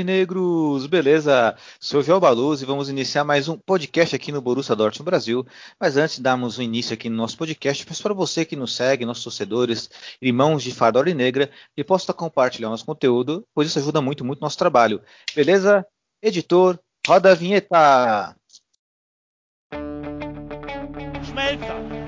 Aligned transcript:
aurinegros! 0.00 0.86
Beleza? 0.86 1.54
Sou 1.78 2.02
João 2.02 2.18
Baluz 2.18 2.62
e 2.62 2.64
vamos 2.64 2.88
iniciar 2.88 3.22
mais 3.22 3.48
um 3.48 3.56
podcast 3.56 4.16
aqui 4.16 4.32
no 4.32 4.40
Borussia 4.40 4.74
Dortmund 4.74 5.04
Brasil. 5.04 5.46
Mas 5.78 5.96
antes 5.96 6.16
de 6.16 6.22
darmos 6.22 6.56
o 6.56 6.60
um 6.60 6.64
início 6.64 6.94
aqui 6.94 7.10
no 7.10 7.16
nosso 7.16 7.36
podcast, 7.36 7.84
peço 7.84 8.02
para 8.02 8.14
você 8.14 8.44
que 8.44 8.56
nos 8.56 8.74
segue, 8.74 9.04
nossos 9.04 9.24
torcedores, 9.24 9.90
irmãos 10.20 10.62
de 10.62 10.72
farda 10.72 10.98
aurinegra, 10.98 11.50
que 11.76 11.84
possa 11.84 12.14
compartilhar 12.14 12.70
nosso 12.70 12.86
conteúdo, 12.86 13.46
pois 13.54 13.68
isso 13.68 13.78
ajuda 13.78 14.00
muito, 14.00 14.24
muito 14.24 14.40
nosso 14.40 14.56
trabalho. 14.56 15.02
Beleza? 15.34 15.86
Editor, 16.22 16.78
roda 17.06 17.32
a 17.32 17.34
vinheta! 17.34 18.34
Schmelzer, 21.22 21.99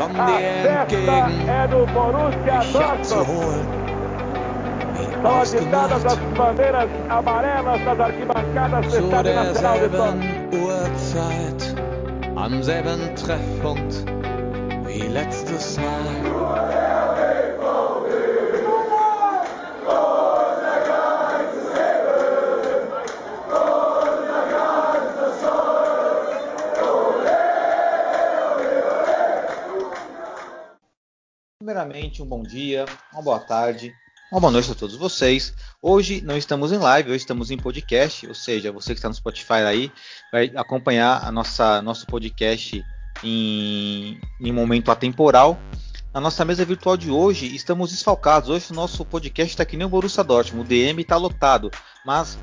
Komm 0.00 0.14
dir 0.14 0.40
entgegen, 0.40 1.46
Borussia 1.92 2.60
dich 2.60 2.80
abzuholen, 2.80 3.68
wie 4.94 5.14
São 5.22 5.40
agitadas 5.42 6.06
as 6.06 6.18
bandeiras 6.36 6.88
amarelas 7.10 7.80
das 7.84 8.00
arquibancadas 8.00 8.86
do 8.86 8.90
zu 8.92 8.96
Estádio 8.98 9.34
Nacional 9.34 9.78
de 9.78 9.88
Dortmund. 9.90 10.24
derselben 10.24 10.62
Uhrzeit, 10.64 11.76
am 12.36 12.62
selben 12.62 13.14
Treffpunkt 13.14 14.06
wie 14.86 15.02
letztes 15.08 15.78
Mal. 15.78 16.99
Primeiramente, 31.80 32.22
um 32.22 32.26
bom 32.26 32.42
dia, 32.42 32.84
uma 33.10 33.22
boa 33.22 33.38
tarde, 33.38 33.94
uma 34.30 34.38
boa 34.38 34.52
noite 34.52 34.70
a 34.70 34.74
todos 34.74 34.96
vocês. 34.96 35.54
Hoje 35.80 36.20
não 36.20 36.36
estamos 36.36 36.72
em 36.72 36.76
live, 36.76 37.08
hoje 37.08 37.20
estamos 37.20 37.50
em 37.50 37.56
podcast, 37.56 38.26
ou 38.26 38.34
seja, 38.34 38.70
você 38.70 38.92
que 38.92 38.98
está 38.98 39.08
no 39.08 39.14
Spotify 39.14 39.62
aí 39.66 39.92
vai 40.30 40.52
acompanhar 40.56 41.24
a 41.24 41.32
nossa 41.32 41.80
nosso 41.80 42.06
podcast 42.06 42.84
em, 43.24 44.20
em 44.38 44.52
momento 44.52 44.90
atemporal. 44.90 45.58
Na 46.12 46.20
nossa 46.20 46.44
mesa 46.44 46.66
virtual 46.66 46.98
de 46.98 47.10
hoje, 47.10 47.46
estamos 47.56 47.90
desfalcados. 47.90 48.50
Hoje 48.50 48.66
o 48.72 48.74
nosso 48.74 49.02
podcast 49.02 49.54
está 49.54 49.64
que 49.64 49.78
nem 49.78 49.86
o 49.86 49.90
Borussia 49.90 50.22
Dortmund, 50.22 50.66
o 50.66 50.68
DM 50.68 51.00
está 51.00 51.16
lotado, 51.16 51.70
mas 52.04 52.38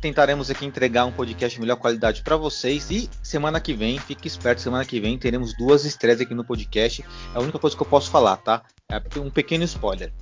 tentaremos 0.00 0.50
aqui 0.50 0.64
entregar 0.64 1.04
um 1.04 1.12
podcast 1.12 1.54
de 1.54 1.60
melhor 1.60 1.76
qualidade 1.76 2.22
para 2.22 2.36
vocês. 2.36 2.90
E 2.90 3.08
semana 3.22 3.60
que 3.60 3.74
vem, 3.74 3.98
fique 3.98 4.26
esperto, 4.26 4.60
semana 4.60 4.84
que 4.84 4.98
vem 4.98 5.18
teremos 5.18 5.54
duas 5.56 5.84
estreias 5.84 6.20
aqui 6.20 6.34
no 6.34 6.44
podcast. 6.44 7.04
É 7.34 7.38
a 7.38 7.40
única 7.40 7.58
coisa 7.58 7.76
que 7.76 7.82
eu 7.82 7.86
posso 7.86 8.10
falar, 8.10 8.38
tá? 8.38 8.62
É 8.88 9.00
um 9.18 9.30
pequeno 9.30 9.64
spoiler. 9.64 10.12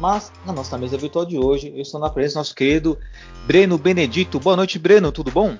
Mas 0.00 0.32
na 0.44 0.52
nossa 0.52 0.76
mesa 0.76 0.96
virtual 0.96 1.24
de 1.24 1.38
hoje, 1.38 1.72
eu 1.74 1.82
estou 1.82 2.00
na 2.00 2.10
presença 2.10 2.34
do 2.34 2.38
nosso 2.38 2.54
querido 2.54 2.98
Breno 3.46 3.78
Benedito. 3.78 4.40
Boa 4.40 4.56
noite, 4.56 4.78
Breno, 4.78 5.12
tudo 5.12 5.30
bom? 5.30 5.56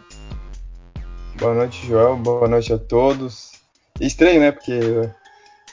Boa 1.38 1.54
noite, 1.54 1.86
Joel. 1.86 2.16
Boa 2.16 2.48
noite 2.48 2.72
a 2.72 2.78
todos. 2.78 3.52
Estranho, 4.00 4.40
né? 4.40 4.50
Porque 4.50 4.80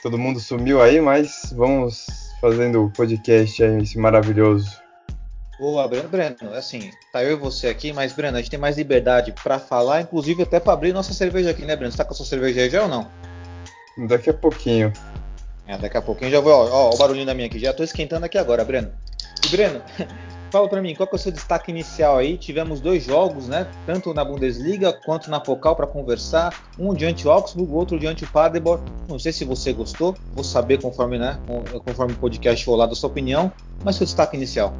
todo 0.03 0.17
mundo 0.17 0.39
sumiu 0.39 0.81
aí, 0.81 1.01
mas 1.01 1.53
vamos 1.55 2.05
fazendo 2.39 2.85
o 2.85 2.91
podcast 2.91 3.63
aí, 3.63 3.81
esse 3.81 3.97
maravilhoso. 3.97 4.86
Boa, 5.59 5.87
Breno. 5.87 6.07
Breno, 6.07 6.35
assim, 6.53 6.91
tá 7.11 7.23
eu 7.23 7.31
e 7.31 7.35
você 7.35 7.67
aqui, 7.67 7.91
mas, 7.91 8.13
Breno, 8.13 8.37
a 8.37 8.41
gente 8.41 8.51
tem 8.51 8.59
mais 8.59 8.77
liberdade 8.77 9.31
para 9.31 9.57
falar, 9.57 10.01
inclusive 10.01 10.43
até 10.43 10.59
para 10.59 10.73
abrir 10.73 10.93
nossa 10.93 11.13
cerveja 11.13 11.49
aqui, 11.49 11.65
né, 11.65 11.75
Breno? 11.75 11.91
Você 11.91 11.97
tá 11.97 12.05
com 12.05 12.13
a 12.13 12.15
sua 12.15 12.25
cerveja 12.25 12.61
aí 12.61 12.69
já 12.69 12.83
ou 12.83 12.87
não? 12.87 13.07
Daqui 14.07 14.29
a 14.29 14.33
pouquinho. 14.33 14.93
É, 15.65 15.77
daqui 15.77 15.97
a 15.97 16.01
pouquinho 16.01 16.29
já 16.29 16.39
vou, 16.39 16.53
ó, 16.53 16.69
ó, 16.69 16.93
o 16.93 16.97
barulhinho 16.97 17.25
da 17.25 17.33
minha 17.33 17.47
aqui, 17.47 17.57
já 17.57 17.73
tô 17.73 17.83
esquentando 17.83 18.25
aqui 18.25 18.37
agora, 18.37 18.63
Breno. 18.63 18.91
E, 19.45 19.49
Breno, 19.49 19.81
fala 20.51 20.69
para 20.69 20.79
mim, 20.79 20.93
qual 20.93 21.07
que 21.07 21.15
é 21.15 21.17
o 21.17 21.19
seu 21.19 21.31
destaque 21.31 21.71
inicial 21.71 22.19
aí? 22.19 22.37
Tivemos 22.37 22.79
dois 22.79 23.03
jogos, 23.03 23.47
né? 23.47 23.67
Tanto 23.87 24.13
na 24.13 24.23
Bundesliga 24.23 24.93
quanto 24.93 25.29
na 25.31 25.43
Focal 25.43 25.75
para 25.75 25.87
conversar. 25.87 26.53
Um 26.77 26.93
diante 26.93 27.27
o 27.27 27.31
Augsburg, 27.31 27.71
o 27.71 27.75
outro 27.75 27.99
diante 27.99 28.23
o 28.23 28.27
Paderborn. 28.27 28.83
Não 29.09 29.17
sei 29.17 29.33
se 29.33 29.43
você 29.43 29.73
gostou, 29.73 30.15
vou 30.33 30.43
saber 30.43 30.79
conforme, 30.79 31.17
né? 31.17 31.39
Conforme 31.83 32.13
o 32.13 32.17
podcast 32.17 32.63
for 32.63 32.75
lá 32.75 32.85
da 32.85 32.93
sua 32.93 33.09
opinião. 33.09 33.51
Mas 33.83 33.95
seu 33.95 34.05
destaque 34.05 34.37
inicial. 34.37 34.73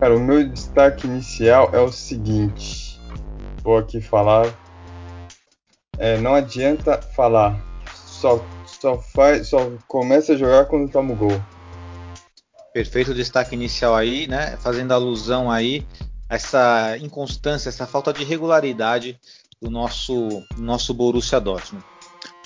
Cara, 0.00 0.16
o 0.16 0.20
meu 0.20 0.48
destaque 0.48 1.08
inicial 1.08 1.70
é 1.72 1.80
o 1.80 1.90
seguinte. 1.90 3.00
Vou 3.64 3.78
aqui 3.78 4.00
falar. 4.00 4.46
É, 5.98 6.16
não 6.18 6.34
adianta 6.34 7.02
falar. 7.02 7.60
Só, 7.96 8.40
só, 8.64 8.96
faz, 8.98 9.48
só 9.48 9.72
começa 9.88 10.34
a 10.34 10.36
jogar 10.36 10.66
quando 10.66 10.90
toma 10.90 11.14
o 11.14 11.16
gol. 11.16 11.42
Perfeito 12.72 13.12
destaque 13.12 13.56
inicial 13.56 13.96
aí, 13.96 14.28
né? 14.28 14.56
Fazendo 14.58 14.92
alusão 14.92 15.50
aí 15.50 15.84
a 16.28 16.36
essa 16.36 16.96
inconstância, 17.00 17.68
essa 17.68 17.86
falta 17.86 18.12
de 18.12 18.22
regularidade 18.22 19.18
do 19.60 19.68
nosso, 19.68 20.44
nosso 20.56 20.94
Borussia 20.94 21.40
Dortmund. 21.40 21.84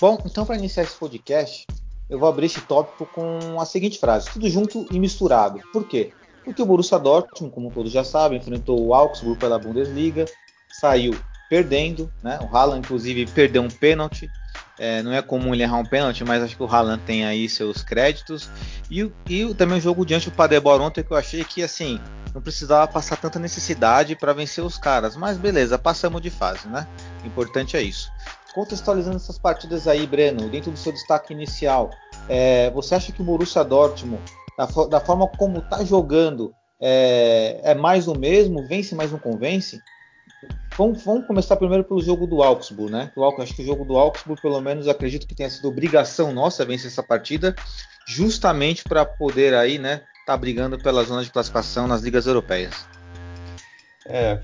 Bom, 0.01 0.19
então 0.25 0.47
para 0.47 0.57
iniciar 0.57 0.85
esse 0.85 0.97
podcast, 0.97 1.67
eu 2.09 2.19
vou 2.19 2.31
abrir 2.31 2.47
esse 2.47 2.63
tópico 2.63 3.05
com 3.05 3.61
a 3.61 3.67
seguinte 3.67 3.99
frase: 3.99 4.31
tudo 4.33 4.49
junto 4.49 4.87
e 4.91 4.99
misturado. 4.99 5.61
Por 5.71 5.87
quê? 5.87 6.13
Porque 6.45 6.63
o 6.63 6.67
Borussia 6.67 6.99
Dortmund, 6.99 7.55
como 7.55 7.71
todos 7.71 7.93
já 7.93 8.05
sabem, 8.05 8.39
enfrentou 8.39 8.81
o 8.81 8.95
Augsburg 8.95 9.39
pela 9.39 9.59
Bundesliga, 9.59 10.25
saiu 10.69 11.15
perdendo, 11.49 12.11
né? 12.23 12.39
O 12.41 12.57
Haaland, 12.57 12.81
inclusive, 12.81 13.27
perdeu 13.27 13.63
um 13.63 13.69
pênalti. 13.69 14.31
É, 14.79 15.03
não 15.03 15.13
é 15.13 15.21
comum 15.21 15.53
ele 15.53 15.63
errar 15.63 15.77
um 15.77 15.85
pênalti, 15.85 16.25
mas 16.25 16.43
acho 16.43 16.57
que 16.57 16.63
o 16.63 16.67
Haaland 16.67 17.03
tem 17.05 17.27
aí 17.27 17.47
seus 17.49 17.83
créditos. 17.83 18.49
E, 18.91 19.11
e 19.29 19.55
também 19.55 19.77
o 19.77 19.81
jogo 19.81 20.05
diante 20.07 20.31
do 20.31 20.35
Paderborn 20.35 20.85
ontem 20.85 21.05
que 21.05 21.13
eu 21.13 21.17
achei 21.17 21.45
que 21.45 21.63
assim 21.63 22.01
não 22.35 22.41
precisava 22.41 22.91
passar 22.91 23.17
tanta 23.17 23.39
necessidade 23.39 24.17
para 24.17 24.33
vencer 24.33 24.65
os 24.65 24.79
caras. 24.79 25.15
Mas 25.15 25.37
beleza, 25.37 25.79
passamos 25.79 26.23
de 26.23 26.31
fase, 26.31 26.67
né? 26.69 26.87
O 27.23 27.27
importante 27.27 27.77
é 27.77 27.83
isso. 27.83 28.11
Contextualizando 28.55 29.17
essas 29.17 29.39
partidas 29.39 29.87
aí, 29.87 30.07
Breno, 30.07 30.49
dentro 30.49 30.71
do 30.71 30.79
seu 30.79 30.93
destaque 30.93 31.35
inicial, 31.35 31.91
é, 32.29 32.71
você 32.71 32.95
acha 32.95 33.13
que 33.13 33.21
o 33.21 33.25
Borussia 33.25 33.63
Dortmund 33.63 34.23
da, 34.57 34.67
da 34.87 35.01
forma 35.01 35.27
como 35.29 35.59
está 35.59 35.85
jogando, 35.85 36.55
é, 36.81 37.61
é, 37.63 37.75
mais 37.75 38.09
o 38.09 38.15
mesmo? 38.15 38.67
Vence, 38.67 38.95
mas 38.95 39.13
não 39.13 39.19
convence? 39.19 39.81
Vamos, 40.77 41.05
vamos, 41.05 41.27
começar 41.27 41.57
primeiro 41.57 41.85
pelo 41.85 42.01
jogo 42.01 42.27
do 42.27 42.43
Augsburg, 42.43 42.91
né? 42.91 43.13
O, 43.15 43.25
acho 43.41 43.55
que 43.55 43.63
o 43.63 43.67
jogo 43.67 43.85
do 43.85 43.97
Augsburg, 43.97 44.41
pelo 44.41 44.61
menos, 44.61 44.89
acredito 44.89 45.27
que 45.27 45.35
tenha 45.35 45.51
sido 45.51 45.69
obrigação 45.69 46.33
nossa 46.33 46.65
vencer 46.65 46.91
essa 46.91 47.03
partida, 47.03 47.55
justamente 48.07 48.83
para 48.83 49.05
poder 49.05 49.55
aí, 49.55 49.79
né, 49.79 50.03
tá 50.27 50.37
brigando 50.37 50.79
pela 50.79 51.05
zona 51.05 51.23
de 51.23 51.31
classificação 51.31 51.87
nas 51.87 52.03
ligas 52.03 52.27
europeias. 52.27 52.87
É, 54.07 54.41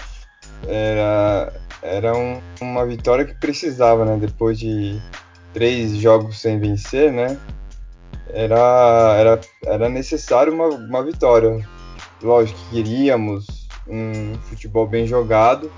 era, 0.66 1.52
era 1.82 2.16
um, 2.16 2.40
uma 2.60 2.86
vitória 2.86 3.24
que 3.24 3.34
precisava, 3.34 4.04
né? 4.04 4.16
Depois 4.16 4.58
de 4.58 5.00
três 5.52 5.96
jogos 5.96 6.38
sem 6.38 6.58
vencer, 6.58 7.12
né? 7.12 7.36
Era, 8.32 9.16
era, 9.18 9.40
era 9.64 9.88
necessário 9.88 10.52
uma, 10.52 10.66
uma 10.68 11.02
vitória. 11.02 11.58
Lógico 12.22 12.58
que 12.58 12.76
queríamos 12.76 13.68
um 13.86 14.34
futebol 14.48 14.86
bem 14.86 15.06
jogado, 15.06 15.70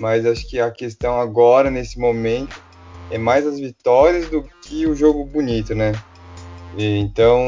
mas 0.00 0.26
acho 0.26 0.48
que 0.48 0.60
a 0.60 0.70
questão 0.70 1.20
agora, 1.20 1.70
nesse 1.70 1.98
momento, 1.98 2.60
é 3.10 3.18
mais 3.18 3.46
as 3.46 3.58
vitórias 3.58 4.28
do 4.28 4.42
que 4.62 4.86
o 4.86 4.94
jogo 4.94 5.24
bonito, 5.24 5.74
né? 5.74 5.92
E, 6.76 6.98
então, 6.98 7.38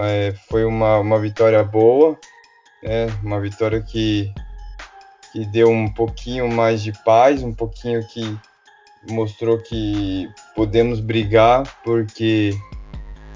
é, 0.00 0.34
foi 0.48 0.64
uma, 0.64 0.98
uma 0.98 1.18
vitória 1.20 1.62
boa, 1.62 2.18
né? 2.82 3.06
uma 3.22 3.40
vitória 3.40 3.80
que, 3.80 4.32
que 5.32 5.46
deu 5.46 5.68
um 5.68 5.92
pouquinho 5.92 6.48
mais 6.48 6.82
de 6.82 6.92
paz, 7.04 7.42
um 7.42 7.54
pouquinho 7.54 8.04
que 8.08 8.36
mostrou 9.08 9.58
que 9.58 10.28
podemos 10.56 10.98
brigar, 10.98 11.62
porque 11.84 12.52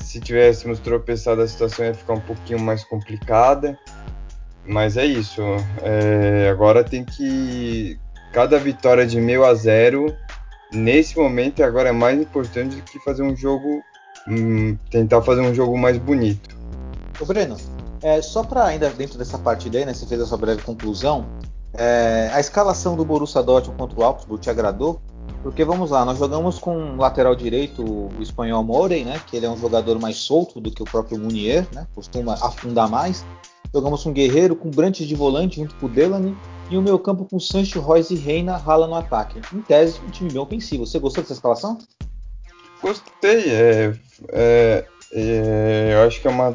se 0.09 0.21
tivéssemos 0.21 0.79
tropeçado 0.79 1.43
a 1.43 1.47
situação 1.47 1.85
ia 1.85 1.93
ficar 1.93 2.15
um 2.15 2.21
pouquinho 2.21 2.59
mais 2.59 2.83
complicada. 2.83 3.79
Mas 4.67 4.97
é 4.97 5.05
isso. 5.05 5.43
É, 5.83 6.49
agora 6.51 6.83
tem 6.83 7.05
que. 7.05 7.99
Cada 8.33 8.59
vitória 8.59 9.07
de 9.07 9.21
meio 9.21 9.45
a 9.45 9.55
zero, 9.55 10.15
nesse 10.73 11.19
momento, 11.19 11.63
agora 11.63 11.91
é 11.91 11.93
mais 11.93 12.19
importante 12.19 12.77
do 12.77 12.83
que 12.83 12.99
fazer 13.01 13.23
um 13.23 13.37
jogo. 13.37 13.83
Hum, 14.27 14.79
tentar 14.91 15.21
fazer 15.21 15.43
um 15.43 15.55
jogo 15.55 15.77
mais 15.77 15.99
bonito. 15.99 16.57
Ô 17.21 17.27
Breno, 17.27 17.57
é, 18.03 18.23
só 18.23 18.43
para 18.43 18.65
ainda 18.65 18.89
dentro 18.89 19.19
dessa 19.19 19.39
partida 19.39 19.77
aí, 19.77 19.85
né, 19.85 19.93
você 19.93 20.07
fez 20.07 20.21
a 20.23 20.27
sua 20.27 20.39
breve 20.39 20.63
conclusão. 20.63 21.27
É, 21.75 22.31
a 22.33 22.41
escalação 22.41 22.97
do 22.97 23.05
Borussia 23.05 23.43
Dortmund 23.43 23.79
contra 23.79 24.01
o 24.01 24.05
Augsburg 24.05 24.43
te 24.43 24.49
agradou? 24.49 25.03
Porque 25.43 25.65
vamos 25.65 25.91
lá, 25.91 26.05
nós 26.05 26.19
jogamos 26.19 26.59
com 26.59 26.77
um 26.77 26.97
lateral 26.97 27.35
direito 27.35 27.83
o 27.83 28.11
espanhol 28.21 28.63
Morey, 28.65 29.05
né? 29.05 29.21
Que 29.27 29.37
ele 29.37 29.47
é 29.47 29.51
um 29.51 29.57
jogador 29.57 29.99
mais 29.99 30.17
solto 30.17 30.61
do 30.61 30.71
que 30.71 30.83
o 30.83 30.87
próprio 30.87 31.19
Munier, 31.19 31.67
né? 31.73 31.87
Costuma 31.95 32.35
afundar 32.35 32.89
mais. 32.89 33.25
Jogamos 33.73 34.03
com 34.03 34.11
um 34.11 34.13
Guerreiro, 34.13 34.57
com 34.57 34.71
Brantes 34.71 35.07
de 35.07 35.15
volante 35.15 35.57
junto 35.57 35.75
com 35.77 35.87
o 35.87 35.89
Delany. 35.89 36.37
E 36.71 36.77
o 36.77 36.83
meu 36.83 36.99
campo 36.99 37.25
com 37.25 37.39
Sancho, 37.39 37.81
Royce 37.81 38.15
e 38.15 38.19
Reina 38.19 38.57
rala 38.57 38.87
no 38.87 38.95
ataque. 38.95 39.41
Em 39.55 39.61
tese, 39.63 40.01
um 40.07 40.11
time 40.11 40.31
bem 40.31 40.41
ofensivo. 40.41 40.87
Você 40.87 40.99
gostou 40.99 41.23
dessa 41.23 41.35
escalação? 41.35 41.79
Gostei. 42.83 43.51
É, 43.51 43.95
é, 44.33 44.87
é, 45.13 45.91
eu 45.95 46.07
acho 46.07 46.21
que 46.21 46.27
é 46.27 46.31
uma, 46.31 46.49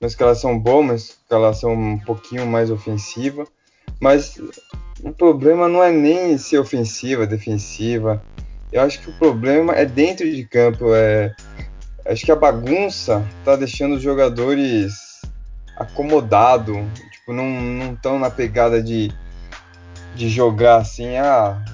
uma 0.00 0.06
escalação 0.06 0.58
boa, 0.58 0.80
uma 0.80 0.94
escalação 0.94 1.72
um 1.72 1.98
pouquinho 1.98 2.46
mais 2.46 2.70
ofensiva. 2.70 3.44
Mas 4.04 4.38
o 5.02 5.12
problema 5.14 5.66
não 5.66 5.82
é 5.82 5.90
nem 5.90 6.36
ser 6.36 6.58
ofensiva, 6.58 7.26
defensiva. 7.26 8.22
Eu 8.70 8.82
acho 8.82 9.00
que 9.00 9.08
o 9.08 9.14
problema 9.14 9.72
é 9.72 9.86
dentro 9.86 10.30
de 10.30 10.44
campo. 10.44 10.94
É, 10.94 11.34
acho 12.04 12.22
que 12.22 12.30
a 12.30 12.36
bagunça 12.36 13.26
tá 13.46 13.56
deixando 13.56 13.94
os 13.94 14.02
jogadores 14.02 15.22
acomodados. 15.78 16.76
Tipo, 17.12 17.32
não 17.32 17.94
estão 17.94 18.18
na 18.18 18.28
pegada 18.28 18.82
de, 18.82 19.10
de 20.14 20.28
jogar 20.28 20.82
assim, 20.82 21.16
ah, 21.16 21.64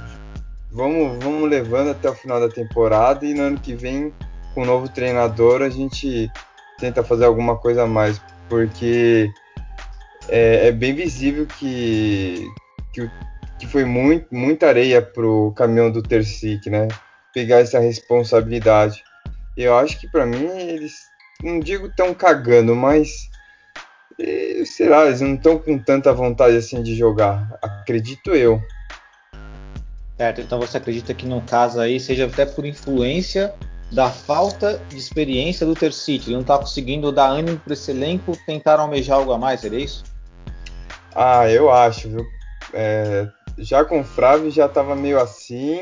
vamos, 0.71 1.25
vamos 1.25 1.50
levando 1.50 1.91
até 1.91 2.09
o 2.09 2.15
final 2.15 2.38
da 2.38 2.49
temporada 2.49 3.27
e 3.27 3.35
no 3.35 3.43
ano 3.43 3.59
que 3.59 3.75
vem, 3.75 4.15
com 4.55 4.62
o 4.62 4.67
novo 4.67 4.88
treinador, 4.88 5.62
a 5.62 5.69
gente 5.69 6.31
tenta 6.79 7.03
fazer 7.03 7.25
alguma 7.25 7.56
coisa 7.56 7.82
a 7.82 7.88
mais. 7.88 8.23
Porque 8.49 9.29
é, 10.31 10.69
é 10.69 10.73
bem 10.73 10.94
visível 10.94 11.47
que, 11.47 12.47
que, 12.93 13.11
que, 13.59 13.67
foi 13.67 13.85
muito, 13.85 14.27
muita 14.35 14.69
areia 14.69 15.03
pro 15.03 15.53
caminhão 15.56 15.91
do 15.91 16.03
Tercic, 16.03 16.71
né? 16.71 16.88
Pegar 17.35 17.61
essa 17.61 17.79
responsabilidade. 17.79 19.03
Eu 19.56 19.77
acho 19.77 19.99
que 20.00 20.09
para 20.09 20.25
mim 20.25 20.47
eles, 20.47 20.94
não 21.43 21.61
digo 21.61 21.91
tão 21.94 22.15
cagando, 22.15 22.75
mas 22.75 23.29
sei 24.65 24.88
lá, 24.88 25.06
eles 25.06 25.21
não 25.21 25.35
estão 25.35 25.59
com 25.59 25.79
tanta 25.79 26.12
vontade 26.12 26.56
assim 26.56 26.82
de 26.82 26.94
jogar. 26.94 27.59
Acredito 27.62 28.31
eu. 28.31 28.61
Certo, 30.17 30.41
então 30.41 30.61
você 30.61 30.77
acredita 30.77 31.15
que 31.15 31.27
no 31.27 31.41
caso 31.43 31.81
aí 31.81 31.99
seja 31.99 32.27
até 32.27 32.44
por 32.44 32.67
influência 32.67 33.55
da 33.91 34.11
falta 34.11 34.81
de 34.88 34.97
experiência 34.97 35.67
do 35.67 35.75
Tercite, 35.75 36.29
ele 36.29 36.35
não 36.35 36.43
está 36.43 36.59
conseguindo 36.59 37.11
dar 37.11 37.29
ânimo 37.29 37.59
para 37.59 37.73
esse 37.73 37.91
elenco, 37.91 38.37
tentar 38.47 38.79
almejar 38.79 39.17
algo 39.17 39.32
a 39.32 39.38
mais, 39.38 39.61
seria 39.61 39.81
isso? 39.81 40.05
Ah, 41.15 41.49
eu 41.51 41.71
acho, 41.71 42.09
viu? 42.09 42.27
É, 42.73 43.29
já 43.59 43.85
com 43.85 44.01
o 44.01 44.05
Frave 44.05 44.51
já 44.51 44.67
estava 44.67 44.95
meio 44.95 45.21
assim. 45.21 45.81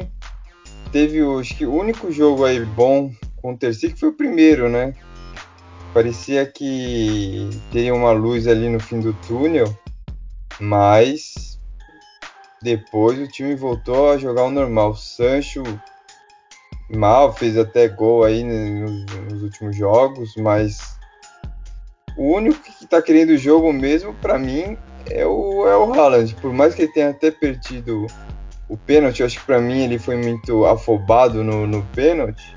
Teve 0.91 1.21
acho 1.39 1.57
que 1.57 1.67
o 1.67 1.75
único 1.75 2.11
jogo 2.11 2.45
aí 2.45 2.65
bom 2.65 3.13
com 3.37 3.53
o 3.53 3.57
Tercite 3.57 3.99
foi 3.99 4.09
o 4.09 4.17
primeiro, 4.17 4.69
né? 4.69 4.95
Parecia 5.93 6.47
que 6.47 7.51
teria 7.71 7.95
uma 7.95 8.13
luz 8.13 8.47
ali 8.47 8.69
no 8.69 8.81
fim 8.81 9.01
do 9.01 9.13
túnel, 9.13 9.67
mas 10.61 11.59
depois 12.63 13.19
o 13.19 13.29
time 13.29 13.55
voltou 13.55 14.11
a 14.11 14.19
jogar 14.19 14.45
o 14.45 14.51
normal. 14.51 14.95
Sancho 14.95 15.63
mal, 16.91 17.33
fez 17.35 17.57
até 17.59 17.87
gol 17.89 18.25
aí 18.25 18.43
nos, 18.43 19.05
nos 19.31 19.43
últimos 19.43 19.77
jogos, 19.77 20.35
mas 20.37 20.99
o 22.17 22.35
único 22.35 22.61
que 22.61 22.85
está 22.85 23.01
querendo 23.03 23.31
o 23.31 23.39
jogo 23.39 23.73
mesmo, 23.73 24.15
para 24.15 24.39
mim, 24.39 24.77
é 25.11 25.27
o, 25.27 25.67
é 25.67 25.77
o 25.77 25.93
Haaland. 25.93 26.35
Por 26.37 26.53
mais 26.53 26.75
que 26.75 26.83
ele 26.83 26.93
tenha 26.93 27.11
até 27.11 27.31
perdido 27.31 28.07
o 28.69 28.77
pênalti, 28.77 29.21
eu 29.21 29.27
acho 29.27 29.41
que 29.41 29.47
para 29.47 29.61
mim 29.61 29.85
ele 29.85 29.99
foi 29.99 30.17
muito 30.17 30.65
afobado 30.67 31.43
no, 31.43 31.67
no 31.67 31.83
pênalti. 31.95 32.57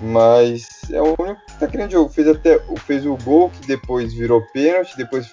Mas 0.00 0.68
é 0.90 1.00
o 1.00 1.14
único 1.18 1.40
que 1.46 1.58
tá 1.60 1.66
querendo 1.66 1.92
jogo. 1.92 2.10
Fez 2.10 2.26
até 2.26 2.58
fez 2.86 3.06
o 3.06 3.16
gol 3.16 3.50
que 3.50 3.66
depois 3.66 4.12
virou 4.12 4.42
pênalti, 4.52 4.96
depois 4.96 5.30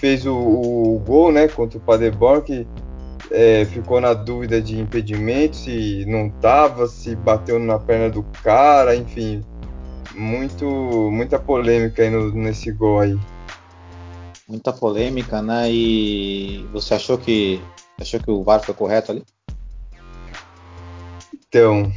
fez 0.00 0.24
o, 0.24 0.34
o, 0.34 1.02
gol, 1.06 1.30
né, 1.30 1.46
contra 1.46 1.76
o 1.76 1.80
Paderborn 1.80 2.42
que 2.42 2.66
é, 3.30 3.66
ficou 3.66 4.00
na 4.00 4.14
dúvida 4.14 4.60
de 4.60 4.80
impedimento, 4.80 5.56
se 5.56 6.04
não 6.06 6.30
tava, 6.30 6.86
se 6.88 7.14
bateu 7.14 7.58
na 7.58 7.78
perna 7.78 8.08
do 8.08 8.22
cara, 8.42 8.96
enfim, 8.96 9.44
muito 10.14 10.64
muita 11.12 11.38
polêmica 11.38 12.02
aí 12.02 12.10
no, 12.10 12.32
nesse 12.32 12.72
gol 12.72 13.00
aí. 13.00 13.18
Muita 14.50 14.72
polêmica, 14.72 15.40
né? 15.40 15.70
E 15.70 16.66
você 16.72 16.94
achou 16.94 17.16
que 17.16 17.62
achou 18.00 18.18
que 18.18 18.30
o 18.30 18.42
VAR 18.42 18.60
foi 18.60 18.74
correto 18.74 19.12
ali? 19.12 19.24
Então, 21.32 21.92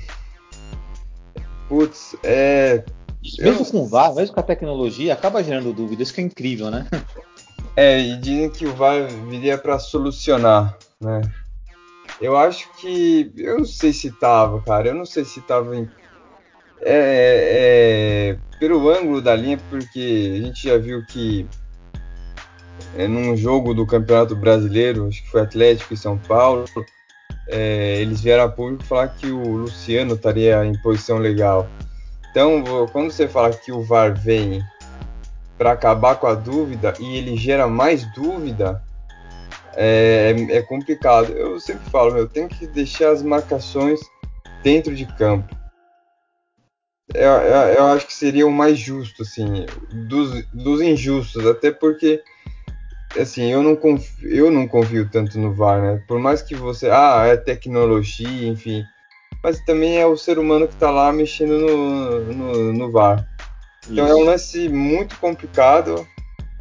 Putz, 1.67 2.15
é. 2.23 2.83
Mesmo 3.39 3.61
eu... 3.61 3.65
com 3.65 3.79
o 3.79 3.88
VAR, 3.88 4.13
mesmo 4.13 4.35
com 4.35 4.39
a 4.39 4.44
tecnologia, 4.44 5.13
acaba 5.13 5.44
gerando 5.44 5.73
dúvidas, 5.73 6.07
isso 6.07 6.13
que 6.13 6.21
é 6.21 6.23
incrível, 6.23 6.69
né? 6.69 6.88
É, 7.75 8.00
e 8.00 8.17
dizem 8.17 8.51
que 8.51 8.67
o 8.67 8.75
VAR 8.75 9.07
viria 9.27 9.57
para 9.57 9.79
solucionar, 9.79 10.77
né? 11.01 11.21
Eu 12.21 12.38
acho 12.38 12.71
que. 12.75 13.33
Eu 13.35 13.57
não 13.57 13.65
sei 13.65 13.91
se 13.91 14.11
tava, 14.11 14.61
cara. 14.61 14.89
Eu 14.89 14.94
não 14.94 15.05
sei 15.05 15.25
se 15.25 15.41
tava 15.41 15.75
em. 15.75 15.89
É, 16.81 18.35
é, 18.35 18.38
pelo 18.59 18.89
ângulo 18.91 19.21
da 19.21 19.35
linha, 19.35 19.57
porque 19.69 20.33
a 20.35 20.45
gente 20.45 20.67
já 20.67 20.77
viu 20.77 21.03
que 21.07 21.47
é, 22.96 23.08
num 23.08 23.36
jogo 23.36 23.74
do 23.74 23.86
Campeonato 23.86 24.36
Brasileiro, 24.36 25.08
acho 25.08 25.24
que 25.24 25.30
foi 25.30 25.42
Atlético 25.42 25.94
e 25.94 25.98
São 25.98 26.18
Paulo, 26.18 26.66
é, 27.48 27.98
eles 28.02 28.22
vieram 28.22 28.44
a 28.44 28.50
público 28.50 28.84
falar 28.84 29.10
que 29.10 29.28
o 29.28 29.58
Luciano 29.58 30.16
estaria 30.16 30.66
em 30.66 30.80
posição 30.81 31.18
legal. 31.18 31.68
Então, 32.31 32.64
quando 32.92 33.12
você 33.12 33.28
fala 33.28 33.52
que 33.52 33.72
o 33.72 33.84
VAR 33.84 34.20
vem 34.20 34.62
para 35.58 35.72
acabar 35.72 36.16
com 36.16 36.28
a 36.28 36.34
dúvida 36.34 36.94
e 37.00 37.18
ele 37.18 37.38
gera 37.38 37.68
mais 37.68 38.04
dúvida, 38.14 38.81
é, 39.75 40.36
é, 40.50 40.62
complicado. 40.62 41.31
Eu 41.31 41.60
sempre 41.60 41.90
falo, 41.90 42.18
eu 42.18 42.28
tenho 42.28 42.48
que 42.48 42.68
deixar 42.68 43.12
as 43.12 43.22
marcações 43.22 44.00
dentro 44.64 44.96
de 44.96 45.06
campo. 45.06 45.56
Eu, 47.14 47.31
eu, 47.31 47.74
eu 47.74 47.86
acho 47.88 48.08
que 48.08 48.14
seria 48.14 48.48
o 48.48 48.52
mais 48.52 48.78
justo, 48.78 49.22
assim, 49.22 49.66
dos, 50.08 50.46
dos 50.48 50.81
injustos, 50.81 51.46
até 51.46 51.72
porque 51.72 52.24
assim, 53.19 53.51
eu 53.51 53.62
não, 53.62 53.75
confio, 53.75 54.30
eu 54.30 54.51
não 54.51 54.68
confio 54.68 55.07
tanto 55.10 55.39
no 55.39 55.54
VAR, 55.54 55.81
né? 55.81 56.04
Por 56.07 56.19
mais 56.19 56.42
que 56.42 56.56
você. 56.56 56.89
Ah, 56.89 57.25
é 57.27 57.38
tecnologia, 57.38 58.48
enfim. 58.48 58.83
Mas 59.43 59.60
também 59.65 59.98
é 59.98 60.05
o 60.05 60.17
ser 60.17 60.39
humano 60.39 60.67
que 60.67 60.74
está 60.74 60.89
lá 60.89 61.12
mexendo 61.12 61.60
no, 61.60 62.34
no, 62.34 62.74
no 62.74 62.91
VAR. 62.91 63.27
Então 63.89 64.05
Isso. 64.05 64.13
é 64.13 64.15
um 64.15 64.24
lance 64.24 64.70
muito 64.70 65.17
complicado. 65.20 66.08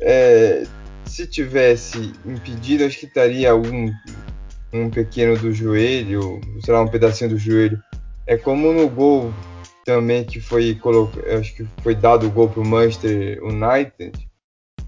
É, 0.00 0.64
se 1.04 1.26
tivesse 1.26 2.12
impedido, 2.24 2.84
acho 2.84 2.98
que 2.98 3.06
estaria 3.06 3.54
um, 3.54 3.92
um 4.72 4.90
pequeno 4.90 5.38
do 5.38 5.52
joelho, 5.52 6.40
sei 6.64 6.74
lá, 6.74 6.82
um 6.82 6.88
pedacinho 6.88 7.30
do 7.30 7.38
joelho. 7.38 7.80
É 8.26 8.36
como 8.36 8.72
no 8.72 8.88
gol 8.88 9.32
também 9.84 10.24
que 10.24 10.40
foi 10.40 10.78
acho 11.38 11.54
que 11.54 11.66
foi 11.82 11.94
dado 11.94 12.26
o 12.26 12.30
gol 12.30 12.48
para 12.48 12.60
o 12.60 12.66
Manchester 12.66 13.42
United 13.42 14.12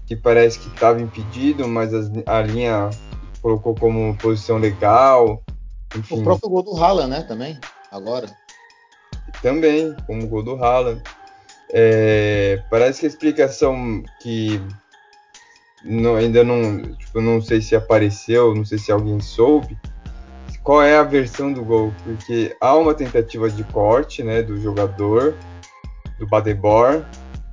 que 0.05 0.15
parece 0.15 0.59
que 0.59 0.67
estava 0.67 1.01
impedido, 1.01 1.67
mas 1.67 1.91
a 2.25 2.41
linha 2.41 2.89
colocou 3.41 3.75
como 3.75 4.15
posição 4.17 4.57
legal. 4.57 5.43
Enfim. 5.95 6.21
O 6.21 6.23
próprio 6.23 6.49
gol 6.49 6.63
do 6.63 6.75
Haaland, 6.75 7.09
né? 7.09 7.21
Também, 7.21 7.59
agora. 7.91 8.27
Também, 9.41 9.95
como 10.05 10.27
gol 10.27 10.43
do 10.43 10.63
Haaland. 10.63 11.01
É, 11.71 12.63
parece 12.69 12.99
que 13.01 13.05
a 13.05 13.09
explicação 13.09 14.03
que 14.21 14.61
não, 15.83 16.15
ainda 16.15 16.43
não, 16.43 16.81
tipo, 16.95 17.21
não 17.21 17.41
sei 17.41 17.61
se 17.61 17.75
apareceu, 17.75 18.53
não 18.55 18.65
sei 18.65 18.77
se 18.77 18.91
alguém 18.91 19.19
soube, 19.19 19.77
qual 20.63 20.81
é 20.81 20.97
a 20.97 21.03
versão 21.03 21.53
do 21.53 21.63
gol, 21.63 21.93
porque 22.03 22.55
há 22.59 22.75
uma 22.75 22.95
tentativa 22.95 23.47
de 23.49 23.63
corte, 23.65 24.23
né, 24.23 24.41
do 24.41 24.59
jogador, 24.59 25.35
do 26.17 26.25
Badebor, 26.25 27.05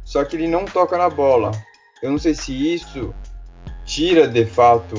só 0.02 0.24
que 0.24 0.36
ele 0.36 0.48
não 0.48 0.64
toca 0.64 0.96
na 0.96 1.10
bola. 1.10 1.52
Eu 2.02 2.10
não 2.10 2.18
sei 2.18 2.34
se 2.34 2.52
isso 2.52 3.14
tira 3.84 4.26
de 4.26 4.44
fato 4.44 4.96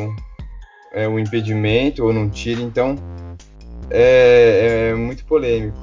é, 0.94 1.06
o 1.06 1.20
impedimento 1.20 2.06
ou 2.06 2.14
não 2.14 2.30
tira, 2.30 2.62
então 2.62 2.96
é, 3.90 4.92
é, 4.92 4.96
muito 4.96 5.26
polêmico. 5.26 5.78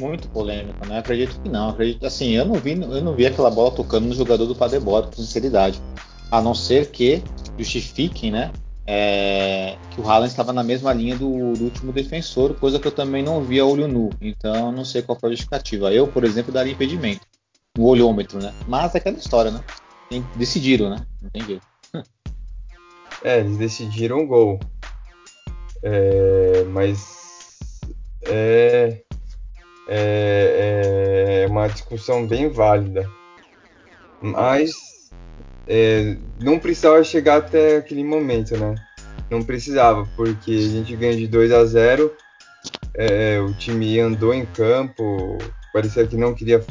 Muito 0.00 0.28
polêmico, 0.28 0.86
né? 0.86 0.98
Acredito 0.98 1.40
que 1.40 1.48
não. 1.48 1.70
Acredito 1.70 2.04
assim, 2.04 2.30
eu 2.32 2.44
não 2.44 2.54
vi, 2.54 2.72
eu 2.72 3.00
não 3.00 3.14
vi 3.14 3.26
aquela 3.26 3.50
bola 3.50 3.70
tocando 3.70 4.06
no 4.06 4.14
jogador 4.14 4.46
do 4.46 4.56
Paderborn, 4.56 5.06
com 5.06 5.12
sinceridade. 5.12 5.80
A 6.30 6.40
não 6.40 6.54
ser 6.54 6.90
que 6.90 7.22
justifiquem, 7.56 8.32
né? 8.32 8.50
É, 8.86 9.76
que 9.90 10.00
o 10.00 10.08
Haaland 10.08 10.30
estava 10.30 10.52
na 10.52 10.62
mesma 10.62 10.92
linha 10.92 11.14
do, 11.16 11.52
do, 11.52 11.64
último 11.64 11.92
defensor, 11.92 12.54
coisa 12.54 12.78
que 12.78 12.88
eu 12.88 12.92
também 12.92 13.22
não 13.22 13.42
vi 13.42 13.60
a 13.60 13.64
olho 13.64 13.86
nu. 13.86 14.10
Então, 14.20 14.72
não 14.72 14.84
sei 14.84 15.02
qual 15.02 15.18
foi 15.18 15.28
a 15.28 15.32
justificativa. 15.32 15.92
Eu, 15.92 16.08
por 16.08 16.24
exemplo, 16.24 16.52
daria 16.52 16.72
impedimento. 16.72 17.20
O 17.78 17.86
olhômetro, 17.86 18.40
né? 18.40 18.52
Mas 18.66 18.94
é 18.94 18.98
aquela 18.98 19.16
história, 19.16 19.50
né? 19.50 19.60
Decidiram, 20.36 20.90
né? 20.90 21.06
Não 21.20 21.30
tem 21.30 21.44
jeito. 21.44 21.66
É, 23.24 23.40
eles 23.40 23.56
decidiram 23.56 24.20
o 24.20 24.26
gol. 24.26 24.60
É, 25.82 26.64
mas 26.70 27.80
é, 28.22 29.02
é, 29.88 31.42
é 31.44 31.46
uma 31.48 31.66
discussão 31.68 32.26
bem 32.26 32.48
válida. 32.48 33.10
Mas 34.20 34.72
é, 35.66 36.16
não 36.40 36.58
precisava 36.58 37.02
chegar 37.04 37.38
até 37.38 37.76
aquele 37.76 38.04
momento, 38.04 38.56
né? 38.56 38.74
Não 39.30 39.42
precisava, 39.42 40.08
porque 40.16 40.52
a 40.52 40.68
gente 40.68 40.96
ganha 40.96 41.16
de 41.16 41.26
2 41.26 41.52
a 41.52 41.64
0 41.64 42.12
é, 42.94 43.38
o 43.40 43.52
time 43.54 44.00
andou 44.00 44.34
em 44.34 44.44
campo, 44.44 45.38
parecia 45.72 46.06
que 46.06 46.16
não 46.16 46.34
queria 46.34 46.64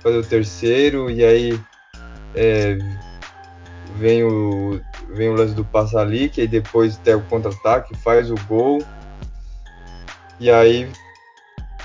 fazer 0.00 0.18
o 0.18 0.24
terceiro, 0.24 1.10
e 1.10 1.24
aí 1.24 1.60
é, 2.36 2.76
vem, 3.96 4.22
o, 4.22 4.80
vem 5.10 5.30
o 5.30 5.34
lance 5.34 5.54
do 5.54 5.64
Passalic, 5.64 6.40
e 6.40 6.46
depois 6.46 6.98
tem 6.98 7.14
o 7.14 7.26
contra-ataque, 7.26 7.96
faz 7.96 8.30
o 8.30 8.36
gol, 8.46 8.78
e 10.38 10.50
aí 10.50 10.88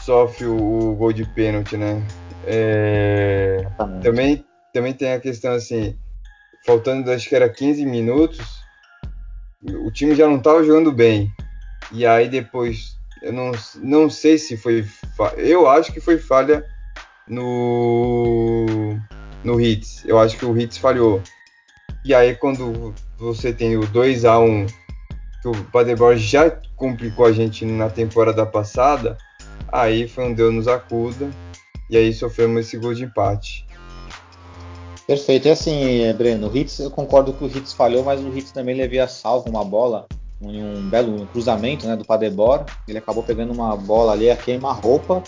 sofre 0.02 0.46
o, 0.46 0.92
o 0.92 0.96
gol 0.96 1.14
de 1.14 1.26
pênalti, 1.26 1.78
né? 1.78 2.06
É, 2.46 3.66
também, 4.04 4.46
também 4.74 4.94
tem 4.94 5.14
a 5.14 5.20
questão 5.20 5.54
assim, 5.54 5.98
faltando 6.66 7.12
acho 7.12 7.30
que 7.30 7.36
era 7.36 7.50
15 7.50 7.86
minutos, 7.86 8.62
o 9.64 9.92
time 9.92 10.16
já 10.16 10.28
não 10.28 10.38
estava 10.38 10.64
jogando 10.64 10.92
bem. 10.92 11.32
E 11.92 12.06
aí 12.06 12.28
depois 12.28 12.98
eu 13.22 13.32
não, 13.32 13.52
não 13.76 14.10
sei 14.10 14.38
se 14.38 14.58
foi. 14.58 14.86
Eu 15.38 15.70
acho 15.70 15.94
que 15.94 16.02
foi 16.02 16.18
falha 16.18 16.66
no, 17.28 18.98
no 19.44 19.60
Hits. 19.60 20.04
Eu 20.06 20.20
acho 20.20 20.38
que 20.38 20.46
o 20.46 20.58
Hits 20.58 20.78
falhou. 20.78 21.22
E 22.04 22.14
aí, 22.14 22.36
quando 22.36 22.94
você 23.18 23.54
tem 23.54 23.78
o 23.78 23.86
2 23.88 24.26
a 24.26 24.40
1 24.40 24.66
que 25.42 25.48
o 25.48 25.64
Paderborn 25.66 26.20
já 26.20 26.52
complicou 26.76 27.26
a 27.26 27.32
gente 27.32 27.66
na 27.66 27.90
temporada 27.90 28.46
passada, 28.46 29.18
aí 29.72 30.08
foi 30.08 30.26
um 30.26 30.34
Deus 30.34 30.54
nos 30.54 30.68
acuda. 30.68 31.30
E 31.90 31.98
aí 31.98 32.14
sofremos 32.14 32.66
esse 32.66 32.78
gol 32.78 32.94
de 32.94 33.04
empate. 33.04 33.66
Perfeito. 35.06 35.48
E 35.48 35.52
assim, 35.52 36.14
Breno, 36.14 36.48
o 36.48 36.56
Hits, 36.56 36.80
eu 36.80 36.90
concordo 36.90 37.34
que 37.34 37.44
o 37.44 37.48
Hits 37.48 37.74
falhou, 37.74 38.04
mas 38.04 38.22
o 38.22 38.30
Hits 38.30 38.52
também 38.52 38.76
ele 38.76 38.84
havia 38.84 39.08
salvo 39.08 39.50
uma 39.50 39.66
bola 39.66 40.08
em 40.42 40.64
um 40.64 40.90
belo 40.90 41.28
cruzamento 41.28 41.86
né, 41.86 41.96
do 41.96 42.06
Padebor. 42.06 42.66
Ele 42.88 42.98
acabou 42.98 43.22
pegando 43.22 43.52
uma 43.52 43.76
bola 43.76 44.14
ali 44.14 44.30
a 44.30 44.38
queima-roupa. 44.38 45.22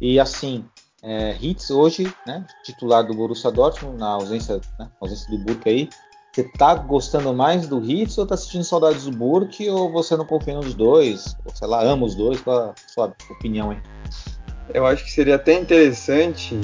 E 0.00 0.20
assim, 0.20 0.64
é, 1.04 1.36
Hitz 1.40 1.70
hoje, 1.70 2.12
né, 2.26 2.44
titular 2.64 3.06
do 3.06 3.14
Borussia 3.14 3.50
Dortmund, 3.50 3.98
na 3.98 4.08
ausência, 4.08 4.60
né, 4.78 4.88
ausência 5.00 5.30
do 5.30 5.38
Burke 5.38 5.68
aí. 5.68 5.88
Você 6.32 6.42
tá 6.58 6.74
gostando 6.74 7.32
mais 7.32 7.68
do 7.68 7.78
Hitz 7.78 8.18
ou 8.18 8.26
tá 8.26 8.36
sentindo 8.36 8.64
saudades 8.64 9.04
do 9.04 9.12
Burke 9.12 9.68
ou 9.68 9.92
você 9.92 10.16
não 10.16 10.24
confia 10.24 10.54
nos 10.54 10.74
dois? 10.74 11.36
Ou 11.44 11.54
sei 11.54 11.68
lá, 11.68 11.84
ama 11.84 12.06
os 12.06 12.16
dois? 12.16 12.40
Qual 12.40 12.70
a 12.70 12.74
sua 12.88 13.14
opinião 13.30 13.70
aí? 13.70 13.78
Eu 14.72 14.84
acho 14.84 15.04
que 15.04 15.12
seria 15.12 15.36
até 15.36 15.52
interessante 15.52 16.60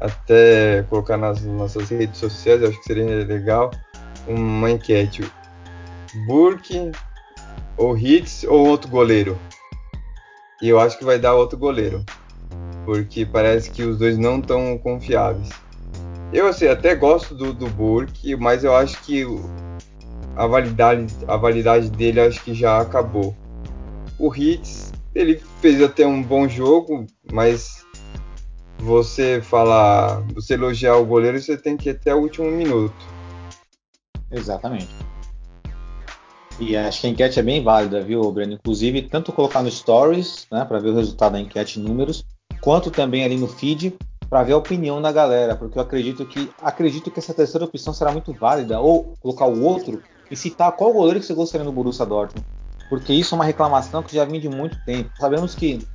até 0.00 0.82
colocar 0.84 1.16
nas 1.16 1.42
nossas 1.42 1.88
redes 1.88 2.18
sociais, 2.18 2.60
eu 2.60 2.68
acho 2.68 2.78
que 2.78 2.84
seria 2.84 3.24
legal 3.24 3.70
uma 4.26 4.70
enquete. 4.70 5.24
Burke 6.26 6.92
ou 7.76 7.96
Hits 7.96 8.44
ou 8.44 8.68
outro 8.68 8.88
goleiro. 8.90 9.40
E 10.62 10.68
eu 10.68 10.78
acho 10.78 10.98
que 10.98 11.04
vai 11.04 11.18
dar 11.18 11.34
outro 11.34 11.58
goleiro. 11.58 12.04
Porque 12.84 13.24
parece 13.24 13.70
que 13.70 13.82
os 13.82 13.98
dois 13.98 14.18
não 14.18 14.38
estão 14.38 14.76
confiáveis. 14.78 15.48
Eu 16.32 16.46
assim, 16.48 16.66
até 16.66 16.94
gosto 16.94 17.34
do, 17.34 17.52
do 17.52 17.68
Burke, 17.68 18.36
mas 18.36 18.64
eu 18.64 18.74
acho 18.74 19.00
que 19.02 19.24
a 20.36 20.46
validade, 20.46 21.06
a 21.28 21.36
validade 21.36 21.90
dele 21.90 22.20
acho 22.20 22.42
que 22.42 22.52
já 22.52 22.80
acabou. 22.80 23.34
O 24.18 24.34
Hits, 24.34 24.92
ele 25.14 25.40
fez 25.60 25.80
até 25.82 26.06
um 26.06 26.22
bom 26.22 26.48
jogo, 26.48 27.06
mas 27.32 27.84
você 28.78 29.40
falar, 29.40 30.20
você 30.34 30.54
elogiar 30.54 30.96
o 30.96 31.06
goleiro, 31.06 31.40
você 31.40 31.56
tem 31.56 31.76
que 31.76 31.88
ir 31.88 31.92
até 31.92 32.14
o 32.14 32.18
último 32.18 32.50
minuto. 32.50 32.94
Exatamente. 34.30 34.94
E 36.58 36.76
acho 36.76 37.00
que 37.00 37.06
a 37.06 37.10
enquete 37.10 37.40
é 37.40 37.42
bem 37.42 37.62
válida, 37.62 38.00
viu, 38.00 38.30
Breno? 38.30 38.54
Inclusive, 38.54 39.02
tanto 39.02 39.32
colocar 39.32 39.62
no 39.62 39.70
Stories, 39.70 40.46
né, 40.50 40.64
para 40.64 40.78
ver 40.78 40.90
o 40.90 40.94
resultado 40.94 41.32
da 41.32 41.40
enquete 41.40 41.80
em 41.80 41.82
números, 41.82 42.24
quanto 42.64 42.90
também 42.90 43.22
ali 43.22 43.36
no 43.36 43.46
feed, 43.46 43.94
para 44.28 44.42
ver 44.42 44.54
a 44.54 44.56
opinião 44.56 45.00
da 45.00 45.12
galera, 45.12 45.54
porque 45.54 45.78
eu 45.78 45.82
acredito 45.82 46.24
que 46.24 46.50
acredito 46.62 47.10
que 47.10 47.18
essa 47.18 47.34
terceira 47.34 47.66
opção 47.66 47.92
será 47.92 48.10
muito 48.10 48.32
válida, 48.32 48.80
ou 48.80 49.14
colocar 49.20 49.44
o 49.44 49.62
outro 49.62 50.02
e 50.30 50.36
citar 50.36 50.72
qual 50.72 50.90
goleiro 50.90 51.20
que 51.20 51.26
você 51.26 51.34
gostaria 51.34 51.64
no 51.64 51.70
Borussia 51.70 52.06
Dortmund, 52.06 52.44
porque 52.88 53.12
isso 53.12 53.34
é 53.34 53.36
uma 53.36 53.44
reclamação 53.44 54.02
que 54.02 54.16
já 54.16 54.24
vem 54.24 54.40
de 54.40 54.48
muito 54.48 54.82
tempo. 54.86 55.10
Sabemos 55.20 55.54
que 55.54 55.86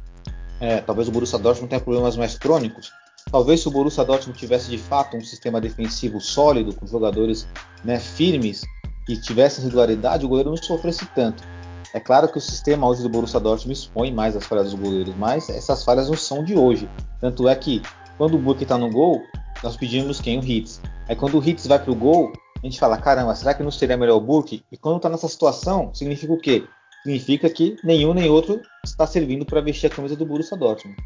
é, 0.61 0.79
talvez 0.79 1.07
o 1.07 1.11
Borussia 1.11 1.39
Dortmund 1.39 1.69
tenha 1.69 1.81
problemas 1.81 2.15
mais 2.15 2.37
crônicos, 2.37 2.91
Talvez 3.31 3.61
se 3.61 3.67
o 3.67 3.71
Borussia 3.71 4.03
Dortmund 4.03 4.39
tivesse 4.39 4.71
de 4.71 4.77
fato 4.77 5.15
um 5.15 5.21
sistema 5.21 5.61
defensivo 5.61 6.19
sólido, 6.19 6.73
com 6.73 6.87
jogadores 6.87 7.47
né, 7.83 7.99
firmes, 7.99 8.63
que 9.05 9.19
tivesse 9.21 9.61
regularidade, 9.61 10.25
o 10.25 10.29
goleiro 10.29 10.49
não 10.49 10.57
sofresse 10.57 11.05
tanto. 11.13 11.43
É 11.93 11.99
claro 11.99 12.27
que 12.27 12.37
o 12.37 12.41
sistema 12.41 12.87
hoje 12.87 13.01
do 13.01 13.09
Borussia 13.09 13.39
Dortmund 13.39 13.77
expõe 13.79 14.11
mais 14.13 14.35
as 14.35 14.45
falhas 14.45 14.71
dos 14.71 14.79
goleiros, 14.79 15.15
mas 15.15 15.49
essas 15.49 15.83
falhas 15.83 16.07
não 16.07 16.15
são 16.15 16.43
de 16.43 16.55
hoje. 16.55 16.87
Tanto 17.19 17.47
é 17.49 17.55
que 17.55 17.81
quando 18.17 18.35
o 18.35 18.39
Burke 18.39 18.63
está 18.63 18.77
no 18.77 18.91
gol, 18.91 19.23
nós 19.63 19.75
pedimos 19.75 20.21
quem? 20.21 20.39
O 20.39 20.43
Hitz. 20.43 20.79
Aí 21.07 21.15
quando 21.15 21.39
o 21.39 21.43
Hitz 21.43 21.65
vai 21.65 21.79
para 21.79 21.91
o 21.91 21.95
gol, 21.95 22.31
a 22.61 22.65
gente 22.65 22.79
fala, 22.79 22.97
caramba, 22.97 23.33
será 23.33 23.53
que 23.53 23.63
não 23.63 23.71
seria 23.71 23.97
melhor 23.97 24.17
o 24.17 24.21
Burke? 24.21 24.63
E 24.71 24.77
quando 24.77 24.97
está 24.97 25.09
nessa 25.09 25.27
situação, 25.27 25.93
significa 25.93 26.31
o 26.31 26.37
quê? 26.37 26.63
Significa 27.03 27.49
que 27.49 27.77
nenhum 27.83 28.13
nem 28.13 28.29
outro 28.29 28.61
está 28.85 29.07
servindo 29.07 29.45
para 29.45 29.61
vestir 29.61 29.87
a 29.87 29.89
camisa 29.89 30.15
do 30.15 30.25
Borussia 30.25 30.57
Dortmund. 30.57 30.97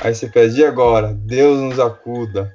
Aí 0.00 0.14
você 0.14 0.28
pede, 0.28 0.60
e 0.60 0.64
agora? 0.64 1.14
Deus 1.14 1.58
nos 1.58 1.78
acuda. 1.78 2.52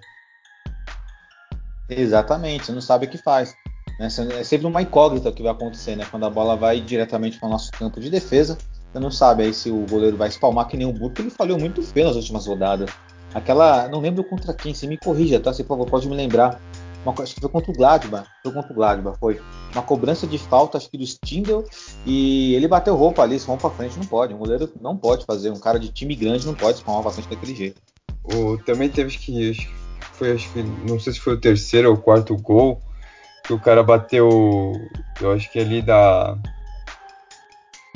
Exatamente, 1.90 2.66
você 2.66 2.72
não 2.72 2.82
sabe 2.82 3.06
o 3.06 3.10
que 3.10 3.18
faz. 3.18 3.54
Né? 4.00 4.08
É 4.40 4.44
sempre 4.44 4.68
uma 4.68 4.82
incógnita 4.82 5.32
que 5.32 5.44
vai 5.44 5.52
acontecer, 5.52 5.96
né? 5.96 6.06
Quando 6.10 6.26
a 6.26 6.30
bola 6.30 6.56
vai 6.56 6.82
diretamente 6.82 7.40
para 7.40 7.48
o 7.48 7.52
nosso 7.52 7.72
campo 7.72 8.00
de 8.00 8.10
defesa, 8.10 8.58
você 8.92 9.00
não 9.00 9.12
sabe 9.12 9.44
aí 9.44 9.54
se 9.54 9.70
o 9.70 9.86
goleiro 9.90 10.18
vai 10.18 10.28
espalmar 10.28 10.68
que 10.68 10.76
nem 10.76 10.88
o 10.88 10.92
Burke, 10.92 11.22
ele 11.22 11.30
falhou 11.30 11.60
muito 11.60 11.82
feio 11.82 12.08
nas 12.08 12.16
últimas 12.16 12.46
rodadas. 12.46 12.90
Aquela, 13.34 13.88
não 13.88 14.02
lembro 14.02 14.24
contra 14.24 14.54
quem, 14.54 14.74
você 14.74 14.86
me 14.86 14.98
corrija, 14.98 15.40
tá? 15.40 15.54
Se 15.54 15.64
favor, 15.64 15.90
pode 15.90 16.08
me 16.10 16.16
lembrar. 16.16 16.60
Uma, 17.06 17.14
acho 17.24 17.34
que 17.34 17.42
foi 17.42 17.50
contra 17.50 17.72
o 17.72 17.74
Gladbach, 17.74 18.28
foi 18.44 18.52
contra 18.52 18.72
o 18.72 18.76
Gladbach, 18.76 19.18
foi 19.18 19.42
uma 19.74 19.82
cobrança 19.82 20.28
de 20.28 20.38
falta, 20.38 20.78
acho 20.78 20.90
que 20.90 20.98
do 20.98 21.04
Stindl, 21.04 21.64
e 22.06 22.54
ele 22.54 22.68
bateu 22.68 22.96
roupa 22.96 23.24
ali, 23.24 23.38
espalmou 23.38 23.60
para 23.60 23.76
frente, 23.76 23.98
não 23.98 24.06
pode, 24.06 24.34
um 24.34 24.38
goleiro 24.38 24.70
não 24.80 24.96
pode 24.96 25.26
fazer, 25.26 25.50
um 25.50 25.60
cara 25.60 25.80
de 25.80 25.90
time 25.90 26.14
grande 26.16 26.46
não 26.46 26.54
pode 26.54 26.78
espalmar 26.78 27.02
para 27.02 27.12
frente 27.12 27.30
daquele 27.30 27.56
jeito. 27.56 27.82
O, 28.24 28.58
também 28.60 28.88
teve 28.88 29.18
que, 29.18 29.54
foi, 30.14 30.34
acho 30.34 30.52
que, 30.54 30.62
não 30.62 31.00
sei 31.00 31.14
se 31.14 31.20
foi 31.20 31.34
o 31.34 31.40
terceiro 31.40 31.90
ou 31.90 31.98
quarto 31.98 32.36
gol, 32.38 32.80
que 33.44 33.54
o 33.54 33.60
cara 33.60 33.84
bateu, 33.84 34.90
eu 35.20 35.32
acho 35.32 35.52
que 35.52 35.60
ali 35.60 35.82
da. 35.82 36.38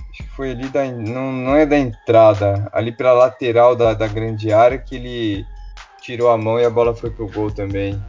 Acho 0.10 0.24
que 0.24 0.36
foi 0.36 0.52
ali 0.52 0.68
da. 0.70 0.86
Não, 0.86 1.32
não 1.32 1.56
é 1.56 1.66
da 1.66 1.78
entrada, 1.78 2.70
ali 2.74 2.92
pela 2.92 3.14
lateral 3.14 3.76
da, 3.76 3.94
da 3.94 4.08
grande 4.08 4.52
área 4.52 4.78
que 4.78 4.96
ele 4.96 5.46
tirou 6.02 6.30
a 6.30 6.38
mão 6.38 6.60
e 6.60 6.66
a 6.66 6.70
bola 6.70 6.96
foi 6.96 7.10
pro 7.12 7.28
gol 7.28 7.52
também. 7.52 8.02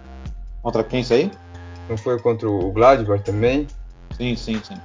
Contra 0.63 0.83
quem 0.83 1.01
isso 1.01 1.15
aí? 1.15 1.31
Não 1.89 1.97
foi 1.97 2.19
contra 2.21 2.49
o 2.49 2.73
Gladbach 2.73 3.23
também? 3.23 3.67
Sim, 4.17 4.35
sim, 4.35 4.61
sim. 4.63 4.77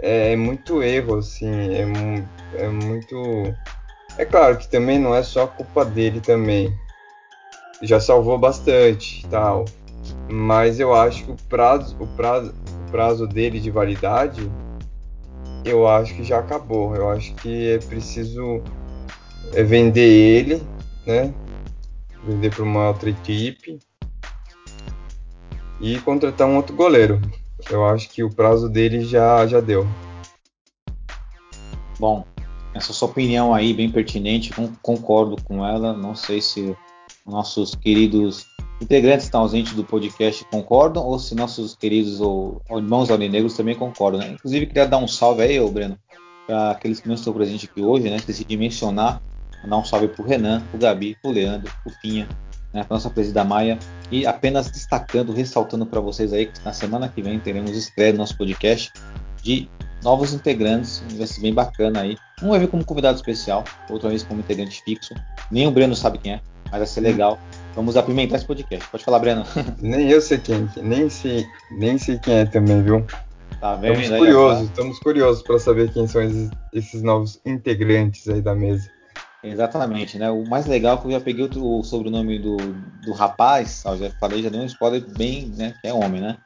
É, 0.00 0.32
é 0.32 0.36
muito 0.36 0.82
erro, 0.82 1.18
assim, 1.18 1.74
é, 1.74 1.84
é 2.64 2.68
muito. 2.68 3.54
É 4.16 4.24
claro 4.24 4.56
que 4.56 4.70
também 4.70 4.98
não 4.98 5.14
é 5.14 5.22
só 5.22 5.46
culpa 5.46 5.84
dele 5.84 6.20
também. 6.20 6.72
Já 7.82 8.00
salvou 8.00 8.38
bastante 8.38 9.26
tal 9.28 9.64
mas 10.30 10.80
eu 10.80 10.94
acho 10.94 11.24
que 11.24 11.30
o 11.30 11.36
prazo, 11.48 11.96
o 11.98 12.06
prazo, 12.06 12.54
o 12.86 12.90
prazo 12.90 13.26
dele 13.26 13.60
de 13.60 13.70
validade, 13.70 14.50
eu 15.64 15.86
acho 15.86 16.14
que 16.14 16.24
já 16.24 16.38
acabou. 16.38 16.94
Eu 16.94 17.10
acho 17.10 17.34
que 17.36 17.70
é 17.70 17.78
preciso 17.78 18.62
é 19.52 19.62
vender 19.62 20.08
ele, 20.08 20.62
né? 21.06 21.32
Vender 22.26 22.54
para 22.54 22.64
uma 22.64 22.88
outra 22.88 23.10
equipe 23.10 23.78
e 25.80 25.98
contratar 26.00 26.48
um 26.48 26.56
outro 26.56 26.74
goleiro. 26.74 27.20
Eu 27.70 27.86
acho 27.86 28.08
que 28.10 28.22
o 28.22 28.30
prazo 28.30 28.68
dele 28.68 29.04
já, 29.04 29.46
já 29.46 29.60
deu. 29.60 29.86
Bom, 31.98 32.24
essa 32.72 32.92
sua 32.92 33.08
opinião 33.08 33.54
aí 33.54 33.72
bem 33.72 33.90
pertinente, 33.90 34.52
concordo 34.82 35.36
com 35.44 35.64
ela. 35.64 35.92
Não 35.92 36.14
sei 36.14 36.40
se 36.40 36.76
nossos 37.26 37.74
queridos 37.74 38.46
integrantes 38.84 39.24
estão 39.24 39.40
ausentes 39.40 39.72
do 39.72 39.82
podcast 39.82 40.44
concordam 40.44 41.04
ou 41.04 41.18
se 41.18 41.34
nossos 41.34 41.74
queridos 41.74 42.20
ou, 42.20 42.60
ou 42.68 42.78
irmãos 42.78 43.10
aurinegros 43.10 43.56
também 43.56 43.74
concordam. 43.74 44.20
Né? 44.20 44.32
Inclusive, 44.32 44.66
queria 44.66 44.86
dar 44.86 44.98
um 44.98 45.08
salve 45.08 45.42
aí, 45.42 45.58
ô 45.58 45.70
Breno, 45.70 45.98
para 46.46 46.72
aqueles 46.72 47.00
que 47.00 47.08
não 47.08 47.14
estão 47.14 47.32
presentes 47.32 47.68
aqui 47.68 47.82
hoje, 47.82 48.10
né? 48.10 48.18
Decidi 48.24 48.56
mencionar, 48.56 49.22
dar 49.66 49.76
um 49.76 49.84
salve 49.84 50.08
para 50.08 50.22
o 50.22 50.26
Renan, 50.28 50.60
para 50.60 50.76
o 50.76 50.80
Gabi, 50.80 51.16
para 51.20 51.30
o 51.30 51.34
Leandro, 51.34 51.72
para 51.82 51.92
o 51.92 51.96
Finha, 52.00 52.28
né, 52.72 52.84
para 52.84 52.96
nossa 52.96 53.08
presidenta 53.08 53.44
Maia. 53.44 53.78
E 54.12 54.26
apenas 54.26 54.70
destacando, 54.70 55.32
ressaltando 55.32 55.86
para 55.86 56.00
vocês 56.00 56.32
aí 56.32 56.46
que 56.46 56.62
na 56.62 56.72
semana 56.72 57.08
que 57.08 57.22
vem 57.22 57.40
teremos 57.40 57.70
estreia 57.70 58.12
do 58.12 58.18
nosso 58.18 58.36
podcast 58.36 58.92
de 59.42 59.68
novos 60.02 60.34
integrantes, 60.34 61.02
vai 61.16 61.26
ser 61.26 61.40
bem 61.40 61.54
bacana 61.54 62.02
aí. 62.02 62.16
Um 62.42 62.50
vai 62.50 62.60
vir 62.60 62.68
como 62.68 62.84
convidado 62.84 63.16
especial, 63.16 63.64
outra 63.88 64.10
vez 64.10 64.22
como 64.22 64.40
integrante 64.40 64.82
fixo. 64.84 65.14
Nem 65.50 65.66
o 65.66 65.70
Breno 65.70 65.96
sabe 65.96 66.18
quem 66.18 66.34
é, 66.34 66.40
mas 66.74 66.80
vai 66.80 66.86
ser 66.86 67.00
legal. 67.02 67.38
Vamos 67.76 67.96
apimentar 67.96 68.36
esse 68.36 68.46
podcast. 68.46 68.88
Pode 68.90 69.04
falar, 69.04 69.20
Breno. 69.20 69.44
Nem 69.80 70.10
eu 70.10 70.20
sei 70.20 70.38
quem, 70.38 70.68
nem 70.82 71.08
sei, 71.08 71.46
nem 71.78 71.96
sei 71.98 72.18
quem 72.18 72.38
é 72.38 72.44
também, 72.44 72.82
viu? 72.82 73.06
Tá 73.60 73.76
vendo? 73.76 74.00
Estamos 74.00 74.18
curiosos, 74.18 74.60
ó? 74.60 74.64
estamos 74.64 74.98
curiosos 74.98 75.42
para 75.42 75.58
saber 75.58 75.92
quem 75.92 76.06
são 76.08 76.22
esses, 76.22 76.50
esses 76.72 77.02
novos 77.02 77.40
integrantes 77.46 78.28
aí 78.28 78.42
da 78.42 78.54
mesa. 78.54 78.90
Exatamente, 79.42 80.18
né? 80.18 80.30
O 80.30 80.44
mais 80.48 80.66
legal 80.66 80.96
é 80.96 81.00
que 81.00 81.06
eu 81.06 81.12
já 81.12 81.20
peguei 81.20 81.48
o, 81.54 81.80
o 81.80 81.84
sobrenome 81.84 82.38
do, 82.38 82.56
do 83.04 83.12
rapaz, 83.12 83.84
já 83.84 84.10
falei, 84.18 84.42
já 84.42 84.48
dei 84.48 84.60
um 84.60 84.66
spoiler 84.66 85.04
bem, 85.16 85.52
né? 85.56 85.74
Que 85.80 85.88
é 85.88 85.94
homem, 85.94 86.20
né? 86.20 86.36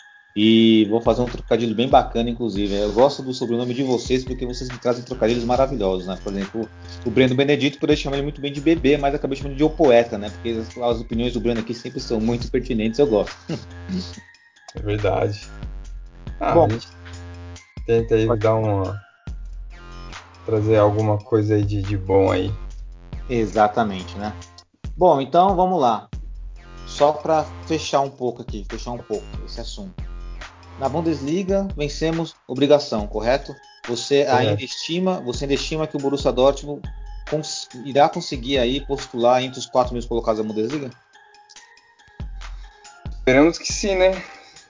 E 0.41 0.85
vou 0.85 1.01
fazer 1.01 1.21
um 1.21 1.25
trocadilho 1.25 1.75
bem 1.75 1.89
bacana, 1.89 2.31
inclusive. 2.31 2.73
Eu 2.73 2.93
gosto 2.93 3.25
do 3.25 3.35
sobrenome 3.35 3.75
de 3.75 3.83
vocês 3.83 4.25
porque 4.25 4.47
vocês 4.47 4.71
me 4.71 4.79
trazem 4.79 5.03
trocadilhos 5.03 5.43
maravilhosos, 5.43 6.07
né? 6.07 6.17
Por 6.23 6.33
exemplo, 6.33 6.69
o 7.05 7.11
Breno 7.11 7.35
Benedito, 7.35 7.81
poderia 7.81 8.01
chamar 8.01 8.19
ele 8.19 8.23
muito 8.23 8.41
bem 8.41 8.53
de 8.53 8.61
bebê, 8.61 8.97
mas 8.97 9.13
acabei 9.13 9.37
chamando 9.37 9.57
de 9.57 9.65
o 9.65 9.69
poeta, 9.69 10.17
né? 10.17 10.31
Porque 10.31 10.51
as, 10.51 10.79
as 10.79 11.01
opiniões 11.01 11.33
do 11.33 11.41
Breno 11.41 11.59
aqui 11.59 11.75
sempre 11.75 11.99
são 11.99 12.21
muito 12.21 12.49
pertinentes, 12.53 13.01
eu 13.01 13.09
gosto. 13.09 13.37
É 14.77 14.81
verdade. 14.81 15.49
Ah, 16.39 16.55
Bom. 16.55 16.67
a 16.67 16.69
gente 16.69 16.87
tenta 17.85 18.15
aí 18.15 18.39
dar 18.39 18.55
uma. 18.55 19.03
trazer 20.47 20.77
alguma 20.77 21.19
coisa 21.19 21.57
aí 21.57 21.65
de, 21.65 21.83
de 21.83 21.97
bom 21.97 22.31
aí. 22.31 22.53
Exatamente, 23.29 24.17
né? 24.19 24.33
Bom, 24.97 25.21
então 25.21 25.57
vamos 25.57 25.81
lá. 25.81 26.09
Só 26.87 27.11
para 27.11 27.43
fechar 27.67 28.03
um 28.03 28.11
pouco 28.11 28.43
aqui, 28.43 28.65
fechar 28.71 28.93
um 28.93 28.99
pouco 28.99 29.25
esse 29.45 29.61
assunto. 29.61 30.08
Na 30.79 30.89
Bundesliga 30.89 31.67
vencemos 31.77 32.37
obrigação, 32.47 33.07
correto? 33.07 33.55
Você 33.89 34.27
ainda 34.29 34.63
estima, 34.63 35.21
você 35.21 35.45
ainda 35.45 35.55
estima 35.55 35.87
que 35.87 35.97
o 35.97 36.01
Borussia 36.01 36.31
Dortmund 36.31 36.83
cons- 37.29 37.69
irá 37.85 38.09
conseguir 38.09 38.59
aí 38.59 38.81
postular 38.81 39.43
entre 39.43 39.59
os 39.59 39.67
quatro 39.67 39.93
mil 39.95 40.07
colocados 40.07 40.41
da 40.41 40.47
Bundesliga? 40.47 40.91
Esperamos 43.11 43.59
que 43.59 43.73
sim, 43.73 43.95
né? 43.97 44.23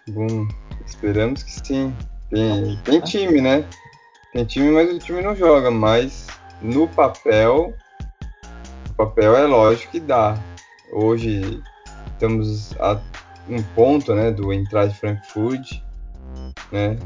Bom, 0.08 0.48
esperamos 0.86 1.42
que 1.42 1.66
sim. 1.66 1.94
Tem, 2.30 2.76
tem 2.84 3.00
time, 3.00 3.40
né? 3.40 3.64
Tem 4.32 4.44
time, 4.44 4.70
mas 4.70 4.90
o 4.90 4.98
time 4.98 5.20
não 5.22 5.34
joga. 5.36 5.70
Mas 5.70 6.26
no 6.60 6.88
papel, 6.88 7.74
no 8.88 8.94
papel 8.96 9.36
é 9.36 9.46
lógico 9.46 9.92
que 9.92 10.00
dá. 10.00 10.42
Hoje 10.92 11.62
estamos 12.12 12.72
a 12.80 13.00
um 13.48 13.62
ponto, 13.74 14.14
né, 14.14 14.30
do 14.30 14.52
entrar 14.52 14.86
de 14.86 14.94
Frankfurt, 14.98 15.80
né? 16.70 16.98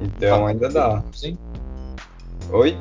Então 0.00 0.46
ainda 0.46 0.68
dá. 0.68 1.02
Sim. 1.12 1.38
Oi? 2.50 2.78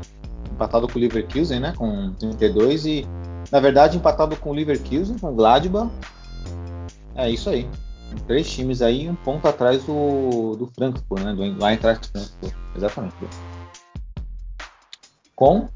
Empatado 0.52 0.88
com 0.88 0.98
o 0.98 1.02
Leverkusen, 1.02 1.60
né? 1.60 1.74
Com 1.78 2.14
32 2.14 2.86
e 2.86 3.08
na 3.52 3.60
verdade 3.60 3.98
empatado 3.98 4.36
com 4.36 4.52
o 4.52 4.54
Leverkusen, 4.54 5.18
com 5.18 5.32
o 5.32 5.36
Gladbach. 5.36 5.90
É 7.16 7.30
isso 7.30 7.50
aí. 7.50 7.68
Três 8.28 8.50
times 8.50 8.82
aí, 8.82 9.10
um 9.10 9.16
ponto 9.16 9.48
atrás 9.48 9.84
do, 9.84 10.56
do 10.56 10.68
Frankfurt, 10.68 11.24
né? 11.24 11.34
Do 11.34 11.66
Eintracht 11.66 12.10
Frankfurt. 12.10 12.54
Exatamente. 12.76 13.16
Com, 15.36 15.68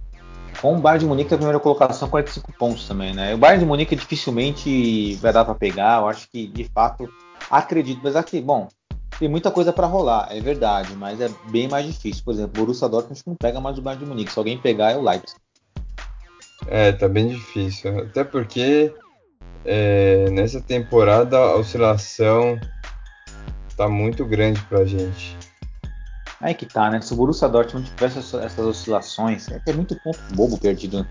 com 0.62 0.75
o 0.75 0.79
Bayern 0.79 1.00
de 1.00 1.05
Munique 1.05 1.31
na 1.31 1.38
primeira 1.38 1.60
colocação, 1.60 2.10
45 2.10 2.53
pontos 2.53 2.88
também, 2.88 3.13
né? 3.13 3.34
O 3.36 3.38
Bayern 3.38 3.60
de 3.60 3.65
Munique 3.65 3.96
dificilmente 3.96 5.15
vai 5.15 5.34
dar 5.34 5.43
para 5.43 5.55
pegar. 5.55 6.01
Eu 6.01 6.08
acho 6.08 6.29
que, 6.29 6.48
de 6.48 6.63
fato, 6.65 7.10
acredito. 7.50 8.00
Mas 8.03 8.15
aqui, 8.15 8.39
bom, 8.39 8.67
tem 9.20 9.28
muita 9.28 9.52
coisa 9.52 9.74
para 9.74 9.86
rolar, 9.86 10.30
é 10.32 10.40
verdade, 10.40 10.96
mas 10.96 11.20
é 11.20 11.30
bem 11.52 11.68
mais 11.68 11.86
difícil. 11.86 12.24
Por 12.24 12.34
exemplo, 12.34 12.52
o 12.62 12.66
Borussia 12.66 12.88
Dortmund 12.88 13.22
não 13.28 13.36
pega 13.36 13.60
mais 13.60 13.78
o 13.78 13.82
Bayern 13.82 14.04
de 14.04 14.10
Munique. 14.10 14.32
Se 14.32 14.40
alguém 14.40 14.58
pegar, 14.58 14.92
é 14.92 14.98
o 14.98 15.02
Leipzig. 15.02 15.38
É, 16.68 16.92
tá 16.94 17.08
bem 17.10 17.28
difícil. 17.28 18.00
Até 18.00 18.24
porque 18.24 18.96
é, 19.66 20.29
nessa 20.32 20.62
temporada 20.62 21.38
a 21.38 21.55
oscilação 21.58 22.60
tá 23.75 23.90
muito 23.90 24.25
grande 24.25 24.62
pra 24.64 24.86
gente. 24.86 25.38
Aí 26.40 26.53
que 26.53 26.66
tá, 26.66 26.90
né? 26.90 27.01
Se 27.01 27.12
o 27.14 27.18
Borussia 27.18 27.50
Dortmund 27.50 27.90
tivesse 27.92 28.20
essa- 28.20 28.42
essas 28.42 28.66
oscilações, 28.66 29.51
é 29.51 29.60
que 29.60 29.70
é 29.70 29.74
muito 29.74 30.00
ponto 30.00 30.20
bobo 30.34 30.58
perdido. 30.58 31.05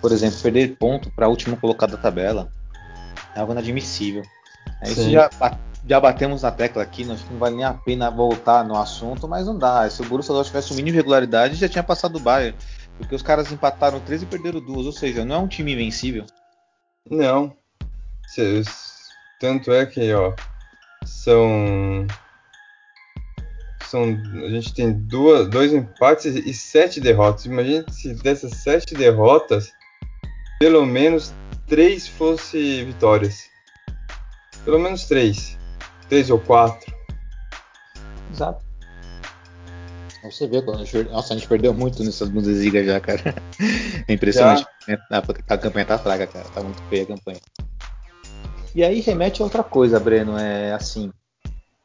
Por 0.00 0.10
exemplo, 0.10 0.40
perder 0.40 0.76
ponto 0.76 1.10
para 1.10 1.28
último 1.28 1.56
colocado 1.58 1.90
da 1.92 1.98
tabela 1.98 2.50
é 3.34 3.40
algo 3.40 3.52
inadmissível. 3.52 4.22
Isso 4.84 5.10
já, 5.10 5.30
já 5.86 6.00
batemos 6.00 6.42
na 6.42 6.50
tecla 6.50 6.82
aqui, 6.82 7.10
acho 7.10 7.24
que 7.24 7.32
não 7.32 7.38
vale 7.38 7.56
nem 7.56 7.64
a 7.64 7.74
pena 7.74 8.10
voltar 8.10 8.64
no 8.64 8.76
assunto, 8.76 9.28
mas 9.28 9.46
não 9.46 9.56
dá. 9.56 9.88
Se 9.88 10.02
o 10.02 10.04
Borussia 10.04 10.34
Dortmund 10.34 10.48
tivesse 10.48 10.72
um 10.72 10.76
mínimo 10.76 10.96
regularidade, 10.96 11.54
já 11.54 11.68
tinha 11.68 11.82
passado 11.82 12.16
o 12.16 12.20
Bayern. 12.20 12.56
Porque 12.98 13.14
os 13.14 13.22
caras 13.22 13.50
empataram 13.50 14.00
três 14.00 14.22
e 14.22 14.26
perderam 14.26 14.60
duas, 14.60 14.86
ou 14.86 14.92
seja, 14.92 15.24
não 15.24 15.36
é 15.36 15.38
um 15.38 15.48
time 15.48 15.72
invencível. 15.72 16.24
Não. 17.10 17.56
Tanto 19.40 19.72
é 19.72 19.84
que, 19.86 20.12
ó, 20.14 20.34
são. 21.04 22.06
São. 23.84 24.04
A 24.44 24.48
gente 24.50 24.72
tem 24.72 24.92
duas, 24.92 25.48
dois 25.48 25.72
empates 25.72 26.34
e 26.36 26.54
sete 26.54 27.00
derrotas. 27.00 27.44
Imagina 27.44 27.84
se 27.90 28.14
dessas 28.14 28.52
sete 28.58 28.94
derrotas, 28.94 29.72
pelo 30.60 30.86
menos 30.86 31.34
três 31.66 32.06
fosse 32.06 32.84
vitórias. 32.84 33.51
Pelo 34.64 34.78
menos 34.78 35.04
três. 35.06 35.58
Três 36.08 36.30
ou 36.30 36.38
quatro. 36.38 36.92
Exato. 38.32 38.64
Você 40.22 40.46
vê, 40.46 40.62
quando 40.62 40.80
a 40.80 40.84
gente, 40.84 41.10
nossa, 41.10 41.34
a 41.34 41.36
gente 41.36 41.48
perdeu 41.48 41.74
muito 41.74 42.04
nessas 42.04 42.28
Bundesliga 42.28 42.84
já, 42.84 43.00
cara. 43.00 43.34
É 44.08 44.14
impressionante. 44.14 44.66
A, 45.10 45.54
a 45.54 45.58
campanha 45.58 45.86
tá 45.86 45.96
fraca, 45.96 46.26
cara. 46.26 46.44
Tá 46.48 46.60
muito 46.60 46.82
feia 46.88 47.04
a 47.04 47.06
campanha. 47.06 47.38
E 48.74 48.82
aí 48.82 49.00
remete 49.00 49.40
a 49.40 49.44
outra 49.44 49.62
coisa, 49.62 50.00
Breno. 50.00 50.36
É 50.36 50.72
assim, 50.72 51.12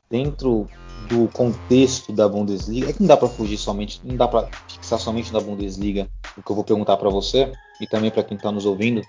dentro 0.10 0.68
do 1.08 1.28
contexto 1.28 2.12
da 2.12 2.28
Bundesliga, 2.28 2.90
é 2.90 2.94
que 2.94 3.02
não 3.02 3.08
dá 3.08 3.16
pra 3.16 3.30
fugir 3.30 3.58
somente, 3.58 4.02
não 4.04 4.16
dá 4.16 4.28
pra 4.28 4.50
fixar 4.68 5.00
somente 5.00 5.32
na 5.32 5.40
Bundesliga 5.40 6.08
o 6.36 6.44
que 6.44 6.52
eu 6.52 6.56
vou 6.56 6.66
perguntar 6.66 6.98
pra 6.98 7.10
você 7.10 7.52
e 7.80 7.88
também 7.88 8.12
pra 8.12 8.24
quem 8.24 8.38
tá 8.38 8.52
nos 8.52 8.66
ouvindo. 8.66 9.02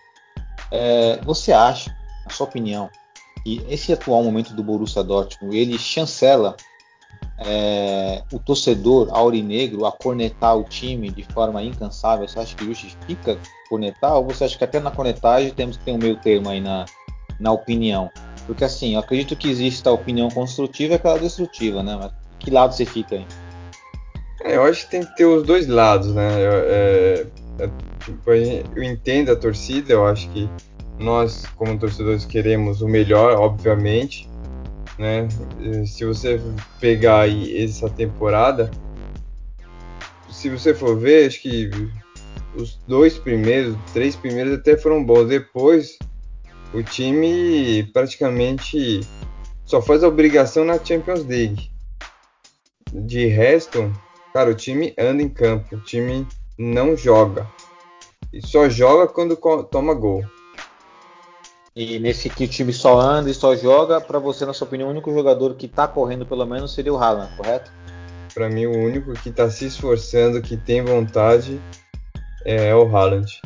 É, 0.70 1.18
você 1.24 1.52
acha, 1.52 1.94
na 2.24 2.30
sua 2.30 2.46
opinião, 2.46 2.90
que 3.42 3.64
esse 3.68 3.92
atual 3.92 4.22
momento 4.22 4.54
do 4.54 4.62
Borussia 4.62 5.02
Dortmund 5.02 5.56
ele 5.56 5.78
chancela 5.78 6.56
é, 7.38 8.22
o 8.32 8.38
torcedor 8.38 9.08
aurinegro 9.10 9.86
a 9.86 9.92
cornetar 9.92 10.56
o 10.56 10.64
time 10.64 11.10
de 11.10 11.22
forma 11.32 11.62
incansável? 11.62 12.26
Você 12.26 12.38
acha 12.38 12.56
que 12.56 12.64
justifica 12.64 13.38
cornetar? 13.68 14.16
Ou 14.16 14.24
você 14.24 14.44
acha 14.44 14.58
que 14.58 14.64
até 14.64 14.80
na 14.80 14.90
cornetagem 14.90 15.52
temos 15.52 15.76
que 15.76 15.84
ter 15.84 15.92
um 15.92 15.98
meio 15.98 16.16
termo 16.16 16.48
aí 16.48 16.60
na, 16.60 16.84
na 17.38 17.52
opinião? 17.52 18.10
Porque 18.46 18.64
assim, 18.64 18.94
eu 18.94 19.00
acredito 19.00 19.36
que 19.36 19.48
existe 19.48 19.86
a 19.86 19.92
opinião 19.92 20.28
construtiva 20.30 20.94
e 20.94 20.96
aquela 20.96 21.18
destrutiva, 21.18 21.82
né? 21.82 21.96
Mas 22.00 22.12
que 22.40 22.50
lado 22.50 22.74
você 22.74 22.84
fica 22.84 23.16
aí? 23.16 23.26
É, 24.42 24.56
eu 24.56 24.64
acho 24.64 24.84
que 24.84 24.90
tem 24.90 25.04
que 25.04 25.16
ter 25.16 25.26
os 25.26 25.46
dois 25.46 25.66
lados, 25.66 26.14
né? 26.14 26.40
Eu, 26.40 26.52
é, 26.52 27.26
é, 27.60 27.70
tipo, 28.04 28.30
eu 28.30 28.82
entendo 28.82 29.30
a 29.30 29.36
torcida, 29.36 29.92
eu 29.92 30.06
acho 30.06 30.28
que 30.30 30.48
nós, 30.98 31.46
como 31.56 31.78
torcedores, 31.78 32.24
queremos 32.24 32.82
o 32.82 32.88
melhor, 32.88 33.38
obviamente, 33.38 34.28
né? 34.98 35.28
Se 35.86 36.04
você 36.04 36.40
pegar 36.80 37.20
aí 37.20 37.62
essa 37.62 37.88
temporada, 37.88 38.70
se 40.30 40.48
você 40.48 40.74
for 40.74 40.98
ver, 40.98 41.26
acho 41.26 41.40
que 41.42 41.70
os 42.56 42.78
dois 42.86 43.18
primeiros, 43.18 43.76
três 43.92 44.16
primeiros 44.16 44.58
até 44.58 44.76
foram 44.76 45.04
bons. 45.04 45.28
Depois, 45.28 45.98
o 46.74 46.82
time 46.82 47.84
praticamente 47.92 49.00
só 49.64 49.80
faz 49.80 50.02
a 50.02 50.08
obrigação 50.08 50.64
na 50.64 50.82
Champions 50.82 51.24
League. 51.24 51.70
De 52.92 53.26
resto, 53.26 53.92
Cara, 54.32 54.50
o 54.50 54.54
time 54.54 54.94
anda 54.98 55.20
em 55.22 55.28
campo, 55.28 55.74
o 55.74 55.80
time 55.80 56.26
não 56.56 56.96
joga. 56.96 57.44
E 58.32 58.46
só 58.46 58.68
joga 58.68 59.08
quando 59.08 59.36
toma 59.64 59.94
gol. 59.94 60.24
E 61.80 61.96
nesse 62.00 62.28
que 62.28 62.42
o 62.42 62.48
time 62.48 62.72
só 62.72 62.98
anda 62.98 63.30
e 63.30 63.34
só 63.34 63.54
joga, 63.54 64.00
pra 64.00 64.18
você, 64.18 64.44
na 64.44 64.52
sua 64.52 64.66
opinião, 64.66 64.88
o 64.88 64.90
único 64.90 65.14
jogador 65.14 65.54
que 65.54 65.68
tá 65.68 65.86
correndo 65.86 66.26
pelo 66.26 66.44
menos 66.44 66.74
seria 66.74 66.92
o 66.92 66.98
Haaland, 66.98 67.30
correto? 67.36 67.70
Pra 68.34 68.48
mim, 68.48 68.66
o 68.66 68.76
único 68.76 69.12
que 69.12 69.30
tá 69.30 69.48
se 69.48 69.66
esforçando, 69.66 70.42
que 70.42 70.56
tem 70.56 70.84
vontade, 70.84 71.60
é 72.44 72.74
o 72.74 72.84
Haaland. 72.88 73.40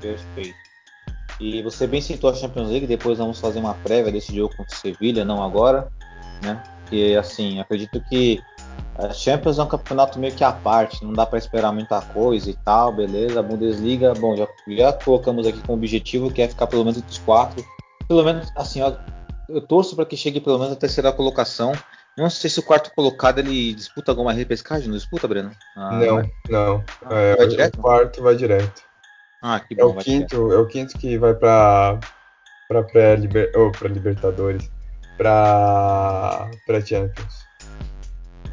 Perfeito. 0.00 0.56
E 1.38 1.62
você 1.62 1.86
bem 1.86 2.00
citou 2.00 2.28
a 2.28 2.34
Champions 2.34 2.70
League, 2.70 2.88
depois 2.88 3.18
vamos 3.18 3.38
fazer 3.38 3.60
uma 3.60 3.74
prévia 3.74 4.10
desse 4.10 4.34
jogo 4.34 4.56
contra 4.56 4.74
o 4.74 4.76
Sevilha, 4.76 5.24
não 5.24 5.44
agora, 5.44 5.86
né? 6.42 6.60
E 6.90 7.14
assim, 7.14 7.60
acredito 7.60 8.02
que 8.08 8.42
a 8.98 9.12
Champions 9.12 9.58
é 9.58 9.62
um 9.62 9.68
campeonato 9.68 10.18
meio 10.18 10.34
que 10.34 10.42
à 10.42 10.52
parte, 10.52 11.04
não 11.04 11.12
dá 11.12 11.26
para 11.26 11.38
esperar 11.38 11.72
muita 11.72 12.00
coisa 12.00 12.50
e 12.50 12.54
tal, 12.54 12.92
beleza. 12.92 13.40
A 13.40 13.42
Bundesliga, 13.42 14.14
bom, 14.14 14.34
já, 14.36 14.48
já 14.68 14.92
colocamos 14.92 15.46
aqui 15.46 15.60
como 15.60 15.78
objetivo 15.78 16.30
que 16.30 16.42
é 16.42 16.48
ficar 16.48 16.66
pelo 16.66 16.84
menos 16.84 16.98
entre 16.98 17.10
os 17.10 17.18
quatro. 17.18 17.64
Pelo 18.08 18.24
menos, 18.24 18.50
assim, 18.56 18.80
ó, 18.82 18.92
eu 19.48 19.60
torço 19.60 19.94
para 19.94 20.06
que 20.06 20.16
chegue 20.16 20.40
pelo 20.40 20.58
menos 20.58 20.72
a 20.72 20.76
terceira 20.76 21.12
colocação, 21.12 21.72
Não 22.16 22.30
sei 22.30 22.48
se 22.48 22.58
o 22.58 22.62
quarto 22.62 22.90
colocado 22.94 23.40
ele 23.40 23.74
disputa 23.74 24.10
alguma 24.10 24.32
repescagem, 24.32 24.88
não 24.88 24.96
disputa, 24.96 25.28
Breno? 25.28 25.50
Ah, 25.76 25.92
não, 25.92 26.30
não. 26.48 26.84
Ah, 27.04 27.14
é, 27.14 27.36
vai 27.36 27.46
direto? 27.46 27.78
O 27.78 27.82
quarto 27.82 28.22
vai 28.22 28.34
direto. 28.34 28.82
Ah, 29.42 29.60
que 29.60 29.74
é 29.74 29.76
bom. 29.76 29.90
o 29.90 29.96
quinto, 29.96 30.52
é 30.52 30.56
o 30.56 30.66
quinto 30.66 30.96
que 30.98 31.18
vai 31.18 31.34
para 31.34 32.00
para 32.68 32.82
pré 32.82 33.16
-liber, 33.16 33.52
oh, 33.54 33.70
para 33.70 33.88
Libertadores, 33.88 34.70
para 35.18 36.50
para 36.66 36.80
Champions. 36.80 37.45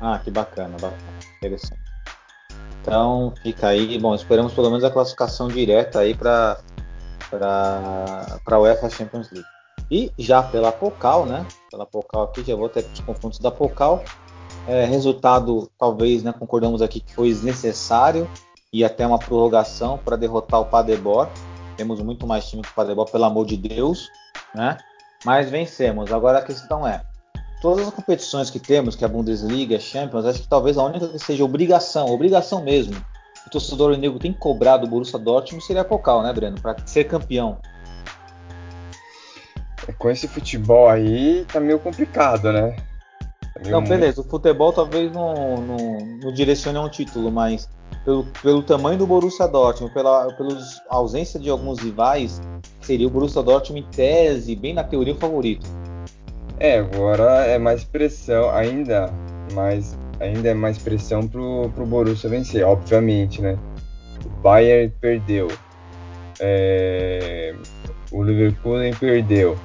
Ah, 0.05 0.19
que 0.19 0.29
bacana, 0.29 0.75
bacana, 0.81 0.97
interessante. 1.37 1.79
Então 2.81 3.33
fica 3.41 3.69
aí, 3.69 3.97
bom, 3.97 4.13
esperamos 4.13 4.53
pelo 4.53 4.69
menos 4.69 4.83
a 4.83 4.91
classificação 4.91 5.47
direta 5.47 5.99
aí 5.99 6.13
para 6.13 6.59
para 7.31 8.59
UEFA 8.59 8.89
Champions 8.89 9.31
League. 9.31 9.47
E 9.89 10.11
já 10.19 10.43
pela 10.43 10.73
Pocal, 10.73 11.25
né? 11.25 11.45
Pela 11.71 11.85
Pocal 11.85 12.23
aqui, 12.23 12.43
já 12.43 12.53
vou 12.53 12.65
até 12.65 12.81
os 12.81 12.99
confrontos 12.99 13.39
da 13.39 13.49
Pocal. 13.49 14.03
É, 14.67 14.83
resultado, 14.83 15.71
talvez, 15.79 16.21
né, 16.21 16.33
concordamos 16.37 16.81
aqui 16.81 16.99
que 16.99 17.15
foi 17.15 17.29
desnecessário 17.29 18.29
e 18.73 18.83
até 18.83 19.07
uma 19.07 19.17
prorrogação 19.17 19.97
para 19.97 20.17
derrotar 20.17 20.59
o 20.59 20.65
Padebor. 20.65 21.29
Temos 21.77 22.01
muito 22.01 22.27
mais 22.27 22.45
time 22.49 22.61
que 22.61 22.69
o 22.69 22.73
Padebor, 22.73 23.09
pelo 23.09 23.23
amor 23.23 23.45
de 23.45 23.55
Deus, 23.55 24.09
né? 24.53 24.77
Mas 25.23 25.49
vencemos. 25.49 26.11
Agora 26.11 26.39
a 26.39 26.41
questão 26.41 26.85
é, 26.85 27.01
todas 27.63 27.87
as 27.87 27.93
competições 27.93 28.49
que 28.49 28.59
temos, 28.59 28.93
que 28.93 29.05
é 29.05 29.07
a 29.07 29.09
Bundesliga, 29.09 29.77
a 29.77 29.79
Champions, 29.79 30.25
acho 30.25 30.41
que 30.41 30.47
talvez 30.49 30.77
a 30.77 30.83
única 30.83 31.07
que 31.07 31.17
seja 31.17 31.45
obrigação, 31.45 32.07
obrigação 32.07 32.61
mesmo, 32.61 32.93
o 33.47 33.49
torcedor 33.49 33.97
negro 33.97 34.19
tem 34.19 34.33
que 34.33 34.39
cobrar 34.39 34.75
do 34.75 34.85
Borussia 34.85 35.17
Dortmund 35.17 35.63
seria 35.63 35.81
a 35.81 35.85
Pocal, 35.85 36.21
né, 36.21 36.33
Breno? 36.33 36.59
Para 36.59 36.75
ser 36.85 37.05
campeão. 37.05 37.57
Com 39.97 40.09
esse 40.09 40.27
futebol 40.27 40.89
aí, 40.89 41.45
tá 41.51 41.61
meio 41.61 41.79
complicado, 41.79 42.51
né? 42.51 42.75
Tá 43.53 43.61
meio 43.61 43.71
não, 43.71 43.81
beleza, 43.81 44.19
o 44.19 44.25
futebol 44.25 44.73
talvez 44.73 45.09
não, 45.13 45.55
não, 45.55 45.77
não 46.21 46.33
direcione 46.33 46.77
a 46.77 46.81
um 46.81 46.89
título, 46.89 47.31
mas 47.31 47.69
pelo, 48.03 48.25
pelo 48.41 48.61
tamanho 48.61 48.97
do 48.97 49.07
Borussia 49.07 49.47
Dortmund, 49.47 49.93
pela 49.93 50.33
pelos 50.33 50.81
ausência 50.89 51.39
de 51.39 51.49
alguns 51.49 51.79
rivais, 51.79 52.41
seria 52.81 53.07
o 53.07 53.09
Borussia 53.09 53.41
Dortmund 53.41 53.87
em 53.87 53.89
tese, 53.89 54.53
bem 54.53 54.73
na 54.73 54.83
teoria, 54.83 55.13
o 55.13 55.17
favorito. 55.17 55.82
É, 56.63 56.77
agora 56.77 57.45
é 57.45 57.57
mais 57.57 57.83
pressão, 57.83 58.49
ainda 58.49 59.13
mais, 59.51 59.99
ainda 60.21 60.47
é 60.47 60.53
mais 60.53 60.77
pressão 60.77 61.27
pro, 61.27 61.69
pro 61.75 61.85
Borussia 61.85 62.29
vencer, 62.29 62.63
obviamente, 62.63 63.41
né? 63.41 63.59
O 64.25 64.29
Bayern 64.41 64.89
perdeu, 65.01 65.49
é, 66.39 67.53
o 68.13 68.21
Leverkusen 68.21 68.93
perdeu, 68.95 69.59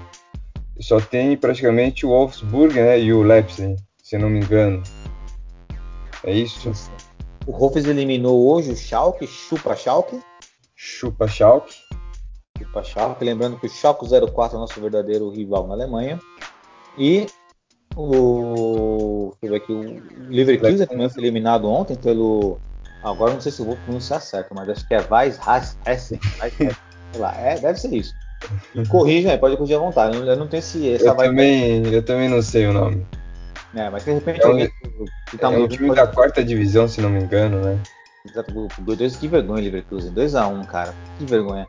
só 0.81 1.01
tem 1.01 1.37
praticamente 1.37 2.05
o 2.05 2.09
Wolfsburg 2.09 2.75
né, 2.75 2.99
e 2.99 3.13
o 3.13 3.23
Leipzig, 3.23 3.77
se 4.03 4.19
não 4.19 4.29
me 4.29 4.41
engano. 4.41 4.83
É 6.25 6.33
isso? 6.33 6.73
O 7.47 7.53
Wolfs 7.53 7.87
eliminou 7.87 8.53
hoje 8.53 8.73
o 8.73 8.77
Schalke, 8.77 9.25
chupa 9.25 9.77
Schalke. 9.77 10.21
Chupa 10.75 11.29
Schalke. 11.29 11.77
Chupa 12.59 12.83
Schalke, 12.83 13.25
lembrando 13.25 13.57
que 13.61 13.69
o 13.69 13.71
Schalke 13.71 14.05
04 14.05 14.57
é 14.57 14.61
nosso 14.61 14.81
verdadeiro 14.81 15.31
rival 15.31 15.65
na 15.69 15.75
Alemanha. 15.75 16.19
E 16.99 17.27
o, 17.97 19.35
deixa 19.41 19.47
eu 19.47 19.51
ver 19.51 19.57
aqui, 19.57 19.73
o 19.73 20.03
Leverkusen 20.31 20.87
também 20.87 21.09
foi 21.09 21.23
eliminado 21.23 21.69
ontem 21.69 21.97
pelo 21.97 22.59
agora 23.03 23.33
não 23.33 23.41
sei 23.41 23.53
se 23.53 23.61
eu 23.61 23.67
vou 23.67 23.77
pronunciar 23.77 24.21
certo, 24.21 24.55
mas 24.55 24.69
acho 24.69 24.87
que 24.87 24.95
é 24.95 25.05
Weiss 25.11 25.39
Hessen, 25.87 26.21
sei 26.23 27.21
lá, 27.21 27.35
é, 27.37 27.59
deve 27.59 27.79
ser 27.79 27.95
isso. 27.95 28.15
Corrija 28.89 29.33
aí, 29.33 29.39
pode 29.39 29.57
corrigir 29.57 29.77
à 29.77 29.81
vontade. 29.81 30.17
Eu 30.17 30.37
não 30.37 30.47
tenho 30.47 30.61
esse. 30.61 30.93
Essa 30.93 31.07
eu, 31.07 31.17
também, 31.17 31.87
eu 31.93 32.05
também 32.05 32.29
não 32.29 32.41
sei 32.41 32.67
o 32.67 32.73
nome. 32.73 33.05
É, 33.75 33.91
mas 33.91 34.05
de 34.05 34.13
repente 34.13 34.41
é 34.41 34.47
um, 34.47 34.51
alguém 34.51 34.71
que 35.29 35.39
tá 35.39 35.53
é 35.53 35.59
um 35.59 35.69
time 35.69 35.95
da 35.95 36.07
quarta 36.07 36.45
divisão, 36.45 36.89
se 36.89 37.01
não 37.01 37.11
me 37.11 37.21
engano, 37.21 37.61
né? 37.61 37.79
Exato, 38.25 38.69
dois, 38.79 39.17
que 39.17 39.27
vergonha, 39.27 39.63
Leverkusen. 39.63 40.13
2x1, 40.13 40.53
um, 40.53 40.65
cara. 40.65 40.95
Que 41.19 41.25
vergonha. 41.25 41.67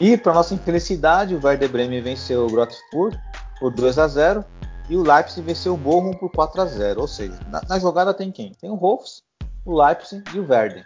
E, 0.00 0.16
para 0.16 0.32
nossa 0.32 0.54
infelicidade, 0.54 1.34
o 1.34 1.40
Werder 1.42 1.68
Bremen 1.68 2.00
venceu 2.00 2.46
o 2.46 2.50
Grotfurt 2.50 3.16
por 3.58 3.72
2 3.72 3.98
x 3.98 4.12
0 4.12 4.44
e 4.88 4.96
o 4.96 5.02
Leipzig 5.02 5.42
venceu 5.42 5.74
o 5.74 5.76
Bochum 5.76 6.12
por 6.12 6.30
4 6.30 6.62
x 6.62 6.72
0 6.72 7.00
Ou 7.00 7.08
seja, 7.08 7.38
na, 7.48 7.60
na, 7.68 7.78
jogada 7.78 8.14
tem 8.14 8.30
quem? 8.30 8.52
Tem 8.54 8.70
o 8.70 8.76
Wolfs, 8.76 9.22
o 9.64 9.82
Leipzig 9.82 10.22
e 10.34 10.38
o 10.38 10.48
Werder. 10.48 10.84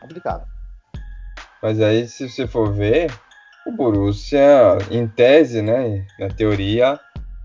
Complicado. 0.00 0.46
Mas 1.62 1.80
aí, 1.80 2.06
se 2.06 2.28
você 2.28 2.46
for 2.46 2.72
ver, 2.72 3.10
o 3.66 3.72
Borussia, 3.72 4.78
em 4.90 5.08
tese, 5.08 5.62
né, 5.62 6.06
na 6.18 6.28
teoria, 6.28 7.00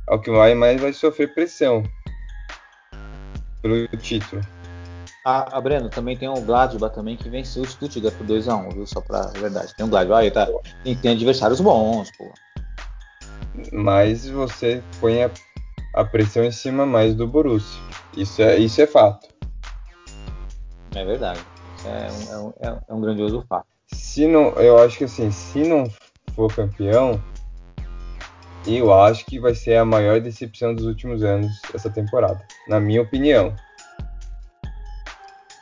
é 0.09 0.13
o 0.13 0.19
que 0.19 0.29
vai 0.29 0.53
mais 0.53 0.79
vai 0.81 0.91
sofrer 0.91 1.33
pressão 1.33 1.83
pelo 3.61 3.87
título. 3.97 4.41
Ah, 5.25 5.47
ah, 5.51 5.61
Breno, 5.61 5.89
também 5.89 6.17
tem 6.17 6.29
o 6.29 6.41
Gladbach 6.41 6.93
também 6.93 7.15
que 7.15 7.29
venceu 7.29 7.63
o 7.63 7.67
Stuttgart 7.67 8.15
por 8.15 8.25
2x1, 8.25 8.73
viu? 8.73 8.87
Só 8.87 9.01
pra 9.01 9.27
verdade. 9.27 9.75
Tem 9.75 9.85
o 9.85 9.89
Gladbach 9.89 10.21
aí, 10.21 10.31
tá? 10.31 10.47
Tem 11.01 11.11
adversários 11.11 11.59
bons, 11.59 12.09
pô. 12.17 12.33
Mas 13.71 14.27
você 14.27 14.83
põe 14.99 15.23
a, 15.23 15.31
a, 15.95 16.05
pressão 16.05 16.43
em 16.43 16.51
cima 16.51 16.85
mais 16.85 17.15
do 17.15 17.27
Borussia. 17.27 17.79
Isso 18.15 18.41
é, 18.41 18.57
isso 18.57 18.81
é 18.81 18.87
fato. 18.87 19.27
É 20.95 21.05
verdade. 21.05 21.39
É 21.85 22.37
um, 22.37 22.53
é 22.59 22.71
um, 22.71 22.79
é 22.87 22.93
um 22.93 23.01
grandioso 23.01 23.43
fato. 23.47 23.67
Se 23.87 24.27
não, 24.27 24.49
eu 24.53 24.77
acho 24.79 24.97
que 24.97 25.05
assim, 25.05 25.31
se 25.31 25.63
não 25.63 25.85
for 26.35 26.53
campeão, 26.53 27.21
eu 28.67 28.93
acho 28.93 29.25
que 29.25 29.39
vai 29.39 29.55
ser 29.55 29.77
a 29.77 29.85
maior 29.85 30.19
decepção 30.19 30.75
dos 30.75 30.85
últimos 30.85 31.23
anos 31.23 31.51
essa 31.73 31.89
temporada, 31.89 32.45
na 32.67 32.79
minha 32.79 33.01
opinião. 33.01 33.55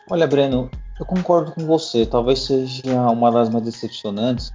Olha, 0.10 0.25
Breno, 0.25 0.69
eu 0.99 1.05
concordo 1.05 1.51
com 1.51 1.65
você. 1.65 2.05
Talvez 2.05 2.39
seja 2.39 2.81
uma 3.12 3.31
das 3.31 3.49
mais 3.49 3.63
decepcionantes, 3.63 4.51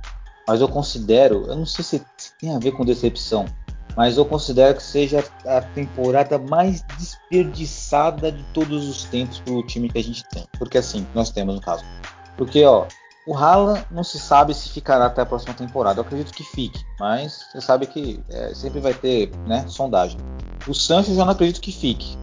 mas 0.46 0.60
eu 0.60 0.68
considero, 0.68 1.44
eu 1.46 1.56
não 1.56 1.66
sei 1.66 1.84
se 1.84 2.04
tem 2.40 2.54
a 2.54 2.58
ver 2.58 2.72
com 2.72 2.84
decepção, 2.84 3.46
mas 3.96 4.16
eu 4.16 4.24
considero 4.24 4.76
que 4.76 4.82
seja 4.82 5.24
a 5.46 5.60
temporada 5.60 6.38
mais 6.38 6.82
desperdiçada 6.98 8.32
de 8.32 8.42
todos 8.54 8.88
os 8.88 9.04
tempos 9.04 9.40
para 9.40 9.52
o 9.52 9.66
time 9.66 9.88
que 9.88 9.98
a 9.98 10.02
gente 10.02 10.24
tem. 10.30 10.44
Porque 10.58 10.78
assim, 10.78 11.06
nós 11.14 11.30
temos 11.30 11.54
no 11.54 11.60
caso. 11.60 11.84
Porque, 12.36 12.64
ó, 12.64 12.86
o 13.26 13.36
Haaland 13.36 13.84
não 13.90 14.02
se 14.02 14.18
sabe 14.18 14.54
se 14.54 14.70
ficará 14.70 15.06
até 15.06 15.22
a 15.22 15.26
próxima 15.26 15.54
temporada. 15.54 16.00
Eu 16.00 16.04
acredito 16.04 16.32
que 16.32 16.42
fique, 16.42 16.84
mas 16.98 17.46
você 17.52 17.60
sabe 17.60 17.86
que 17.86 18.22
é, 18.30 18.54
sempre 18.54 18.80
vai 18.80 18.94
ter 18.94 19.30
né, 19.46 19.64
sondagem. 19.68 20.18
O 20.66 20.74
Sancho 20.74 21.14
já 21.14 21.24
não 21.24 21.32
acredito 21.32 21.60
que 21.60 21.72
fique. 21.72 22.16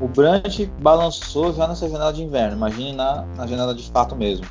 O 0.00 0.08
Brandt 0.08 0.66
balançou 0.80 1.52
já 1.52 1.66
nessa 1.66 1.88
janela 1.88 2.12
de 2.12 2.22
inverno. 2.22 2.56
Imagine 2.56 2.92
na, 2.92 3.22
na 3.36 3.46
janela 3.46 3.74
de 3.74 3.90
fato 3.90 4.14
mesmo. 4.14 4.46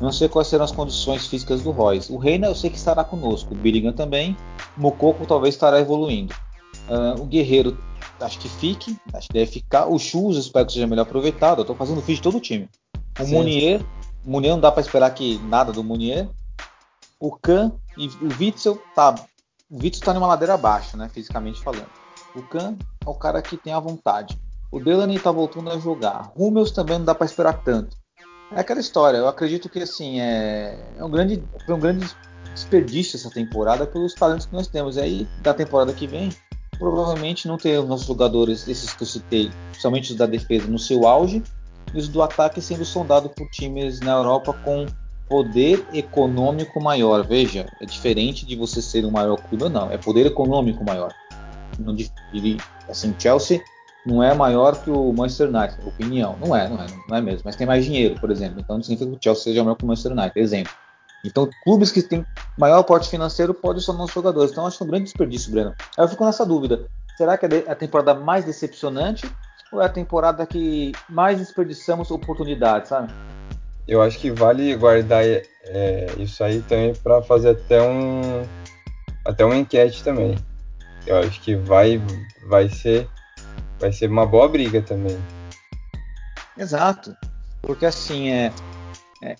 Não 0.00 0.10
sei 0.10 0.28
quais 0.28 0.48
serão 0.48 0.64
as 0.64 0.72
condições 0.72 1.26
físicas 1.26 1.62
do 1.62 1.70
Royce. 1.70 2.10
O 2.10 2.16
Reina 2.16 2.46
eu 2.46 2.54
sei 2.54 2.70
que 2.70 2.76
estará 2.76 3.04
conosco. 3.04 3.52
O 3.52 3.56
Billingham 3.56 3.92
também. 3.92 4.34
O 4.76 4.80
Mococo 4.80 5.26
talvez 5.26 5.54
estará 5.54 5.78
evoluindo. 5.78 6.34
Uh, 6.88 7.20
o 7.20 7.26
Guerreiro 7.26 7.76
acho 8.18 8.38
que 8.38 8.48
fique. 8.48 8.96
Acho 9.12 9.28
que 9.28 9.34
deve 9.34 9.50
ficar. 9.50 9.86
O 9.86 9.98
Chus 9.98 10.38
espero 10.38 10.66
que 10.66 10.72
seja 10.72 10.86
melhor 10.86 11.02
aproveitado. 11.02 11.58
Eu 11.58 11.62
estou 11.62 11.76
fazendo 11.76 12.00
vídeo 12.00 12.16
de 12.16 12.22
todo 12.22 12.38
o 12.38 12.40
time. 12.40 12.68
O 13.18 13.24
Sim. 13.24 13.34
Munier 13.34 13.84
Munier 14.24 14.52
não 14.52 14.60
dá 14.60 14.70
para 14.70 14.82
esperar 14.82 15.10
que 15.10 15.38
nada 15.38 15.72
do 15.72 15.82
Munier. 15.82 16.28
O 17.18 17.36
Kahn 17.36 17.72
e 17.96 18.08
o 18.08 18.28
Witzel 18.38 18.80
tá. 18.94 19.14
O 19.70 19.82
Witzel 19.82 20.04
tá 20.04 20.14
numa 20.14 20.26
ladeira 20.26 20.54
abaixo, 20.54 20.96
né? 20.96 21.08
Fisicamente 21.08 21.60
falando. 21.60 21.88
O 22.34 22.42
Kahn 22.42 22.76
é 23.04 23.08
o 23.08 23.14
cara 23.14 23.42
que 23.42 23.56
tem 23.56 23.72
a 23.72 23.80
vontade. 23.80 24.38
O 24.70 24.78
Delaney 24.78 25.18
tá 25.18 25.32
voltando 25.32 25.70
a 25.70 25.78
jogar. 25.78 26.32
Rummels 26.36 26.70
também 26.70 26.98
não 26.98 27.04
dá 27.04 27.14
para 27.14 27.26
esperar 27.26 27.62
tanto. 27.64 27.96
É 28.52 28.60
aquela 28.60 28.80
história. 28.80 29.18
Eu 29.18 29.28
acredito 29.28 29.68
que 29.68 29.78
assim 29.80 30.20
é, 30.20 30.78
é 30.98 31.04
um 31.04 31.10
grande, 31.10 31.42
foi 31.64 31.74
um 31.74 31.80
grande 31.80 32.06
desperdício 32.52 33.16
essa 33.16 33.30
temporada 33.30 33.86
pelos 33.86 34.14
talentos 34.14 34.46
que 34.46 34.52
nós 34.52 34.66
temos. 34.66 34.96
E 34.96 35.00
aí 35.00 35.28
da 35.42 35.54
temporada 35.54 35.92
que 35.92 36.06
vem, 36.06 36.30
provavelmente 36.78 37.46
não 37.46 37.56
teremos 37.56 37.88
nossos 37.88 38.06
jogadores, 38.06 38.66
esses 38.66 38.92
que 38.92 39.02
eu 39.02 39.06
citei, 39.06 39.50
principalmente 39.70 40.12
os 40.12 40.16
da 40.16 40.26
defesa, 40.26 40.66
no 40.66 40.78
seu 40.78 41.06
auge 41.06 41.42
e 41.94 41.98
os 41.98 42.08
do 42.08 42.22
ataque 42.22 42.60
sendo 42.60 42.84
sondado 42.84 43.28
por 43.28 43.48
times 43.50 44.00
na 44.00 44.12
Europa 44.12 44.52
com 44.64 44.86
poder 45.28 45.86
econômico 45.92 46.80
maior. 46.80 47.24
Veja, 47.24 47.66
é 47.80 47.86
diferente 47.86 48.44
de 48.44 48.56
você 48.56 48.82
ser 48.82 49.04
o 49.04 49.12
maior 49.12 49.36
clube 49.36 49.68
não, 49.68 49.90
é 49.92 49.96
poder 49.96 50.26
econômico 50.26 50.84
maior. 50.84 51.14
Não, 51.78 51.96
assim, 52.88 53.14
Chelsea 53.16 53.62
não 54.06 54.22
é 54.22 54.34
maior 54.34 54.82
que 54.82 54.90
o 54.90 55.12
Manchester 55.12 55.48
United, 55.48 55.86
opinião. 55.86 56.36
Não 56.40 56.54
é, 56.56 56.68
não 56.68 56.82
é, 56.82 56.86
não 57.08 57.16
é 57.16 57.20
mesmo. 57.20 57.42
Mas 57.44 57.56
tem 57.56 57.66
mais 57.66 57.84
dinheiro, 57.84 58.18
por 58.20 58.30
exemplo. 58.30 58.60
Então 58.60 58.76
não 58.76 58.82
significa 58.82 59.10
que 59.10 59.16
o 59.16 59.20
Chelsea 59.22 59.44
seja 59.44 59.62
maior 59.62 59.76
que 59.76 59.84
o 59.84 59.86
Manchester 59.86 60.12
United, 60.12 60.38
exemplo. 60.38 60.72
Então, 61.24 61.48
clubes 61.62 61.92
que 61.92 62.02
têm 62.02 62.24
maior 62.56 62.82
porte 62.82 63.08
financeiro 63.08 63.52
podem 63.52 63.82
ser 63.82 63.92
nossos 63.92 64.14
jogadores. 64.14 64.50
Então, 64.50 64.66
acho 64.66 64.82
é 64.82 64.86
um 64.86 64.88
grande 64.88 65.04
desperdício, 65.04 65.52
Breno. 65.52 65.74
Aí 65.96 66.04
eu 66.04 66.08
fico 66.08 66.24
nessa 66.24 66.46
dúvida. 66.46 66.86
Será 67.16 67.36
que 67.36 67.44
é 67.44 67.70
a 67.70 67.74
temporada 67.74 68.14
mais 68.14 68.44
decepcionante 68.46 69.30
ou 69.70 69.82
é 69.82 69.84
a 69.84 69.88
temporada 69.88 70.46
que 70.46 70.92
mais 71.08 71.38
desperdiçamos 71.38 72.10
oportunidades, 72.10 72.88
sabe? 72.88 73.12
Eu 73.86 74.00
acho 74.00 74.18
que 74.18 74.30
vale 74.30 74.74
guardar 74.76 75.22
é, 75.24 76.06
isso 76.18 76.42
aí 76.42 76.62
também 76.62 76.94
para 76.94 77.22
fazer 77.22 77.50
até 77.50 77.82
um 77.82 78.42
até 79.24 79.44
uma 79.44 79.56
enquete 79.56 80.02
também. 80.02 80.36
Eu 81.06 81.18
acho 81.18 81.40
que 81.42 81.54
vai 81.54 82.00
vai 82.48 82.68
ser 82.68 83.08
vai 83.80 83.92
ser 83.92 84.10
uma 84.10 84.26
boa 84.26 84.48
briga 84.48 84.82
também. 84.82 85.18
Exato. 86.56 87.16
Porque 87.62 87.86
assim, 87.86 88.30
é, 88.30 88.52
é 89.22 89.36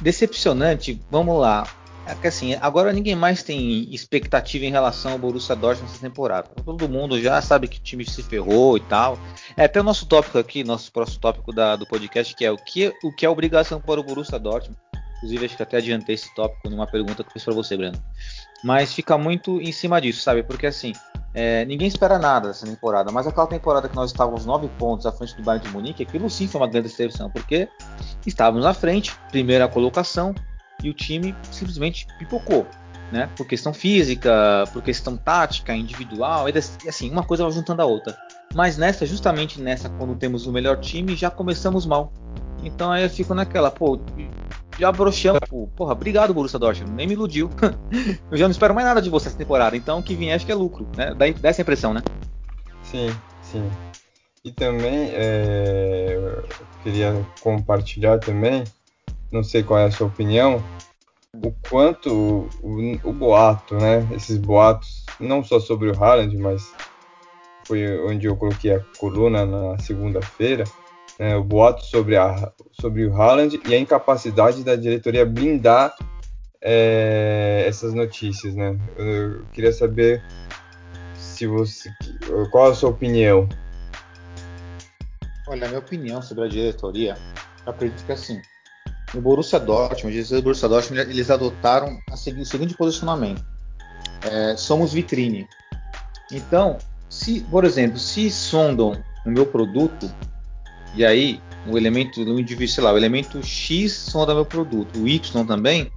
decepcionante, 0.00 1.00
vamos 1.10 1.40
lá. 1.40 1.66
É 2.06 2.14
que 2.14 2.26
assim, 2.26 2.54
agora 2.60 2.92
ninguém 2.92 3.16
mais 3.16 3.42
tem 3.42 3.92
expectativa 3.94 4.66
em 4.66 4.70
relação 4.70 5.12
ao 5.12 5.18
Borussia 5.18 5.56
Dortmund 5.56 5.90
nessa 5.90 6.06
temporada. 6.06 6.48
Todo 6.62 6.88
mundo 6.88 7.18
já 7.20 7.40
sabe 7.40 7.66
que 7.66 7.78
o 7.78 7.82
time 7.82 8.04
se 8.04 8.22
ferrou 8.22 8.76
e 8.76 8.80
tal. 8.80 9.18
É 9.56 9.64
até 9.64 9.80
o 9.80 9.84
nosso 9.84 10.04
tópico 10.04 10.38
aqui, 10.38 10.62
nosso 10.62 10.92
próximo 10.92 11.20
tópico 11.20 11.50
da, 11.50 11.76
do 11.76 11.86
podcast, 11.86 12.34
que 12.34 12.44
é 12.44 12.50
o 12.50 12.58
que, 12.58 12.92
o 13.02 13.10
que 13.10 13.24
é 13.24 13.28
obrigação 13.28 13.80
para 13.80 14.00
o 14.00 14.04
Borussia 14.04 14.38
Dortmund. 14.38 14.78
Inclusive, 15.16 15.46
acho 15.46 15.56
que 15.56 15.62
até 15.62 15.78
adiantei 15.78 16.16
esse 16.16 16.34
tópico 16.34 16.68
numa 16.68 16.86
pergunta 16.86 17.22
que 17.22 17.30
eu 17.30 17.32
fiz 17.32 17.44
para 17.44 17.54
você, 17.54 17.74
Breno. 17.74 17.96
Mas 18.62 18.92
fica 18.92 19.16
muito 19.16 19.58
em 19.60 19.72
cima 19.72 19.98
disso, 19.98 20.20
sabe? 20.20 20.42
Porque 20.42 20.66
assim, 20.66 20.92
é, 21.34 21.64
ninguém 21.64 21.88
espera 21.88 22.16
nada 22.16 22.48
dessa 22.48 22.64
temporada, 22.64 23.10
mas 23.10 23.26
aquela 23.26 23.48
temporada 23.48 23.88
que 23.88 23.96
nós 23.96 24.12
estávamos 24.12 24.46
nove 24.46 24.68
pontos 24.78 25.04
à 25.04 25.10
frente 25.10 25.36
do 25.36 25.42
Bayern 25.42 25.66
de 25.66 25.72
Munique, 25.72 26.02
aquilo 26.04 26.30
sim 26.30 26.46
foi 26.46 26.60
uma 26.60 26.68
grande 26.68 26.88
decepção, 26.88 27.28
porque 27.28 27.68
estávamos 28.24 28.64
à 28.64 28.72
frente, 28.72 29.12
primeira 29.30 29.66
colocação, 29.66 30.32
e 30.82 30.88
o 30.88 30.94
time 30.94 31.34
simplesmente 31.50 32.06
pipocou, 32.18 32.66
né? 33.10 33.28
Por 33.36 33.46
questão 33.46 33.74
física, 33.74 34.64
por 34.72 34.80
questão 34.80 35.16
tática, 35.16 35.74
individual, 35.74 36.48
e 36.48 36.88
assim, 36.88 37.10
uma 37.10 37.24
coisa 37.24 37.42
vai 37.42 37.52
juntando 37.52 37.82
a 37.82 37.84
outra. 37.84 38.16
Mas 38.54 38.78
nessa, 38.78 39.04
justamente 39.04 39.60
nessa, 39.60 39.88
quando 39.88 40.14
temos 40.14 40.46
o 40.46 40.52
melhor 40.52 40.78
time, 40.78 41.16
já 41.16 41.30
começamos 41.30 41.84
mal. 41.84 42.12
Então 42.62 42.92
aí 42.92 43.02
eu 43.02 43.10
fico 43.10 43.34
naquela, 43.34 43.70
pô, 43.70 43.98
já 44.78 44.90
broxamos, 44.90 45.40
porra, 45.76 45.92
obrigado 45.92 46.34
Borussia 46.34 46.58
Dortmund, 46.58 46.94
nem 46.94 47.06
me 47.06 47.14
iludiu. 47.14 47.50
eu 48.30 48.36
já 48.36 48.46
não 48.46 48.52
espero 48.52 48.74
mais 48.74 48.86
nada 48.86 49.00
de 49.00 49.10
você 49.10 49.28
essa 49.28 49.36
temporada, 49.36 49.76
então 49.76 49.98
o 49.98 50.02
que 50.02 50.14
vier 50.14 50.34
acho 50.34 50.46
que 50.46 50.52
é 50.52 50.54
lucro, 50.54 50.86
né? 50.96 51.14
Dá, 51.14 51.26
dá 51.40 51.48
essa 51.48 51.62
impressão, 51.62 51.94
né? 51.94 52.02
Sim, 52.82 53.14
sim. 53.42 53.70
E 54.44 54.52
também 54.52 55.10
é, 55.12 56.14
eu 56.14 56.44
queria 56.82 57.26
compartilhar 57.40 58.18
também, 58.18 58.64
não 59.32 59.42
sei 59.42 59.62
qual 59.62 59.80
é 59.80 59.84
a 59.84 59.90
sua 59.90 60.06
opinião, 60.06 60.62
o 61.42 61.52
quanto 61.68 62.48
o, 62.62 62.98
o 63.02 63.12
boato, 63.12 63.76
né? 63.76 64.06
Esses 64.12 64.38
boatos, 64.38 65.04
não 65.18 65.42
só 65.42 65.58
sobre 65.58 65.90
o 65.90 66.04
Haaland, 66.04 66.36
mas 66.36 66.72
foi 67.66 67.98
onde 68.06 68.26
eu 68.26 68.36
coloquei 68.36 68.74
a 68.74 68.80
coluna 68.98 69.46
na 69.46 69.78
segunda-feira, 69.78 70.64
né, 71.18 71.36
o 71.36 71.44
boato 71.44 71.84
sobre, 71.84 72.16
a, 72.16 72.52
sobre 72.72 73.06
o 73.06 73.14
Haaland 73.14 73.60
e 73.66 73.74
a 73.74 73.78
incapacidade 73.78 74.64
da 74.64 74.76
diretoria 74.76 75.24
blindar 75.24 75.94
é, 76.60 77.64
essas 77.66 77.92
notícias, 77.92 78.54
né? 78.54 78.78
Eu, 78.96 79.06
eu, 79.06 79.44
queria 79.52 79.72
saber 79.72 80.22
se 81.14 81.46
você, 81.46 81.90
qual 82.50 82.70
a 82.70 82.74
sua 82.74 82.90
opinião? 82.90 83.48
Olha, 85.46 85.66
a 85.66 85.68
minha 85.68 85.80
opinião 85.80 86.22
sobre 86.22 86.44
a 86.44 86.48
diretoria, 86.48 87.16
eu 87.66 87.72
acredito 87.72 88.04
que 88.06 88.12
assim, 88.12 88.40
no 89.12 89.20
Borussia 89.20 89.60
Dortmund, 89.60 90.18
os 90.18 90.40
Borussia 90.40 90.68
Dortmund, 90.68 91.02
eles 91.02 91.30
adotaram 91.30 91.98
o 92.10 92.16
seguinte 92.16 92.74
posicionamento: 92.76 93.44
é, 94.22 94.56
somos 94.56 94.92
vitrine. 94.92 95.46
Então, 96.32 96.78
se, 97.10 97.42
por 97.42 97.64
exemplo, 97.64 97.98
se 97.98 98.30
sondam 98.30 98.92
o 99.24 99.30
meu 99.30 99.46
produto, 99.46 100.10
e 100.96 101.04
aí 101.04 101.40
o 101.66 101.78
elemento, 101.78 102.20
o 102.20 102.40
indivíduo, 102.40 102.74
sei 102.74 102.84
lá, 102.84 102.92
o 102.92 102.96
elemento 102.96 103.42
X 103.42 103.92
sonda 103.92 104.34
meu 104.34 104.44
produto, 104.44 104.98
o 104.98 105.08
Y 105.08 105.46
também, 105.46 105.90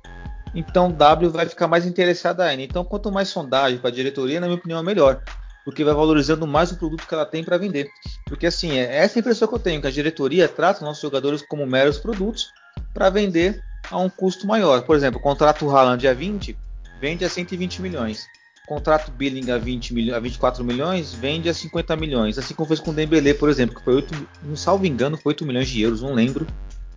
então 0.56 0.92
W 0.92 1.30
vai 1.30 1.48
ficar 1.48 1.68
mais 1.68 1.86
interessada 1.86 2.44
ainda. 2.44 2.64
Então, 2.64 2.84
quanto 2.84 3.12
mais 3.12 3.28
sondagem 3.30 3.78
para 3.78 3.90
a 3.90 3.94
diretoria, 3.94 4.40
na 4.40 4.48
minha 4.48 4.58
opinião, 4.58 4.80
é 4.80 4.84
melhor, 4.84 5.22
porque 5.66 5.84
vai 5.84 5.94
valorizando 5.94 6.48
mais 6.48 6.72
o 6.72 6.78
produto 6.78 7.06
que 7.08 7.14
ela 7.14 7.26
tem 7.26 7.44
para 7.44 7.58
vender. 7.58 7.90
Porque 8.26 8.48
assim, 8.48 8.78
é 8.78 8.98
essa 8.98 9.20
impressão 9.20 9.48
que 9.48 9.56
eu 9.56 9.60
tenho, 9.60 9.82
que 9.82 9.88
a 9.88 9.92
diretoria 9.92 10.48
trata 10.48 10.86
nossos 10.86 11.02
jogadores 11.02 11.42
como 11.42 11.66
meros 11.68 11.98
produtos 11.98 12.52
para 12.94 13.10
vender 13.10 13.62
a 13.92 13.98
um 13.98 14.10
custo 14.10 14.48
maior. 14.48 14.84
Por 14.84 14.96
exemplo, 14.96 15.20
o 15.20 15.24
contrato 15.24 15.70
Haaland 15.70 16.08
a 16.08 16.14
20, 16.14 16.58
vende 17.00 17.26
a 17.26 17.30
120 17.30 17.82
milhões 17.82 18.26
contrato 18.68 19.12
billing 19.12 19.50
a, 19.50 19.58
20 19.58 19.94
milho, 19.94 20.16
a 20.16 20.20
24 20.20 20.64
milhões, 20.64 21.14
vende 21.14 21.50
a 21.50 21.54
50 21.54 21.96
milhões. 21.96 22.38
Assim 22.38 22.54
como 22.54 22.68
fez 22.68 22.80
com 22.80 22.92
o 22.92 22.94
Dembélé, 22.94 23.34
por 23.34 23.50
exemplo, 23.50 23.76
que 23.76 23.84
foi 23.84 23.96
8, 23.96 24.28
não 24.44 24.56
salvo 24.56 24.86
engano, 24.86 25.18
foi 25.18 25.32
8 25.32 25.46
milhões 25.46 25.70
de 25.70 25.82
euros, 25.82 26.02
não 26.02 26.14
lembro. 26.14 26.46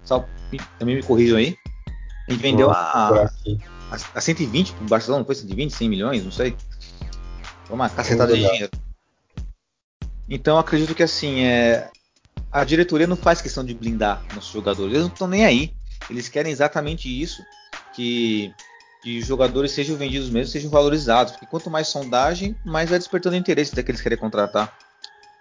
Sal, 0.04 0.28
também 0.78 0.96
me 0.96 1.02
corrijam 1.02 1.38
aí. 1.38 1.56
A 2.28 2.32
gente 2.32 2.42
vendeu 2.42 2.70
a, 2.70 3.30
a, 3.90 3.96
a 4.14 4.20
120 4.20 4.72
para 4.72 4.84
o 4.84 4.88
Barcelona, 4.88 5.20
não 5.20 5.26
foi 5.26 5.36
120, 5.36 5.70
100 5.70 5.88
milhões, 5.88 6.24
não 6.24 6.32
sei. 6.32 6.56
Foi 7.64 7.76
uma 7.76 7.88
cacetada 7.88 8.34
de 8.34 8.42
dinheiro. 8.42 8.70
Então 10.28 10.58
acredito 10.58 10.94
que 10.94 11.02
assim, 11.04 11.42
é, 11.44 11.88
a 12.50 12.64
diretoria 12.64 13.06
não 13.06 13.16
faz 13.16 13.40
questão 13.40 13.64
de 13.64 13.74
blindar 13.74 14.22
nossos 14.34 14.52
jogadores, 14.52 14.92
eles 14.92 15.06
não 15.06 15.12
estão 15.12 15.28
nem 15.28 15.44
aí. 15.44 15.72
Eles 16.08 16.28
querem 16.28 16.50
exatamente 16.50 17.08
isso, 17.08 17.42
que 17.94 18.52
de 19.02 19.20
jogadores 19.20 19.72
sejam 19.72 19.96
vendidos 19.96 20.30
mesmo, 20.30 20.52
sejam 20.52 20.70
valorizados. 20.70 21.32
Porque 21.32 21.46
quanto 21.46 21.70
mais 21.70 21.88
sondagem, 21.88 22.56
mais 22.64 22.90
vai 22.90 22.98
despertando 22.98 23.36
interesse 23.36 23.74
daqueles 23.74 24.00
que 24.00 24.04
querem 24.04 24.18
contratar. 24.18 24.72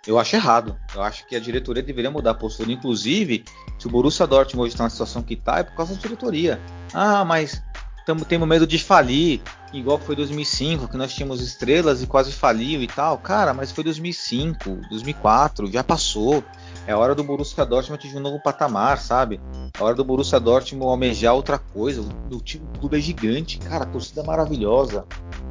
Eu 0.07 0.17
acho 0.17 0.35
errado. 0.35 0.77
Eu 0.95 1.01
acho 1.03 1.25
que 1.27 1.35
a 1.35 1.39
diretoria 1.39 1.83
deveria 1.83 2.09
mudar 2.09 2.31
a 2.31 2.35
postura. 2.35 2.71
Inclusive, 2.71 3.43
se 3.77 3.87
o 3.87 3.89
Borussia 3.89 4.25
Dortmund 4.25 4.65
hoje 4.65 4.73
está 4.73 4.83
na 4.83 4.89
situação 4.89 5.21
que 5.21 5.33
está, 5.33 5.59
é 5.59 5.63
por 5.63 5.75
causa 5.75 5.93
da 5.93 6.01
diretoria. 6.01 6.59
Ah, 6.93 7.25
mas 7.25 7.61
tamo, 8.05 8.25
temos 8.25 8.47
medo 8.47 8.65
de 8.65 8.79
falir, 8.79 9.41
igual 9.73 9.99
foi 9.99 10.15
2005, 10.15 10.87
que 10.87 10.97
nós 10.97 11.13
tínhamos 11.13 11.41
estrelas 11.41 12.01
e 12.01 12.07
quase 12.07 12.31
faliu 12.31 12.81
e 12.81 12.87
tal. 12.87 13.17
Cara, 13.17 13.53
mas 13.53 13.71
foi 13.71 13.83
2005, 13.83 14.81
2004, 14.89 15.71
já 15.71 15.83
passou. 15.83 16.43
É 16.89 16.95
hora 16.95 17.13
do 17.13 17.23
Borussia 17.23 17.63
Dortmund 17.63 17.99
atingir 17.99 18.17
um 18.17 18.19
novo 18.19 18.39
patamar, 18.39 18.97
sabe? 18.97 19.39
É 19.79 19.83
hora 19.83 19.93
do 19.93 20.03
Borussia 20.03 20.39
Dortmund 20.39 20.89
almejar 20.89 21.35
outra 21.35 21.59
coisa. 21.59 22.01
O, 22.31 22.41
time, 22.41 22.65
o 22.65 22.79
clube 22.79 22.97
é 22.97 22.99
gigante, 22.99 23.59
cara, 23.59 23.85
torcida 23.85 24.21
é 24.21 24.23
maravilhosa, 24.23 25.05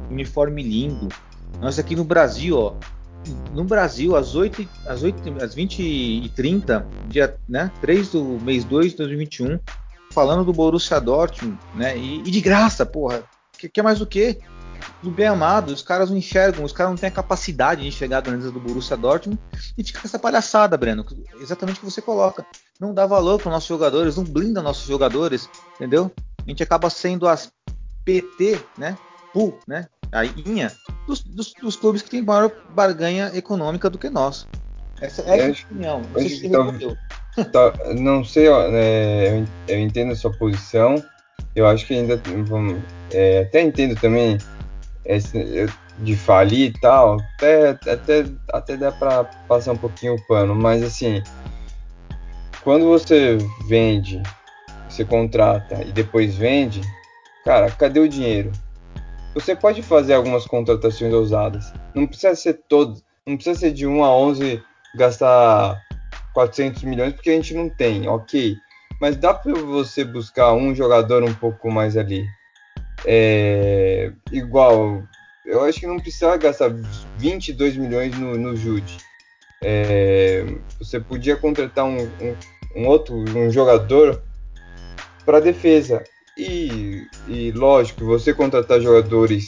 uniforme 0.09 0.61
lindo. 0.61 1.07
Nós 1.61 1.79
aqui 1.79 1.95
no 1.95 2.03
Brasil, 2.03 2.57
ó, 2.57 2.73
no 3.53 3.63
Brasil, 3.63 4.17
às 4.17 4.35
8, 4.35 4.67
às 4.85 5.01
8 5.01 5.41
às 5.41 5.55
20 5.55 5.79
e 5.81 6.29
30, 6.35 6.85
dia 7.07 7.37
né, 7.47 7.71
3 7.79 8.11
do 8.11 8.21
mês 8.41 8.65
2 8.65 8.91
de 8.91 8.97
2021, 8.97 9.59
falando 10.11 10.43
do 10.43 10.51
Borussia 10.51 10.99
Dortmund, 10.99 11.57
né? 11.73 11.97
E, 11.97 12.19
e 12.19 12.31
de 12.31 12.41
graça, 12.41 12.85
porra. 12.85 13.23
Que, 13.57 13.69
que 13.69 13.79
é 13.79 13.83
mais 13.83 14.01
o 14.01 14.05
quê? 14.05 14.39
Do 15.01 15.09
bem 15.09 15.27
amado, 15.27 15.69
os 15.69 15.81
caras 15.81 16.09
não 16.09 16.17
enxergam, 16.17 16.63
os 16.63 16.73
caras 16.73 16.91
não 16.91 16.97
têm 16.97 17.07
a 17.07 17.11
capacidade 17.11 17.81
de 17.81 17.87
enxergar 17.87 18.17
a 18.17 18.21
grandeza 18.21 18.51
do 18.51 18.59
Borussia 18.59 18.97
Dortmund 18.97 19.39
e 19.77 19.83
fica 19.83 20.01
com 20.01 20.07
essa 20.07 20.19
palhaçada, 20.19 20.77
Breno, 20.77 21.05
exatamente 21.39 21.77
o 21.77 21.79
que 21.79 21.91
você 21.91 22.01
coloca. 22.01 22.45
Não 22.79 22.93
dá 22.93 23.05
valor 23.05 23.41
para 23.41 23.51
nossos 23.51 23.67
jogadores, 23.69 24.17
não 24.17 24.23
blinda 24.23 24.61
nossos 24.61 24.87
jogadores, 24.87 25.49
entendeu? 25.75 26.11
A 26.45 26.49
gente 26.49 26.63
acaba 26.63 26.89
sendo 26.89 27.27
as 27.27 27.51
PT, 28.03 28.59
né? 28.77 28.97
PU, 29.33 29.57
né? 29.67 29.87
A 30.11 30.25
INHA 30.25 30.71
dos, 31.05 31.21
dos, 31.23 31.53
dos 31.53 31.75
clubes 31.75 32.01
que 32.01 32.09
têm 32.09 32.21
maior 32.21 32.51
barganha 32.73 33.31
econômica 33.35 33.89
do 33.89 33.97
que 33.97 34.09
nós. 34.09 34.47
Essa, 34.99 35.21
essa 35.21 35.31
é 35.31 35.33
a 35.33 35.37
minha 35.37 35.51
opinião. 35.51 36.01
Não 36.01 36.19
sei, 36.19 36.29
se 36.29 36.49
tá, 36.49 37.71
tá, 37.71 37.93
não 37.93 38.25
sei 38.25 38.49
ó, 38.49 38.63
é, 38.71 39.45
eu 39.67 39.79
entendo 39.79 40.11
a 40.11 40.15
sua 40.15 40.31
posição. 40.31 41.01
Eu 41.55 41.67
acho 41.67 41.85
que 41.85 41.93
ainda 41.93 42.21
é, 43.11 43.41
até 43.41 43.61
entendo 43.61 43.95
também 43.99 44.37
de 45.99 46.15
falir 46.15 46.69
e 46.69 46.79
tal, 46.79 47.17
até, 47.35 47.69
até, 47.69 48.25
até 48.51 48.77
dá 48.77 48.91
para 48.91 49.25
passar 49.47 49.73
um 49.73 49.77
pouquinho 49.77 50.15
o 50.15 50.27
pano, 50.27 50.55
mas 50.55 50.81
assim, 50.83 51.21
quando 52.63 52.85
você 52.85 53.37
vende, 53.67 54.21
você 54.87 55.03
contrata 55.03 55.83
e 55.83 55.91
depois 55.91 56.35
vende, 56.35 56.81
cara, 57.43 57.69
cadê 57.71 57.99
o 57.99 58.09
dinheiro? 58.09 58.51
Você 59.33 59.55
pode 59.55 59.81
fazer 59.81 60.13
algumas 60.13 60.45
contratações 60.45 61.13
ousadas, 61.13 61.73
não 61.93 62.07
precisa 62.07 62.35
ser 62.35 62.53
todo, 62.67 63.01
não 63.25 63.35
precisa 63.35 63.59
ser 63.59 63.71
de 63.71 63.85
1 63.85 64.03
a 64.03 64.15
11 64.15 64.63
gastar 64.95 65.79
400 66.33 66.83
milhões 66.83 67.13
porque 67.13 67.29
a 67.29 67.33
gente 67.33 67.53
não 67.53 67.69
tem, 67.69 68.07
ok, 68.07 68.55
mas 69.01 69.15
dá 69.17 69.33
para 69.33 69.53
você 69.53 70.03
buscar 70.03 70.53
um 70.53 70.73
jogador 70.73 71.23
um 71.23 71.33
pouco 71.33 71.69
mais 71.71 71.95
ali, 71.95 72.25
é, 73.05 74.11
igual, 74.31 75.03
eu 75.45 75.63
acho 75.63 75.79
que 75.79 75.87
não 75.87 75.99
precisava 75.99 76.37
gastar 76.37 76.69
22 77.17 77.77
milhões 77.77 78.17
no, 78.17 78.37
no 78.37 78.55
Jude. 78.55 78.97
É, 79.61 80.45
você 80.77 80.99
podia 80.99 81.35
contratar 81.35 81.85
um, 81.85 82.03
um, 82.03 82.35
um 82.75 82.87
outro 82.87 83.15
um 83.15 83.51
jogador 83.51 84.21
para 85.25 85.39
defesa. 85.39 86.03
E, 86.37 87.05
e, 87.27 87.51
lógico, 87.51 88.05
você 88.05 88.33
contratar 88.33 88.79
jogadores 88.79 89.45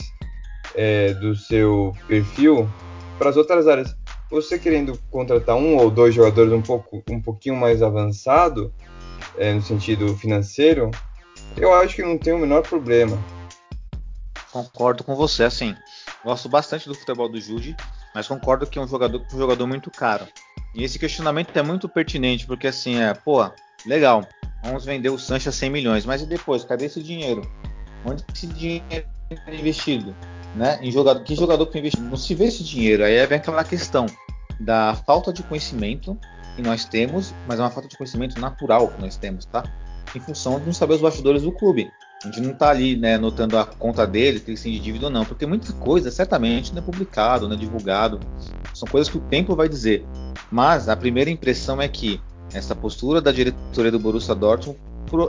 é, 0.75 1.13
do 1.13 1.35
seu 1.35 1.95
perfil 2.07 2.69
para 3.17 3.29
as 3.29 3.37
outras 3.37 3.67
áreas. 3.67 3.95
Você 4.29 4.59
querendo 4.59 4.97
contratar 5.09 5.55
um 5.55 5.77
ou 5.77 5.89
dois 5.89 6.13
jogadores 6.13 6.51
um, 6.51 6.61
pouco, 6.61 7.03
um 7.09 7.21
pouquinho 7.21 7.55
mais 7.55 7.81
avançado, 7.81 8.73
é, 9.37 9.53
no 9.53 9.61
sentido 9.61 10.15
financeiro, 10.17 10.91
eu 11.57 11.73
acho 11.73 11.95
que 11.95 12.03
não 12.03 12.17
tem 12.17 12.33
o 12.33 12.39
menor 12.39 12.61
problema. 12.61 13.17
Concordo 14.51 15.03
com 15.03 15.15
você, 15.15 15.43
assim. 15.43 15.75
Gosto 16.23 16.49
bastante 16.49 16.87
do 16.87 16.93
futebol 16.93 17.29
do 17.29 17.39
Jude, 17.39 17.75
mas 18.13 18.27
concordo 18.27 18.67
que 18.67 18.77
é 18.77 18.81
um 18.81 18.87
jogador, 18.87 19.25
um 19.33 19.37
jogador 19.37 19.65
muito 19.65 19.89
caro. 19.89 20.27
E 20.75 20.83
esse 20.83 20.99
questionamento 20.99 21.55
é 21.55 21.61
muito 21.61 21.87
pertinente, 21.87 22.45
porque 22.45 22.67
assim, 22.67 22.99
é, 22.99 23.13
pô, 23.13 23.49
legal, 23.85 24.27
vamos 24.63 24.85
vender 24.85 25.09
o 25.09 25.17
Sancho 25.17 25.49
a 25.49 25.51
100 25.51 25.69
milhões, 25.69 26.05
mas 26.05 26.21
e 26.21 26.25
depois, 26.25 26.63
cadê 26.63 26.85
esse 26.85 27.01
dinheiro? 27.01 27.41
Onde 28.05 28.23
esse 28.33 28.47
dinheiro 28.47 29.07
é 29.29 29.55
investido? 29.55 30.15
Né? 30.55 30.79
Em 30.81 30.91
jogador, 30.91 31.23
que 31.23 31.35
jogador 31.35 31.65
que 31.67 31.79
investiu? 31.79 32.01
Não 32.01 32.17
se 32.17 32.35
vê 32.35 32.45
esse 32.45 32.63
dinheiro. 32.63 33.03
Aí 33.05 33.25
vem 33.25 33.37
aquela 33.37 33.63
questão 33.63 34.05
da 34.59 34.95
falta 34.95 35.31
de 35.31 35.43
conhecimento 35.43 36.17
que 36.55 36.61
nós 36.61 36.83
temos, 36.83 37.33
mas 37.47 37.59
é 37.59 37.63
uma 37.63 37.71
falta 37.71 37.87
de 37.87 37.97
conhecimento 37.97 38.39
natural 38.39 38.89
que 38.89 39.01
nós 39.01 39.15
temos, 39.15 39.45
tá? 39.45 39.63
Em 40.13 40.19
função 40.19 40.59
de 40.59 40.65
não 40.65 40.73
saber 40.73 40.95
os 40.95 41.01
bastidores 41.01 41.43
do 41.43 41.51
clube. 41.53 41.89
A 42.23 42.27
gente 42.27 42.41
não 42.41 42.51
está 42.51 42.69
ali, 42.69 42.95
né, 42.95 43.17
notando 43.17 43.57
a 43.57 43.65
conta 43.65 44.05
dele, 44.05 44.39
que 44.39 44.51
ele 44.51 44.59
tem 44.59 44.73
de 44.73 44.79
dívida 44.79 45.07
ou 45.07 45.11
não, 45.11 45.25
porque 45.25 45.45
muita 45.45 45.73
coisa 45.73 46.11
certamente 46.11 46.71
não 46.71 46.79
é 46.79 46.85
publicado, 46.85 47.47
não 47.47 47.55
é 47.55 47.59
divulgado. 47.59 48.19
São 48.75 48.87
coisas 48.87 49.09
que 49.09 49.17
o 49.17 49.21
tempo 49.21 49.55
vai 49.55 49.67
dizer. 49.67 50.05
Mas 50.51 50.87
a 50.87 50.95
primeira 50.95 51.31
impressão 51.31 51.81
é 51.81 51.87
que 51.87 52.21
essa 52.53 52.75
postura 52.75 53.21
da 53.21 53.31
diretoria 53.31 53.91
do 53.91 53.99
Borussia 53.99 54.35
Dortmund 54.35 54.77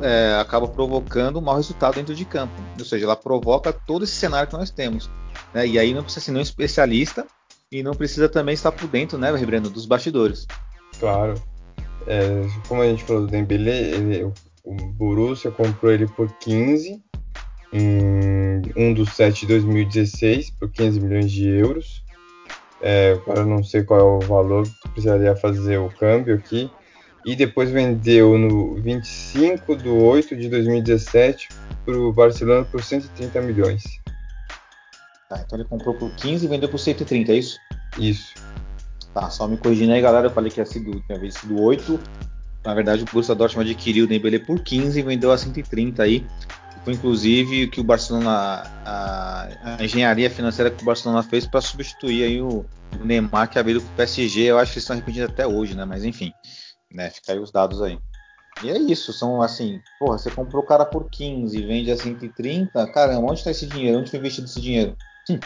é, 0.03 0.37
acaba 0.39 0.69
provocando 0.69 1.39
um 1.39 1.43
mau 1.43 1.57
resultado 1.57 1.95
dentro 1.95 2.15
de 2.15 2.25
campo. 2.27 2.53
Ou 2.79 2.85
seja, 2.85 3.07
ela 3.07 3.17
provoca 3.17 3.73
todo 3.73 4.05
esse 4.05 4.13
cenário 4.13 4.49
que 4.49 4.57
nós 4.57 4.71
temos. 4.71 5.11
Né? 5.55 5.67
E 5.67 5.79
aí 5.79 5.95
não 5.95 6.03
precisa 6.03 6.27
ser 6.27 6.33
nenhum 6.33 6.43
especialista 6.43 7.27
e 7.71 7.83
não 7.83 7.95
precisa 7.95 8.29
também 8.29 8.53
estar 8.53 8.71
por 8.71 8.87
dentro, 8.87 9.17
né, 9.17 9.35
Rebreno, 9.35 9.71
dos 9.71 9.87
bastidores. 9.87 10.47
Claro. 11.01 11.43
É, 12.07 12.47
como 12.69 12.83
a 12.83 12.87
gente 12.87 13.03
falou 13.05 13.23
do 13.23 13.29
Dembele, 13.29 13.71
ele, 13.71 14.33
o 14.65 14.75
Borussia 14.75 15.51
comprou 15.51 15.93
ele 15.93 16.07
por 16.07 16.31
15 16.39 17.03
em 17.73 18.63
1 18.77 18.95
do 18.95 19.07
7 19.07 19.41
de 19.41 19.47
2016 19.47 20.51
por 20.51 20.71
15 20.71 21.01
milhões 21.01 21.33
de 21.33 21.49
euros. 21.49 22.05
É, 22.81 23.13
agora 23.13 23.45
não 23.45 23.63
sei 23.63 23.83
qual 23.83 24.01
é 24.01 24.03
o 24.03 24.21
valor, 24.21 24.69
precisaria 24.93 25.35
fazer 25.37 25.79
o 25.79 25.89
câmbio 25.89 26.35
aqui. 26.35 26.71
E 27.25 27.37
depois 27.37 27.71
vendeu 27.71 28.37
no 28.37 28.75
25 28.75 29.77
de 29.77 29.89
8 29.89 30.37
de 30.37 30.49
2017 30.49 31.49
para 31.85 31.97
o 31.97 32.13
Barcelona 32.13 32.65
por 32.65 32.83
130 32.83 33.41
milhões. 33.43 33.85
Tá, 35.29 35.41
então 35.47 35.59
ele 35.59 35.69
comprou 35.69 35.95
por 35.95 36.11
15 36.17 36.45
e 36.45 36.49
vendeu 36.49 36.69
por 36.69 36.79
130, 36.79 37.33
é 37.33 37.37
isso? 37.37 37.59
Isso. 37.97 38.35
Tá, 39.15 39.31
só 39.31 39.47
me 39.47 39.57
corrigindo 39.57 39.93
aí, 39.93 40.01
galera. 40.01 40.27
Eu 40.27 40.33
falei 40.33 40.51
que 40.51 40.59
ia 40.59 40.67
sido, 40.67 41.01
tinha 41.03 41.31
sido 41.31 41.63
8. 41.63 42.01
Na 42.65 42.75
verdade, 42.75 43.03
o 43.03 43.07
Borussia 43.07 43.35
Dortmund 43.35 43.71
adquiriu 43.71 44.05
o 44.05 44.09
Dembele 44.09 44.39
por 44.39 44.61
15 44.61 44.99
e 44.99 45.03
vendeu 45.03 45.33
a 45.33 45.39
130 45.39 46.03
aí. 46.03 46.25
Foi 46.85 46.95
inclusive 46.95 47.65
o 47.65 47.71
que 47.71 47.81
o 47.81 47.85
Barcelona, 47.85 48.65
a, 48.85 49.77
a 49.79 49.85
engenharia 49.85 50.29
financeira 50.29 50.71
que 50.71 50.83
o 50.83 50.87
Barcelona 50.87 51.23
fez 51.23 51.47
para 51.47 51.61
substituir 51.61 52.25
aí 52.25 52.41
o, 52.41 52.65
o, 53.01 53.05
Neymar 53.05 53.49
que 53.49 53.59
abriu 53.59 53.81
para 53.81 53.91
o 53.91 53.97
PSG. 53.97 54.43
Eu 54.43 54.59
acho 54.59 54.73
que 54.73 54.79
eles 54.79 54.85
estão 54.85 54.97
arrependidos 54.97 55.31
até 55.31 55.47
hoje, 55.47 55.77
né? 55.77 55.85
Mas 55.85 56.05
enfim, 56.05 56.33
né? 56.93 57.11
Fica 57.11 57.33
aí 57.33 57.39
os 57.39 57.53
dados 57.53 57.81
aí. 57.81 57.99
E 58.63 58.71
é 58.71 58.79
isso, 58.79 59.13
são 59.13 59.41
assim, 59.41 59.81
porra, 59.99 60.19
você 60.19 60.31
comprou 60.31 60.63
o 60.63 60.67
cara 60.67 60.85
por 60.85 61.09
15 61.09 61.57
e 61.57 61.67
vende 61.67 61.91
a 61.91 61.97
130, 61.97 62.93
caramba, 62.93 63.31
onde 63.31 63.39
está 63.39 63.51
esse 63.51 63.67
dinheiro? 63.67 63.99
Onde 63.99 64.11
foi 64.11 64.19
investido 64.19 64.47
esse 64.47 64.61
dinheiro? 64.61 64.97
Hum, 65.31 65.39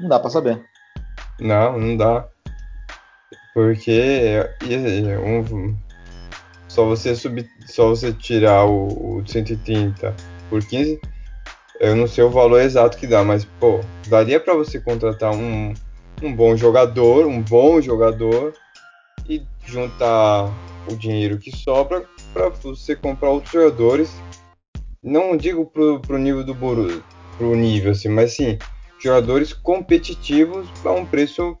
não 0.00 0.08
dá 0.08 0.18
para 0.18 0.30
saber. 0.30 0.64
Não, 1.38 1.78
não 1.78 1.96
dá. 1.96 2.28
Porque 3.52 4.40
um, 5.22 5.76
só 6.68 6.84
você 6.84 7.14
subir, 7.14 7.48
só 7.66 7.88
você 7.88 8.12
tirar 8.12 8.64
o, 8.64 9.18
o 9.18 9.26
130 9.26 10.14
por 10.48 10.64
15, 10.64 11.00
eu 11.80 11.94
não 11.94 12.06
sei 12.06 12.24
o 12.24 12.30
valor 12.30 12.60
exato 12.60 12.96
que 12.96 13.06
dá, 13.06 13.22
mas 13.22 13.44
pô, 13.44 13.80
daria 14.08 14.40
para 14.40 14.54
você 14.54 14.80
contratar 14.80 15.34
um, 15.34 15.74
um 16.22 16.34
bom 16.34 16.56
jogador, 16.56 17.26
um 17.26 17.42
bom 17.42 17.80
jogador 17.80 18.54
e 19.28 19.42
juntar 19.66 20.46
o 20.90 20.96
dinheiro 20.96 21.38
que 21.38 21.54
sobra 21.54 22.06
para 22.32 22.48
você 22.48 22.96
comprar 22.96 23.30
outros 23.30 23.52
jogadores. 23.52 24.10
Não 25.02 25.36
digo 25.36 25.66
pro, 25.66 26.00
pro 26.00 26.18
nível 26.18 26.44
do 26.44 26.54
Borussia, 26.54 27.02
pro 27.36 27.54
nível 27.54 27.92
assim, 27.92 28.08
mas 28.08 28.32
sim 28.32 28.58
jogadores 28.98 29.52
competitivos 29.52 30.68
a 30.84 30.92
um 30.92 31.04
preço 31.04 31.56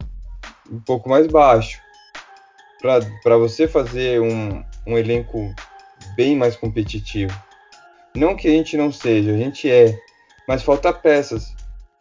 um 0.70 0.80
pouco 0.80 1.08
mais 1.08 1.26
baixo. 1.26 1.78
Para 3.22 3.36
você 3.36 3.66
fazer 3.68 4.20
um, 4.20 4.62
um 4.86 4.96
elenco 4.96 5.54
bem 6.16 6.36
mais 6.36 6.56
competitivo. 6.56 7.34
Não 8.14 8.36
que 8.36 8.48
a 8.48 8.50
gente 8.50 8.76
não 8.76 8.90
seja, 8.92 9.32
a 9.32 9.36
gente 9.36 9.70
é, 9.70 9.98
mas 10.48 10.62
falta 10.62 10.92
peças, 10.92 11.54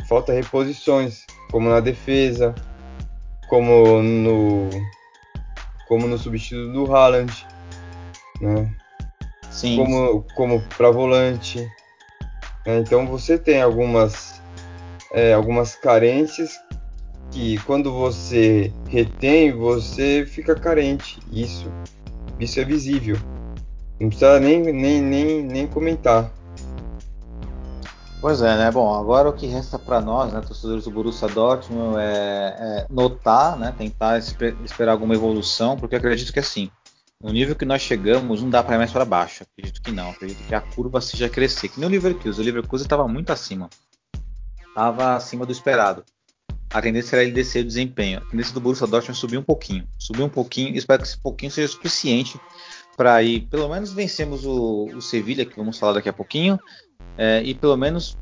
falta 0.07 0.31
reposições, 0.31 1.25
como 1.51 1.69
na 1.69 1.79
defesa, 1.79 2.53
como 3.49 4.01
no 4.01 4.69
como 5.87 6.07
no 6.07 6.17
substituto 6.17 6.71
do 6.71 6.95
Haaland, 6.95 7.45
né? 8.41 8.73
Sim. 9.49 9.75
Como 9.77 10.25
como 10.35 10.61
para 10.77 10.89
volante. 10.91 11.59
Né? 12.65 12.79
Então 12.79 13.05
você 13.05 13.37
tem 13.37 13.61
algumas 13.61 14.41
é, 15.11 15.33
algumas 15.33 15.75
carências 15.75 16.59
que 17.31 17.57
quando 17.59 17.91
você 17.91 18.71
retém 18.87 19.51
você 19.51 20.25
fica 20.25 20.55
carente. 20.55 21.19
Isso 21.31 21.69
isso 22.39 22.59
é 22.59 22.65
visível. 22.65 23.17
Não 23.99 24.09
precisa 24.09 24.39
nem, 24.39 24.61
nem, 24.61 25.01
nem, 25.01 25.43
nem 25.43 25.67
comentar. 25.67 26.31
Pois 28.19 28.41
é, 28.41 28.57
né? 28.57 28.71
Bom, 28.71 28.93
agora 28.93 29.29
o 29.29 29.33
que 29.33 29.45
resta 29.45 29.77
para 29.77 30.01
nós, 30.01 30.33
né, 30.33 30.41
torcedores 30.41 30.85
do 30.85 30.91
Borussia 30.91 31.27
Dortmund, 31.27 31.97
é, 31.99 32.55
é 32.57 32.87
notar, 32.89 33.57
né, 33.57 33.73
tentar 33.77 34.17
esper 34.17 34.55
esperar 34.63 34.93
alguma 34.93 35.13
evolução, 35.13 35.77
porque 35.77 35.95
acredito 35.95 36.33
que 36.33 36.39
assim, 36.39 36.71
no 37.21 37.31
nível 37.31 37.55
que 37.55 37.65
nós 37.65 37.81
chegamos, 37.81 38.41
não 38.41 38.49
dá 38.49 38.63
para 38.63 38.77
mais 38.77 38.91
para 38.91 39.05
baixo. 39.05 39.43
Acredito 39.43 39.81
que 39.81 39.91
não. 39.91 40.09
Acredito 40.09 40.45
que 40.47 40.55
a 40.55 40.61
curva 40.61 40.99
seja 40.99 41.29
crescer. 41.29 41.69
Que 41.69 41.79
nem 41.79 41.87
o 41.87 41.91
Leverkusen. 41.91 42.41
O 42.41 42.45
Leverkusen 42.45 42.85
estava 42.85 43.07
muito 43.07 43.31
acima. 43.31 43.69
Estava 44.67 45.15
acima 45.15 45.45
do 45.45 45.51
esperado 45.51 46.03
a 46.75 46.81
tendência 46.81 47.15
era 47.15 47.23
ele 47.23 47.31
descer 47.31 47.63
o 47.63 47.67
desempenho. 47.67 48.19
A 48.19 48.29
tendência 48.29 48.53
do 48.53 48.59
Borussia 48.59 48.85
Dortmund 48.85 49.17
é 49.17 49.21
subir 49.21 49.37
um 49.37 49.41
pouquinho. 49.41 49.87
Subir 49.97 50.23
um 50.23 50.29
pouquinho, 50.29 50.75
espero 50.75 51.01
que 51.01 51.07
esse 51.07 51.17
pouquinho 51.17 51.49
seja 51.49 51.69
suficiente 51.69 52.37
para 52.97 53.23
ir, 53.23 53.47
pelo 53.47 53.69
menos 53.69 53.93
vencemos 53.93 54.45
o, 54.45 54.89
o 54.93 55.01
Sevilha, 55.01 55.45
que 55.45 55.55
vamos 55.55 55.79
falar 55.79 55.93
daqui 55.93 56.09
a 56.09 56.13
pouquinho, 56.13 56.59
é, 57.17 57.41
e 57.43 57.53
pelo 57.53 57.77
menos 57.77 58.17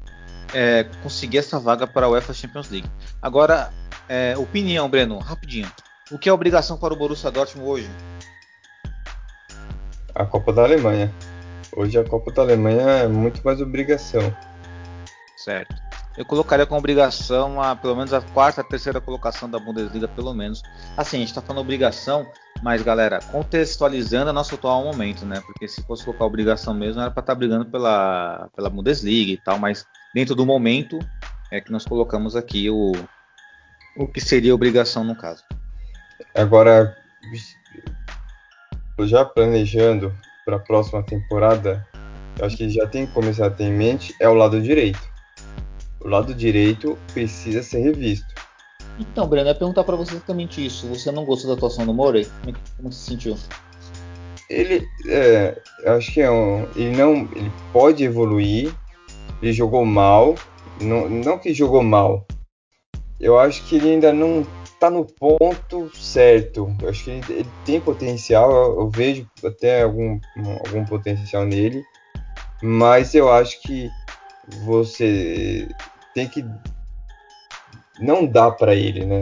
é, 0.53 0.83
conseguir 1.01 1.39
essa 1.39 1.59
vaga 1.59 1.87
para 1.87 2.05
a 2.05 2.09
UEFA 2.09 2.31
Champions 2.31 2.69
League. 2.69 2.87
Agora, 3.19 3.73
é, 4.07 4.37
opinião, 4.37 4.87
Breno, 4.87 5.17
rapidinho. 5.17 5.71
O 6.11 6.19
que 6.19 6.29
é 6.29 6.33
obrigação 6.33 6.77
para 6.77 6.93
o 6.93 6.95
Borussia 6.95 7.31
Dortmund 7.31 7.67
hoje? 7.67 7.89
A 10.13 10.25
Copa 10.27 10.53
da 10.53 10.61
Alemanha. 10.61 11.11
Hoje 11.75 11.97
a 11.97 12.03
Copa 12.03 12.31
da 12.31 12.43
Alemanha 12.43 12.83
é 12.83 13.07
muito 13.07 13.41
mais 13.43 13.59
obrigação. 13.59 14.21
Certo 15.37 15.92
eu 16.15 16.23
colocaria 16.25 16.65
com 16.65 16.77
obrigação 16.77 17.61
a 17.61 17.75
pelo 17.75 17.95
menos 17.95 18.13
a 18.13 18.21
quarta, 18.21 18.63
terceira 18.63 19.01
colocação 19.01 19.49
da 19.49 19.57
Bundesliga, 19.57 20.07
pelo 20.07 20.33
menos. 20.33 20.61
Assim, 20.95 21.17
a 21.17 21.19
gente 21.21 21.29
está 21.29 21.41
falando 21.41 21.61
obrigação, 21.61 22.27
mas 22.61 22.83
galera, 22.83 23.19
contextualizando 23.31 24.29
o 24.29 24.33
nosso 24.33 24.53
atual 24.55 24.83
momento, 24.83 25.25
né? 25.25 25.41
Porque 25.45 25.67
se 25.67 25.81
fosse 25.83 26.05
colocar 26.05 26.25
obrigação 26.25 26.73
mesmo, 26.73 27.01
era 27.01 27.09
para 27.09 27.21
estar 27.21 27.33
tá 27.33 27.37
brigando 27.37 27.65
pela, 27.65 28.47
pela 28.55 28.69
Bundesliga 28.69 29.31
e 29.31 29.37
tal, 29.37 29.57
mas 29.57 29.85
dentro 30.13 30.35
do 30.35 30.45
momento 30.45 30.99
é 31.51 31.59
que 31.59 31.71
nós 31.71 31.85
colocamos 31.85 32.35
aqui 32.35 32.69
o, 32.69 32.91
o 33.97 34.07
que 34.07 34.21
seria 34.21 34.53
obrigação 34.53 35.03
no 35.03 35.15
caso. 35.15 35.43
Agora, 36.35 36.95
já 38.99 39.25
planejando 39.25 40.13
para 40.45 40.57
a 40.57 40.59
próxima 40.59 41.01
temporada, 41.01 41.87
eu 42.37 42.45
acho 42.45 42.55
que 42.55 42.69
já 42.69 42.85
tem 42.85 43.07
que 43.07 43.13
começar 43.13 43.47
a 43.47 43.51
ter 43.51 43.63
em 43.63 43.73
mente 43.73 44.15
é 44.19 44.29
o 44.29 44.33
lado 44.35 44.61
direito 44.61 45.12
o 46.03 46.07
lado 46.07 46.33
direito 46.33 46.97
precisa 47.13 47.63
ser 47.63 47.79
revisto. 47.79 48.33
Então, 48.99 49.27
Breno, 49.27 49.47
eu 49.47 49.53
ia 49.53 49.57
perguntar 49.57 49.83
para 49.83 49.95
você 49.95 50.11
exatamente 50.13 50.63
isso. 50.63 50.87
Você 50.87 51.11
não 51.11 51.25
gostou 51.25 51.49
da 51.49 51.55
atuação 51.55 51.85
do 51.85 51.93
Morey? 51.93 52.25
Como, 52.25 52.55
é 52.55 52.59
como 52.77 52.91
você 52.91 52.99
se 52.99 53.05
sentiu? 53.05 53.37
Ele, 54.49 54.87
é, 55.07 55.57
eu 55.83 55.93
acho 55.93 56.11
que 56.13 56.21
é 56.21 56.29
um, 56.29 56.67
ele 56.75 56.95
não, 56.95 57.27
ele 57.35 57.51
pode 57.71 58.03
evoluir. 58.03 58.73
Ele 59.41 59.51
jogou 59.51 59.83
mal, 59.83 60.35
não, 60.81 61.09
não 61.09 61.39
que 61.39 61.53
jogou 61.53 61.83
mal. 61.83 62.25
Eu 63.19 63.39
acho 63.39 63.63
que 63.65 63.75
ele 63.75 63.91
ainda 63.91 64.13
não 64.13 64.45
está 64.63 64.89
no 64.89 65.05
ponto 65.05 65.89
certo. 65.95 66.75
Eu 66.81 66.89
acho 66.89 67.03
que 67.03 67.09
ele, 67.09 67.23
ele 67.29 67.49
tem 67.65 67.79
potencial. 67.79 68.51
Eu, 68.51 68.79
eu, 68.81 68.89
vejo 68.89 69.27
até 69.43 69.81
algum, 69.81 70.19
algum 70.65 70.85
potencial 70.85 71.45
nele, 71.45 71.83
mas 72.61 73.15
eu 73.15 73.31
acho 73.31 73.61
que 73.61 73.89
você 74.65 75.67
tem 76.13 76.27
que 76.27 76.45
não 77.99 78.25
dá 78.25 78.51
para 78.51 78.75
ele, 78.75 79.05
né? 79.05 79.21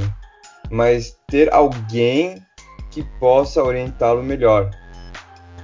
Mas 0.70 1.18
ter 1.28 1.54
alguém 1.54 2.42
que 2.90 3.04
possa 3.20 3.64
orientá-lo 3.64 4.24
melhor, 4.24 4.70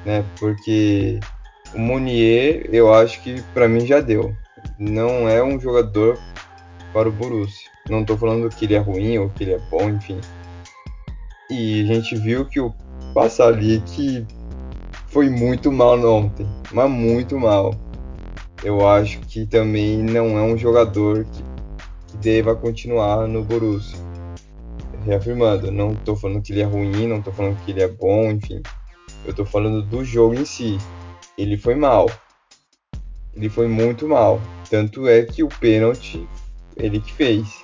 né? 0.05 0.25
Porque 0.39 1.19
o 1.73 1.79
Munier, 1.79 2.69
eu 2.71 2.93
acho 2.93 3.21
que 3.21 3.41
para 3.53 3.67
mim 3.67 3.85
já 3.85 3.99
deu. 3.99 4.35
Não 4.79 5.27
é 5.27 5.43
um 5.43 5.59
jogador 5.59 6.19
para 6.93 7.09
o 7.09 7.11
Borussia. 7.11 7.69
Não 7.89 8.01
estou 8.01 8.17
falando 8.17 8.49
que 8.49 8.65
ele 8.65 8.75
é 8.75 8.79
ruim 8.79 9.17
ou 9.17 9.29
que 9.29 9.43
ele 9.43 9.53
é 9.53 9.59
bom, 9.71 9.89
enfim. 9.89 10.19
E 11.49 11.81
a 11.83 11.93
gente 11.93 12.15
viu 12.17 12.45
que 12.45 12.59
o 12.59 12.73
Passalic 13.13 14.25
foi 15.07 15.29
muito 15.29 15.71
mal 15.71 15.97
ontem, 16.05 16.45
mas 16.71 16.89
muito 16.89 17.39
mal. 17.39 17.73
Eu 18.63 18.87
acho 18.87 19.19
que 19.21 19.45
também 19.45 19.97
não 19.97 20.37
é 20.37 20.41
um 20.41 20.57
jogador 20.57 21.25
que, 21.25 21.43
que 22.07 22.17
deva 22.17 22.55
continuar 22.55 23.27
no 23.27 23.43
Borussia. 23.43 23.97
Reafirmando, 25.05 25.71
não 25.71 25.93
estou 25.93 26.15
falando 26.15 26.41
que 26.41 26.51
ele 26.51 26.61
é 26.61 26.65
ruim, 26.65 27.07
não 27.07 27.19
estou 27.19 27.31
falando 27.31 27.63
que 27.63 27.71
ele 27.71 27.81
é 27.81 27.87
bom, 27.87 28.31
enfim. 28.31 28.61
Eu 29.23 29.31
estou 29.31 29.45
falando 29.45 29.81
do 29.83 30.03
jogo 30.03 30.35
em 30.35 30.45
si. 30.45 30.77
Ele 31.37 31.57
foi 31.57 31.75
mal. 31.75 32.09
Ele 33.35 33.47
foi 33.47 33.67
muito 33.67 34.07
mal. 34.07 34.41
Tanto 34.69 35.07
é 35.07 35.23
que 35.23 35.43
o 35.43 35.47
pênalti 35.47 36.27
ele 36.75 36.99
que 36.99 37.13
fez. 37.13 37.63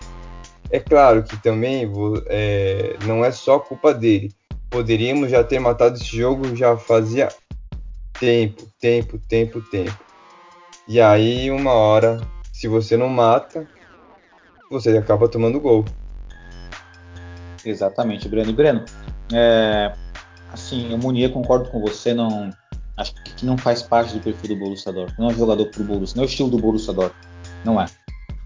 É 0.69 0.79
claro 0.79 1.23
que 1.23 1.37
também 1.41 1.89
é, 2.27 2.97
não 3.05 3.23
é 3.23 3.31
só 3.31 3.59
culpa 3.59 3.93
dele. 3.93 4.33
Poderíamos 4.69 5.29
já 5.29 5.43
ter 5.43 5.59
matado 5.59 5.95
esse 5.95 6.17
jogo 6.17 6.55
já 6.55 6.75
fazia 6.77 7.29
tempo, 8.19 8.67
tempo, 8.79 9.19
tempo, 9.19 9.61
tempo. 9.61 10.12
E 10.87 10.99
aí, 10.99 11.49
uma 11.49 11.71
hora, 11.71 12.19
se 12.51 12.67
você 12.67 12.97
não 12.97 13.07
mata, 13.07 13.65
você 14.69 14.97
acaba 14.97 15.29
tomando 15.29 15.59
gol. 15.59 15.85
Exatamente, 17.63 18.27
Breno. 18.27 18.49
E 18.49 18.53
Breno, 18.53 18.85
é, 19.31 19.93
assim, 20.51 20.93
o 20.93 20.97
Munier 20.97 21.31
concordo 21.31 21.69
com 21.69 21.79
você, 21.79 22.13
não 22.13 22.49
acho 22.97 23.13
que 23.13 23.45
não 23.45 23.57
faz 23.57 23.81
parte 23.81 24.13
do 24.13 24.19
perfil 24.19 24.55
do 24.55 24.55
Borussia 24.57 24.91
Dortmund. 24.91 25.21
Não 25.21 25.29
é 25.29 25.33
jogador 25.33 25.65
pro 25.67 25.83
Borussia, 25.83 26.15
não 26.17 26.23
é 26.23 26.27
o 26.27 26.29
estilo 26.29 26.49
do 26.49 26.57
Borussia 26.57 26.93
Dortmund. 26.93 27.27
Não 27.63 27.81
é. 27.81 27.85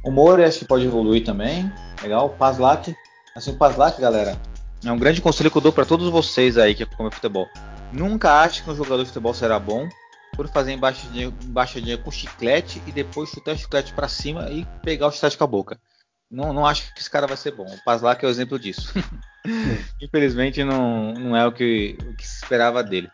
O 0.03 0.11
Moura 0.11 0.47
acho 0.47 0.59
que 0.59 0.65
pode 0.65 0.85
evoluir 0.85 1.25
também. 1.25 1.71
Legal. 2.01 2.27
O 2.27 2.29
Paslak. 2.29 2.95
Assim, 3.35 3.51
o 3.51 3.55
Paslak, 3.55 3.99
galera, 3.99 4.39
é 4.85 4.91
um 4.91 4.97
grande 4.97 5.21
conselho 5.21 5.51
que 5.51 5.57
eu 5.57 5.61
dou 5.61 5.73
para 5.73 5.85
todos 5.85 6.09
vocês 6.09 6.57
aí 6.57 6.73
que 6.73 6.83
acompanham 6.83 7.11
futebol. 7.11 7.47
Nunca 7.91 8.41
ache 8.41 8.63
que 8.63 8.69
um 8.69 8.75
jogador 8.75 8.99
de 9.03 9.07
futebol 9.07 9.33
será 9.33 9.59
bom 9.59 9.89
por 10.37 10.47
fazer 10.47 10.71
embaixadinha, 10.71 11.33
embaixadinha 11.43 11.97
com 11.97 12.11
chiclete 12.11 12.81
e 12.85 12.91
depois 12.91 13.29
chutar 13.31 13.55
o 13.55 13.57
chiclete 13.57 13.91
para 13.91 14.07
cima 14.07 14.49
e 14.51 14.65
pegar 14.83 15.07
o 15.07 15.11
chiclete 15.11 15.37
com 15.37 15.43
a 15.43 15.47
boca. 15.47 15.79
Não, 16.29 16.53
não 16.53 16.65
acho 16.65 16.93
que 16.93 16.99
esse 16.99 17.09
cara 17.09 17.25
vai 17.25 17.35
ser 17.35 17.51
bom. 17.51 17.65
O 17.65 17.83
Paslak 17.83 18.23
é 18.23 18.27
o 18.27 18.31
exemplo 18.31 18.59
disso. 18.59 18.93
Infelizmente 19.99 20.63
não, 20.63 21.13
não 21.13 21.35
é 21.35 21.45
o 21.45 21.51
que, 21.51 21.97
o 22.01 22.15
que 22.15 22.27
se 22.27 22.43
esperava 22.43 22.83
dele. 22.83 23.09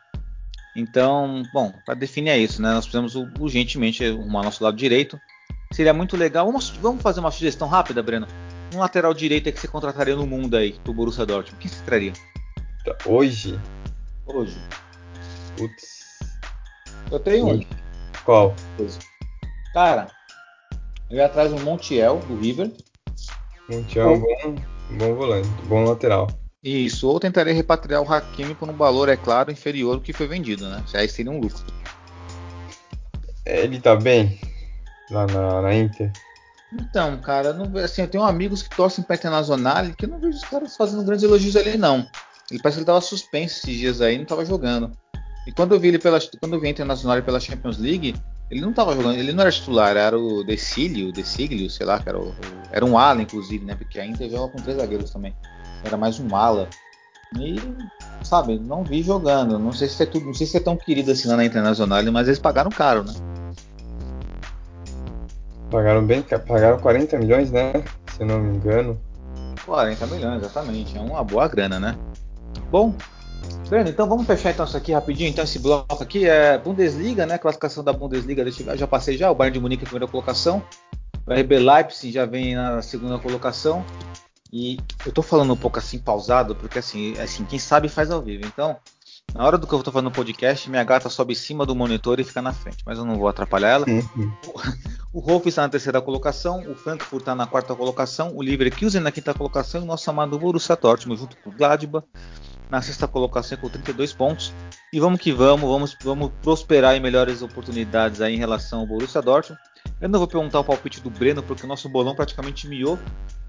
Então, 0.76 1.44
bom, 1.54 1.72
para 1.86 1.94
definir 1.94 2.32
é 2.32 2.38
isso, 2.38 2.62
né? 2.62 2.74
Nós 2.74 2.86
precisamos 2.86 3.16
urgentemente 3.40 4.04
arrumar 4.04 4.44
nosso 4.44 4.64
lado 4.64 4.76
direito. 4.76 5.20
Seria 5.72 5.94
muito 5.94 6.18
legal. 6.18 6.46
Vamos, 6.48 6.72
vamos 6.72 7.02
fazer 7.02 7.20
uma 7.20 7.32
sugestão 7.32 7.68
rápida, 7.68 8.04
Breno? 8.04 8.28
Um 8.74 8.80
lateral 8.80 9.14
direito 9.14 9.52
que 9.52 9.60
você 9.60 9.68
contrataria 9.68 10.16
no 10.16 10.26
mundo 10.26 10.58
aí, 10.58 10.74
pro 10.84 10.94
Borussia 10.94 11.26
Dortmund. 11.26 11.62
Quem 11.62 11.70
você 11.70 11.84
traria? 11.84 12.14
Hoje? 13.06 13.60
Hoje. 14.26 14.58
Putz. 15.56 16.03
Eu 17.12 17.20
tenho 17.20 17.47
um. 17.47 17.66
Qual? 18.26 18.56
Cara, 19.74 20.08
eu 21.10 21.18
ia 21.18 21.26
atrás 21.26 21.51
do 21.51 21.60
Montiel, 21.62 22.20
do 22.20 22.39
River. 22.39 22.72
Montiel 23.70 24.10
é 24.10 24.14
um 24.14 24.20
bom, 24.20 24.56
bom 24.97 25.16
volante, 25.16 25.49
bom 25.68 25.84
lateral. 25.84 26.28
Isso, 26.64 27.10
ou 27.10 27.20
tentaria 27.20 27.54
repatriar 27.54 28.01
o 28.01 28.12
Hakimi 28.12 28.56
por 28.56 28.70
um 28.70 28.78
valor, 28.78 29.10
é 29.10 29.18
claro, 29.18 29.51
inferior 29.51 29.95
ao 29.95 30.01
que 30.01 30.14
foi 30.14 30.28
vendido, 30.28 30.70
né? 30.70 30.84
Aí 30.93 31.10
seria 31.10 31.32
um 31.32 31.39
lucro. 31.39 31.64
Ele 33.45 33.80
tá 33.82 33.95
bem 33.95 34.39
lá 35.12 35.28
na, 35.28 35.62
na 35.62 35.76
Inter? 35.76 36.12
Então, 36.72 37.18
cara, 37.22 37.54
não, 37.54 37.78
assim, 37.78 38.01
eu 38.01 38.08
tenho 38.08 38.24
amigos 38.24 38.64
que 38.64 38.76
torcem 38.76 39.04
pra 39.04 39.16
Internacional 39.16 39.86
e 39.86 39.93
que 39.93 40.06
eu 40.06 40.10
não 40.10 40.20
vejo 40.20 40.38
os 40.38 40.43
caras 40.43 40.76
fazendo 40.76 41.04
grandes 41.04 41.24
elogios 41.24 41.56
ali, 41.56 41.78
não. 41.78 42.08
Ele 42.49 42.62
parece 42.62 42.78
que 42.78 42.80
ele 42.80 42.86
tava 42.86 43.01
suspenso 43.01 43.60
esses 43.60 43.78
dias 43.78 44.01
aí, 44.01 44.18
não 44.18 44.26
tava 44.26 44.45
jogando. 44.45 44.91
E 45.46 45.52
quando 45.52 45.74
eu 45.74 45.80
vi 45.80 45.89
ele 45.89 46.00
pela, 46.00 46.20
quando 46.39 46.54
eu 46.54 46.60
vi 46.60 46.70
Internacional 46.70 47.22
pela 47.22 47.39
Champions 47.39 47.78
League, 47.78 48.16
ele 48.50 48.62
não 48.62 48.72
tava 48.72 48.96
jogando, 48.96 49.18
ele 49.18 49.34
não 49.34 49.41
era 49.41 49.52
titular, 49.52 49.98
era 49.98 50.18
o 50.18 50.44
Decilio, 50.44 51.12
Deciglio, 51.12 51.70
sei 51.70 51.86
lá, 51.86 52.02
era, 52.06 52.18
o, 52.20 52.30
o, 52.30 52.36
era 52.72 52.86
um 52.86 52.98
ala, 52.98 53.22
inclusive, 53.22 53.66
né? 53.66 53.76
Porque 53.76 54.00
a 54.00 54.06
Inter 54.06 54.30
joga 54.30 54.52
com 54.54 54.60
três 54.60 54.78
zagueiros 54.78 55.10
também. 55.10 55.34
Era 55.84 55.98
mais 55.98 56.20
um 56.20 56.36
ala. 56.36 56.70
E, 57.39 57.56
sabe, 58.24 58.60
não 58.60 58.84
vi 58.84 59.02
jogando. 59.02 59.58
Não 59.58 59.74
sei 59.74 59.88
se 59.88 60.04
é 60.04 60.06
tudo, 60.06 60.28
não 60.28 60.34
sei 60.34 60.46
se 60.46 60.58
é 60.58 60.60
tão 60.60 60.78
querido 60.78 61.12
assim 61.12 61.28
lá 61.28 61.36
na 61.36 61.46
Internacional, 61.46 62.04
mas 62.12 62.28
eles 62.28 62.39
pagaram 62.39 62.70
caro, 62.70 63.04
né? 63.04 63.14
Pagaram 65.72 66.06
bem, 66.06 66.22
pagaram 66.22 66.78
40 66.80 67.18
milhões, 67.18 67.52
né? 67.52 67.74
Se 68.12 68.22
eu 68.22 68.28
não 68.28 68.39
me 68.39 68.56
engano. 68.56 69.00
40 69.66 70.06
milhões, 70.08 70.41
exatamente. 70.41 70.96
É 70.96 71.02
uma 71.02 71.24
boa 71.24 71.48
grana, 71.48 71.80
né? 71.80 71.98
Bom, 72.70 72.94
Breno, 73.70 73.89
então 73.89 74.08
vamos 74.08 74.28
fechar 74.28 74.52
então 74.52 74.66
isso 74.66 74.78
aqui 74.78 74.91
rapidinho. 74.91 75.30
Então 75.30 75.44
esse 75.44 75.58
bloco 75.58 76.02
aqui 76.04 76.28
é 76.28 76.58
Bundesliga, 76.58 77.26
né? 77.26 77.38
Classificação 77.38 77.84
da 77.84 77.91
Bundesliga, 77.91 78.44
deixa 78.44 78.64
eu 78.64 78.78
já 78.78 78.88
passei 78.88 79.18
já. 79.18 79.32
O 79.32 79.36
Bayern 79.36 79.54
de 79.54 79.60
Munique 79.60 79.84
primeira 79.84 80.08
colocação. 80.08 80.64
O 81.26 81.34
RB 81.34 81.58
Leipzig 81.58 82.12
já 82.14 82.26
vem 82.26 82.56
na 82.56 82.82
segunda 82.82 83.18
colocação. 83.18 83.84
E 84.52 84.78
eu 85.04 85.12
tô 85.12 85.24
falando 85.24 85.54
um 85.54 85.58
pouco 85.58 85.80
assim 85.80 85.98
pausado, 85.98 86.56
porque 86.56 86.78
assim, 86.78 87.18
assim, 87.20 87.44
quem 87.46 87.58
sabe 87.58 87.89
faz 87.89 88.12
ao 88.12 88.22
vivo. 88.22 88.46
Então, 88.46 88.78
na 89.34 89.44
hora 89.44 89.58
do 89.58 89.66
que 89.66 89.74
eu 89.74 89.82
tô 89.82 89.91
fazendo 89.91 90.10
o 90.10 90.12
podcast, 90.12 90.70
minha 90.70 90.84
gata 90.84 91.10
sobe 91.10 91.34
em 91.34 91.36
cima 91.36 91.66
do 91.66 91.76
monitor 91.76 92.20
e 92.20 92.24
fica 92.24 92.39
na 92.39 92.54
frente, 92.54 92.84
mas 92.86 93.00
eu 93.00 93.06
não 93.06 93.18
vou 93.18 93.28
atrapalhar 93.28 93.70
ela. 93.70 93.86
O 95.12 95.20
Rolf 95.20 95.48
está 95.48 95.64
na 95.64 95.70
terceira 95.70 96.00
colocação, 96.00 96.64
o 96.70 96.76
Frankfurt 96.76 97.22
está 97.22 97.34
na 97.34 97.48
quarta 97.48 97.74
colocação, 97.74 98.32
o 98.36 98.44
Leverkusen 98.44 99.02
na 99.02 99.12
quinta 99.12 99.34
colocação 99.34 99.82
e 99.82 99.84
o 99.84 99.88
nosso 99.88 100.08
amado 100.08 100.38
Borussia 100.38 100.76
Dortmund 100.76 101.20
junto 101.20 101.36
com 101.38 101.50
o 101.50 101.54
Gladbach 101.54 102.06
na 102.74 102.82
sexta 102.82 103.08
colocação 103.08 103.56
com 103.60 103.70
32 103.70 104.14
pontos. 104.14 104.52
E 104.92 105.00
vamos 105.00 105.20
que 105.20 105.32
vamos, 105.32 105.70
vamos, 105.70 105.96
vamos 106.02 106.32
prosperar 106.42 106.96
em 106.96 107.00
melhores 107.00 107.44
oportunidades 107.44 108.20
aí 108.20 108.34
em 108.34 108.38
relação 108.40 108.80
ao 108.80 108.88
Borussia 108.88 109.22
Dortmund. 109.22 109.62
Eu 110.02 110.10
não 110.10 110.18
vou 110.18 110.28
perguntar 110.28 110.60
o 110.60 110.64
palpite 110.64 111.00
do 111.00 111.12
Breno, 111.12 111.44
porque 111.44 111.66
o 111.66 111.68
nosso 111.68 111.88
bolão 111.88 112.16
praticamente 112.16 112.68
miou. 112.68 112.98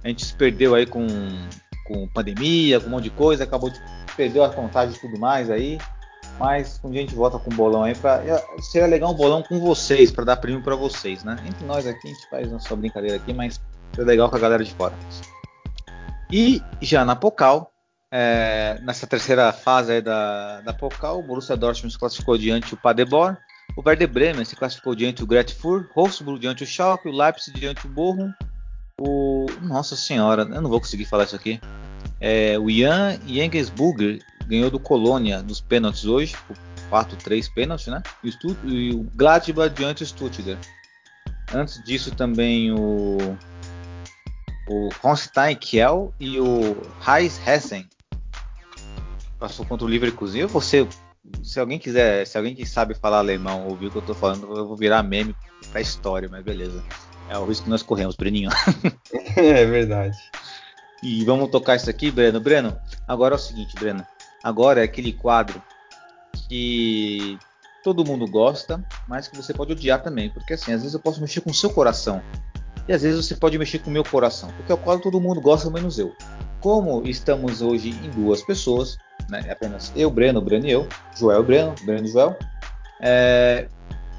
A 0.05 0.09
gente 0.09 0.27
se 0.27 0.35
perdeu 0.35 0.75
aí 0.75 0.85
com, 0.85 1.07
com 1.87 2.07
pandemia, 2.09 2.79
com 2.79 2.89
um 2.89 2.91
monte 2.91 3.05
de 3.05 3.11
coisa, 3.11 3.45
acabou 3.45 3.71
de 3.71 3.81
perdeu 4.15 4.45
a 4.45 4.51
contagem 4.51 4.95
e 4.95 5.01
tudo 5.01 5.19
mais 5.19 5.51
aí. 5.51 5.79
Mas 6.39 6.79
um 6.85 6.91
dia 6.91 7.01
a 7.01 7.05
gente 7.05 7.15
volta 7.15 7.39
com 7.39 7.51
o 7.51 7.55
bolão 7.55 7.83
aí 7.83 7.95
para 7.95 8.23
seria 8.61 8.87
legal 8.87 9.11
um 9.11 9.17
bolão 9.17 9.43
com 9.43 9.59
vocês 9.59 10.11
para 10.11 10.25
dar 10.25 10.37
prêmio 10.37 10.63
para 10.63 10.77
vocês, 10.77 11.25
né? 11.25 11.39
Entre 11.47 11.65
nós 11.65 11.87
aqui 11.87 12.09
a 12.09 12.11
gente 12.11 12.29
faz 12.29 12.53
nossa 12.53 12.77
brincadeira 12.77 13.17
aqui, 13.17 13.33
mas 13.33 13.59
é 13.97 14.03
legal 14.03 14.29
com 14.29 14.37
a 14.37 14.41
galera 14.41 14.63
de 14.63 14.75
fora. 14.75 14.93
E 16.31 16.61
já 16.83 17.05
na 17.05 17.17
Pocal, 17.17 17.74
é, 18.17 18.79
nessa 18.83 19.09
terceira 19.09 19.53
fase 19.53 20.01
da, 20.01 20.61
da 20.61 20.73
Pocal, 20.73 21.19
o 21.19 21.23
Borussia 21.23 21.57
Dortmund 21.57 21.93
se 21.93 21.99
classificou 21.99 22.39
diante 22.39 22.73
o 22.73 22.77
Paderborn, 22.77 23.37
o 23.77 23.83
Werder 23.85 24.07
Bremen 24.07 24.45
se 24.45 24.55
classificou 24.55 24.95
diante 24.95 25.25
o 25.25 25.27
Gretfurt, 25.27 25.89
Wolfsburg 25.93 26.39
diante 26.39 26.63
o 26.63 26.67
Schalke, 26.67 27.09
o 27.09 27.13
Leipzig 27.13 27.59
diante 27.59 27.85
o 27.89 27.91
Bochum, 27.91 28.33
o 29.01 29.47
nossa 29.63 29.97
senhora, 29.97 30.43
eu 30.43 30.63
não 30.63 30.71
vou 30.71 30.79
conseguir 30.79 31.07
falar 31.07 31.25
isso 31.25 31.35
aqui. 31.35 31.61
É, 32.21 32.57
o 32.57 32.71
Jan 32.71 33.19
Jengensburger 33.27 34.21
ganhou 34.47 34.71
do 34.71 34.79
Colônia 34.79 35.43
nos 35.43 35.61
pênaltis 35.61 36.05
hoje, 36.05 36.37
por 36.47 36.57
4-3 36.93 37.53
pênaltis, 37.53 37.89
né? 37.89 38.01
E 38.23 38.29
o, 38.29 38.33
Stutt 38.33 38.57
e 38.63 38.95
o 38.95 39.11
Gladbach 39.17 39.75
diante 39.75 40.05
do 40.05 40.07
Stuttgart. 40.07 40.65
Antes 41.53 41.83
disso 41.83 42.15
também 42.15 42.71
o 42.71 43.19
o 44.67 44.89
Honstein 45.03 45.57
Kiel 45.57 46.15
e 46.19 46.39
o 46.41 46.77
Heis 47.07 47.39
Hessen 47.47 47.87
passou 49.39 49.65
contra 49.65 49.87
o 49.87 49.89
Leverkusen. 49.89 50.47
Você, 50.47 50.87
se 51.43 51.61
alguém 51.61 51.79
quiser, 51.79 52.27
se 52.27 52.37
alguém 52.37 52.55
que 52.55 52.67
sabe 52.67 52.95
falar 52.95 53.19
alemão 53.19 53.67
ouvir 53.67 53.87
o 53.87 53.91
que 53.91 53.99
eu 53.99 54.03
tô 54.03 54.15
falando, 54.15 54.57
eu 54.57 54.67
vou 54.67 54.77
virar 54.77 55.03
meme 55.03 55.35
pra 55.71 55.81
história, 55.81 56.29
mas 56.31 56.45
beleza. 56.45 56.83
É 57.29 57.39
o 57.39 57.45
risco 57.45 57.65
que 57.65 57.71
nós 57.71 57.83
corremos, 57.83 58.17
Breninho. 58.17 58.51
é 59.37 59.65
verdade. 59.65 60.17
E 61.03 61.25
vamos 61.25 61.51
tocar 61.51 61.77
isso 61.77 61.89
aqui, 61.89 62.11
Breno. 62.11 62.41
Breno, 62.41 62.77
agora 63.07 63.35
é 63.35 63.37
o 63.37 63.41
seguinte, 63.41 63.75
Breno. 63.75 64.07
Agora 64.43 64.81
é 64.81 64.85
aquele 64.85 65.13
quadro 65.13 65.63
que 66.49 67.39
todo 67.83 68.05
mundo 68.05 68.27
gosta, 68.27 68.83
mas 69.07 69.29
que 69.29 69.37
você 69.37 69.53
pode 69.53 69.73
odiar 69.73 70.03
também. 70.03 70.31
Porque 70.31 70.55
assim, 70.55 70.73
às 70.73 70.81
vezes 70.81 70.95
eu 70.95 71.01
posso 71.01 71.21
mexer 71.21 71.41
com 71.41 71.51
o 71.51 71.55
seu 71.55 71.71
coração. 71.71 72.23
E 72.89 72.93
às 72.93 73.03
vezes 73.03 73.25
você 73.25 73.35
pode 73.35 73.59
mexer 73.59 73.79
com 73.79 73.91
o 73.91 73.93
meu 73.93 74.05
coração. 74.05 74.51
Porque 74.57 74.73
é 74.73 74.75
o 74.75 74.79
quadro 74.79 75.03
todo 75.03 75.21
mundo 75.21 75.41
gosta, 75.41 75.71
menos 75.71 75.99
eu. 75.99 76.15
Como 76.61 77.07
estamos 77.07 77.61
hoje 77.63 77.91
em 77.91 78.11
duas 78.11 78.43
pessoas, 78.43 78.97
né? 79.29 79.43
É 79.47 79.53
apenas 79.53 79.93
eu, 79.95 80.11
Breno, 80.11 80.41
Breno 80.41 80.67
e 80.67 80.71
eu, 80.71 80.87
Joel, 81.19 81.43
Breno, 81.43 81.75
Breno 81.85 82.07
e 82.07 82.11
Joel. 82.11 82.37
É, 83.01 83.69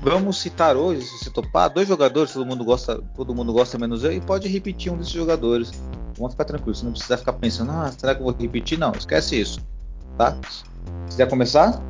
vamos 0.01 0.37
citar 0.37 0.75
hoje, 0.75 1.01
se 1.01 1.19
você 1.19 1.29
topar, 1.29 1.69
dois 1.69 1.87
jogadores, 1.87 2.33
todo 2.33 2.45
mundo 2.45 2.63
gosta, 2.63 3.01
todo 3.15 3.33
mundo 3.33 3.51
gosta 3.53 3.77
menos 3.77 4.03
eu, 4.03 4.11
e 4.11 4.21
pode 4.21 4.47
repetir 4.47 4.91
um 4.91 4.97
desses 4.97 5.13
jogadores. 5.13 5.71
Vamos 6.17 6.33
ficar 6.33 6.45
tranquilo, 6.45 6.75
você 6.75 6.85
não 6.85 6.91
precisa 6.91 7.17
ficar 7.17 7.33
pensando, 7.33 7.71
ah, 7.71 7.91
será 7.97 8.15
que 8.15 8.21
eu 8.21 8.25
vou 8.25 8.35
repetir? 8.37 8.77
Não, 8.77 8.91
esquece 8.91 9.39
isso. 9.39 9.59
Tá? 10.17 10.37
Quiser 11.07 11.27
começar? 11.29 11.81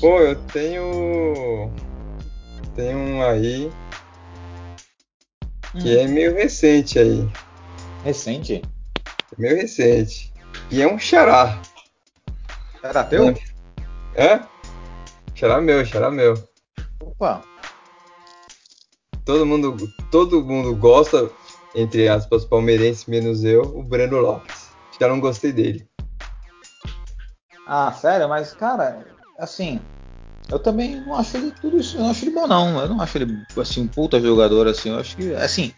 Pô, 0.00 0.20
eu 0.20 0.36
tenho. 0.36 1.72
Tem 2.76 2.94
um 2.94 3.22
aí. 3.22 3.70
Que 5.72 5.96
hum. 5.96 6.00
é 6.00 6.06
meio 6.06 6.34
recente 6.34 6.98
aí. 6.98 7.28
Recente? 8.04 8.62
Meio 9.36 9.56
recente. 9.56 10.27
E 10.70 10.82
é 10.82 10.86
um 10.86 10.98
xará. 10.98 11.60
Era 12.82 13.04
teu? 13.04 13.34
É? 14.14 14.40
Xará 15.34 15.60
meu, 15.60 15.84
xará 15.84 16.10
meu. 16.10 16.34
Opa. 17.00 17.42
Todo 19.24 19.46
mundo, 19.46 19.76
todo 20.10 20.44
mundo 20.44 20.74
gosta, 20.76 21.30
entre 21.74 22.08
aspas, 22.08 22.44
palmeirense, 22.44 23.08
menos 23.10 23.44
eu, 23.44 23.62
o 23.62 23.82
Breno 23.82 24.20
Lopes. 24.20 24.68
Já 25.00 25.08
não 25.08 25.20
gostei 25.20 25.52
dele. 25.52 25.88
Ah, 27.66 27.92
sério? 27.92 28.28
Mas, 28.28 28.52
cara, 28.52 29.06
assim, 29.38 29.80
eu 30.50 30.58
também 30.58 31.00
não 31.02 31.14
acho 31.14 31.36
ele 31.36 31.50
tudo 31.50 31.78
isso, 31.78 31.98
eu 31.98 32.02
não 32.02 32.10
acho 32.10 32.24
ele 32.24 32.34
bom 32.34 32.46
não. 32.46 32.80
Eu 32.80 32.88
não 32.88 33.00
acho 33.00 33.18
ele 33.18 33.44
assim 33.56 33.82
um 33.82 33.86
puta 33.86 34.18
jogador 34.18 34.66
assim. 34.66 34.88
Eu 34.88 34.98
acho 34.98 35.16
que 35.16 35.34
assim, 35.34 35.74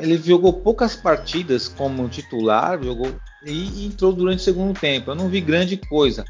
ele 0.00 0.18
jogou 0.18 0.52
poucas 0.52 0.96
partidas 0.96 1.68
como 1.68 2.08
titular, 2.08 2.82
jogou 2.82 3.10
e 3.44 3.86
entrou 3.86 4.12
durante 4.12 4.40
o 4.40 4.44
segundo 4.44 4.78
tempo. 4.78 5.10
Eu 5.10 5.14
não 5.14 5.28
vi 5.28 5.40
grande 5.40 5.76
coisa. 5.76 6.24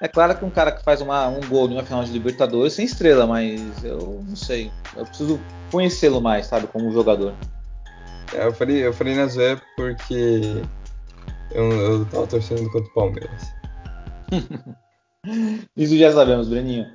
É 0.00 0.08
claro 0.08 0.36
que 0.36 0.44
um 0.44 0.50
cara 0.50 0.72
que 0.72 0.82
faz 0.82 1.00
uma, 1.00 1.28
um 1.28 1.40
gol 1.48 1.68
numa 1.68 1.84
final 1.84 2.02
de 2.04 2.12
Libertadores 2.12 2.72
sem 2.72 2.84
estrela, 2.84 3.26
mas 3.26 3.84
eu 3.84 4.22
não 4.26 4.36
sei. 4.36 4.70
Eu 4.96 5.04
preciso 5.04 5.40
conhecê-lo 5.70 6.20
mais, 6.20 6.46
sabe, 6.46 6.66
como 6.66 6.92
jogador. 6.92 7.34
É, 8.34 8.46
eu 8.46 8.52
falei, 8.52 8.86
eu 8.86 8.92
falei 8.92 9.14
na 9.14 9.26
Zé 9.26 9.60
porque 9.76 10.62
eu, 11.52 11.72
eu 11.72 12.06
tava 12.06 12.26
torcendo 12.26 12.70
contra 12.70 12.90
o 12.90 12.94
Palmeiras. 12.94 13.42
Isso 15.76 15.96
já 15.96 16.12
sabemos, 16.12 16.48
Breninho. 16.48 16.86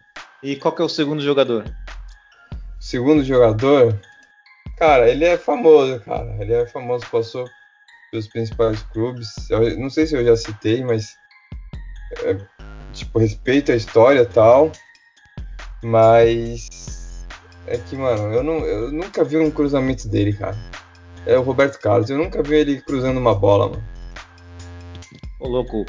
E 0.43 0.55
qual 0.55 0.74
que 0.76 0.82
é 0.82 0.86
o 0.86 0.89
segundo 0.89 1.22
jogador? 1.22 1.63
O 2.53 2.84
segundo 2.84 3.24
jogador, 3.24 3.99
cara, 4.80 5.09
ele 5.09 5.25
é 5.25 5.38
famoso, 5.38 5.99
cara. 5.99 6.36
Ele 6.39 6.53
é 6.53 6.65
famoso, 6.65 7.05
passou 7.11 7.45
pelos 8.09 8.27
principais 8.27 8.82
clubes. 8.84 9.27
Eu 9.49 9.77
não 9.77 9.89
sei 9.89 10.07
se 10.07 10.15
eu 10.15 10.25
já 10.25 10.36
citei, 10.36 10.84
mas 10.84 11.17
é, 12.23 12.38
tipo 12.93 13.19
respeito 13.19 13.71
a 13.71 13.75
história 13.75 14.21
e 14.21 14.25
tal. 14.25 14.71
Mas 15.84 16.67
é 17.67 17.77
que, 17.77 17.95
mano, 17.95 18.34
eu, 18.34 18.41
não, 18.41 18.65
eu 18.65 18.91
nunca 18.91 19.23
vi 19.23 19.38
um 19.38 19.51
cruzamento 19.51 20.07
dele, 20.07 20.34
cara. 20.34 20.57
É 21.25 21.38
o 21.38 21.43
Roberto 21.43 21.80
Carlos. 21.80 22.09
Eu 22.09 22.17
nunca 22.17 22.41
vi 22.41 22.55
ele 22.55 22.82
cruzando 22.82 23.19
uma 23.19 23.36
bola, 23.36 23.69
mano. 23.69 23.84
Ô, 25.39 25.47
louco. 25.47 25.86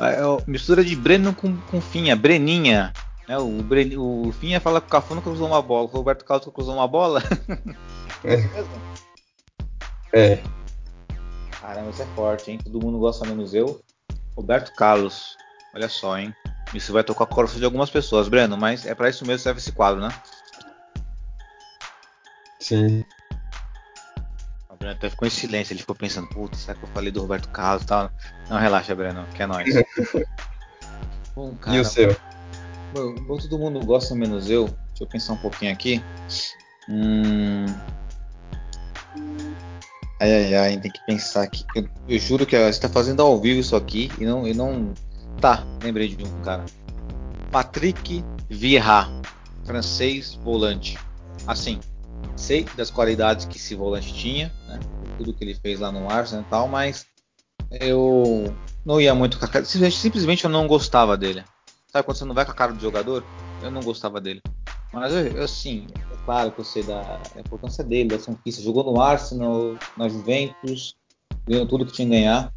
É, 0.00 0.16
mistura 0.46 0.84
de 0.84 0.94
Breno 0.94 1.34
com, 1.34 1.56
com 1.56 1.80
Finha, 1.80 2.14
Breninha. 2.14 2.92
É, 3.26 3.38
o, 3.38 3.64
o 3.98 4.32
Finha 4.32 4.60
fala 4.60 4.80
que 4.80 4.86
o 4.86 4.90
Cafu 4.90 5.14
nunca 5.14 5.30
cruzou 5.30 5.46
uma 5.46 5.62
bola. 5.62 5.84
O 5.84 5.96
Roberto 5.96 6.24
Carlos 6.24 6.46
cruzou 6.52 6.74
uma 6.74 6.88
bola. 6.88 7.22
é. 8.24 10.18
é. 10.18 10.42
Caramba, 11.60 11.90
isso 11.90 12.02
é 12.02 12.06
forte, 12.14 12.50
hein? 12.50 12.58
Todo 12.62 12.80
mundo 12.80 12.98
gosta 12.98 13.26
menos 13.26 13.54
eu. 13.54 13.82
Roberto 14.36 14.74
Carlos. 14.74 15.36
Olha 15.74 15.88
só, 15.88 16.18
hein? 16.18 16.34
Isso 16.72 16.92
vai 16.92 17.04
tocar 17.04 17.24
o 17.24 17.26
coração 17.26 17.58
de 17.58 17.64
algumas 17.64 17.90
pessoas, 17.90 18.28
Breno, 18.28 18.56
mas 18.56 18.86
é 18.86 18.94
para 18.94 19.08
isso 19.08 19.24
mesmo 19.24 19.38
que 19.38 19.42
serve 19.44 19.60
esse 19.60 19.72
quadro, 19.72 20.00
né? 20.00 20.08
Sim. 22.60 23.04
O 24.68 24.76
Breno 24.76 24.94
até 24.94 25.10
ficou 25.10 25.28
em 25.28 25.30
silêncio, 25.30 25.72
ele 25.72 25.80
ficou 25.80 25.94
pensando, 25.94 26.28
putz, 26.28 26.60
será 26.60 26.76
que 26.76 26.84
eu 26.84 26.88
falei 26.88 27.12
do 27.12 27.20
Roberto 27.20 27.48
Carlos 27.50 27.84
e 27.84 27.86
tal? 27.86 28.10
Não, 28.48 28.58
relaxa, 28.58 28.94
Breno, 28.94 29.26
que 29.34 29.42
é 29.42 29.46
nóis. 29.46 29.74
Bom, 31.36 31.54
cara, 31.56 31.76
e 31.76 31.80
o 31.80 31.84
seu? 31.84 32.16
Bom, 32.92 33.36
todo 33.38 33.58
mundo 33.58 33.84
gosta 33.84 34.14
menos 34.14 34.48
eu. 34.48 34.66
Deixa 34.66 35.02
eu 35.02 35.08
pensar 35.08 35.32
um 35.32 35.38
pouquinho 35.38 35.72
aqui. 35.72 36.02
Hum... 36.88 37.66
Ai, 40.20 40.32
ai, 40.32 40.54
ai, 40.54 40.80
tem 40.80 40.90
que 40.90 41.04
pensar 41.06 41.42
aqui. 41.42 41.64
Eu, 41.74 41.88
eu 42.08 42.18
juro 42.18 42.46
que 42.46 42.56
você 42.56 42.68
está 42.70 42.88
fazendo 42.88 43.20
ao 43.20 43.40
vivo 43.40 43.60
isso 43.60 43.76
aqui 43.76 44.10
e 44.18 44.24
não, 44.24 44.46
e 44.46 44.54
não. 44.54 44.94
Tá, 45.40 45.64
lembrei 45.82 46.08
de 46.08 46.24
um 46.24 46.42
cara. 46.42 46.64
Patrick 47.50 48.24
Vieira, 48.48 49.08
francês 49.64 50.34
volante. 50.42 50.98
Assim, 51.46 51.80
sei 52.36 52.64
das 52.76 52.90
qualidades 52.90 53.44
que 53.44 53.56
esse 53.56 53.74
volante 53.74 54.14
tinha, 54.14 54.52
né? 54.68 54.78
Tudo 55.18 55.34
que 55.34 55.44
ele 55.44 55.54
fez 55.54 55.80
lá 55.80 55.92
no 55.92 56.10
Arsenal 56.10 56.42
e 56.42 56.46
tal, 56.46 56.68
mas 56.68 57.06
eu 57.70 58.56
não 58.84 59.00
ia 59.00 59.14
muito 59.14 59.38
com 59.38 59.44
a 59.44 59.48
cara. 59.48 59.64
Simplesmente 59.64 60.44
eu 60.44 60.50
não 60.50 60.66
gostava 60.66 61.16
dele. 61.16 61.44
Sabe 61.88 62.04
quando 62.04 62.16
você 62.16 62.24
não 62.24 62.34
vai 62.34 62.44
com 62.44 62.52
a 62.52 62.54
cara 62.54 62.72
do 62.72 62.80
jogador? 62.80 63.24
Eu 63.60 63.70
não 63.70 63.80
gostava 63.82 64.20
dele. 64.20 64.42
Mas 64.94 65.12
assim, 65.36 65.88
é 66.12 66.24
claro 66.24 66.52
que 66.52 66.60
eu 66.60 66.64
sei 66.64 66.84
da 66.84 67.20
importância 67.36 67.82
dele, 67.82 68.10
das 68.10 68.26
conquistas. 68.26 68.64
Jogou 68.64 68.84
no 68.84 69.00
Arsenal, 69.00 69.76
na 69.96 70.08
Juventus, 70.08 70.94
ganhou 71.48 71.66
tudo 71.66 71.84
que 71.84 71.92
tinha 71.92 72.06
que 72.06 72.14
ganhar. 72.14 72.52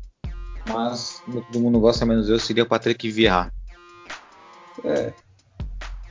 Mas 0.70 1.24
todo 1.26 1.60
mundo 1.60 1.80
gosta 1.80 2.06
menos 2.06 2.30
eu, 2.30 2.40
seria 2.40 2.64
o 2.64 2.68
Patrick 2.68 3.10
Vieira. 3.10 3.52
É. 4.84 5.12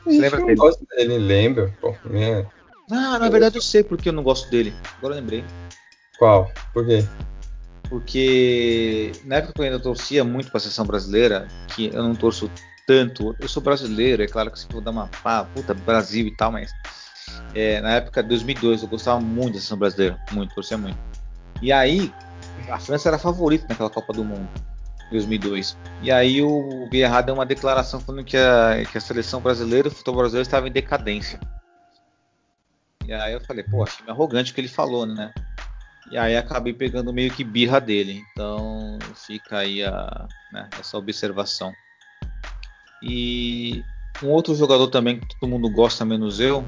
Você 0.04 0.18
lembra 0.18 0.40
dele? 0.40 0.56
gosto 0.56 0.84
dele, 0.86 1.18
lembra? 1.18 1.72
Pô, 1.80 1.94
é. 2.10 2.44
Ah, 2.90 3.18
na 3.18 3.28
verdade 3.28 3.56
eu 3.56 3.62
sei 3.62 3.84
porque 3.84 4.08
eu 4.08 4.12
não 4.12 4.22
gosto 4.24 4.50
dele. 4.50 4.74
Agora 4.98 5.14
eu 5.14 5.20
lembrei. 5.20 5.44
Qual? 6.18 6.50
Por 6.72 6.86
quê? 6.86 7.04
Porque 7.88 9.12
na 9.24 9.36
época 9.36 9.52
que 9.52 9.60
eu 9.60 9.64
ainda 9.64 9.78
torcia 9.78 10.24
muito 10.24 10.48
para 10.48 10.58
a 10.58 10.60
seleção 10.60 10.84
brasileira, 10.84 11.46
que 11.74 11.86
eu 11.86 12.02
não 12.02 12.16
torço 12.16 12.50
tanto. 12.86 13.34
Eu 13.40 13.48
sou 13.48 13.62
brasileiro, 13.62 14.22
é 14.22 14.26
claro 14.26 14.50
que 14.50 14.58
se 14.58 14.66
for 14.66 14.80
dar 14.80 14.92
uma 14.92 15.08
pá, 15.22 15.44
puta, 15.44 15.74
Brasil 15.74 16.26
e 16.26 16.36
tal, 16.36 16.52
mas 16.52 16.70
é, 17.54 17.80
na 17.80 17.92
época 17.92 18.22
de 18.22 18.28
2002 18.28 18.82
eu 18.82 18.88
gostava 18.88 19.20
muito 19.20 19.54
da 19.54 19.58
seleção 19.58 19.78
brasileira, 19.78 20.18
muito, 20.32 20.54
torcia 20.54 20.78
muito. 20.78 20.98
E 21.60 21.72
aí, 21.72 22.12
a 22.70 22.78
França 22.78 23.08
era 23.08 23.18
favorita 23.18 23.66
naquela 23.68 23.90
Copa 23.90 24.12
do 24.12 24.24
Mundo, 24.24 24.48
2002. 25.10 25.76
E 26.02 26.12
aí 26.12 26.42
o 26.42 26.88
Vieira 26.90 27.22
deu 27.22 27.34
uma 27.34 27.46
declaração 27.46 27.98
falando 28.00 28.24
que 28.24 28.36
a, 28.36 28.84
que 28.90 28.96
a 28.96 29.00
seleção 29.00 29.40
brasileira, 29.40 29.88
o 29.88 29.90
futebol 29.90 30.20
brasileiro 30.20 30.46
estava 30.46 30.68
em 30.68 30.72
decadência. 30.72 31.40
E 33.06 33.12
aí 33.12 33.32
eu 33.32 33.40
falei, 33.40 33.64
pô, 33.64 33.84
achei 33.84 34.04
arrogante 34.08 34.52
o 34.52 34.54
que 34.54 34.60
ele 34.60 34.68
falou, 34.68 35.06
né? 35.06 35.32
E 36.10 36.18
aí 36.18 36.36
acabei 36.36 36.72
pegando 36.72 37.12
meio 37.12 37.32
que 37.32 37.42
birra 37.42 37.80
dele. 37.80 38.22
Então 38.32 38.98
fica 39.14 39.58
aí 39.58 39.82
a, 39.82 40.28
né, 40.52 40.68
essa 40.78 40.98
observação. 40.98 41.72
E 43.02 43.84
um 44.22 44.28
outro 44.28 44.54
jogador 44.54 44.88
também 44.88 45.20
que 45.20 45.26
todo 45.38 45.50
mundo 45.50 45.68
gosta, 45.70 46.04
menos 46.04 46.40
eu. 46.40 46.64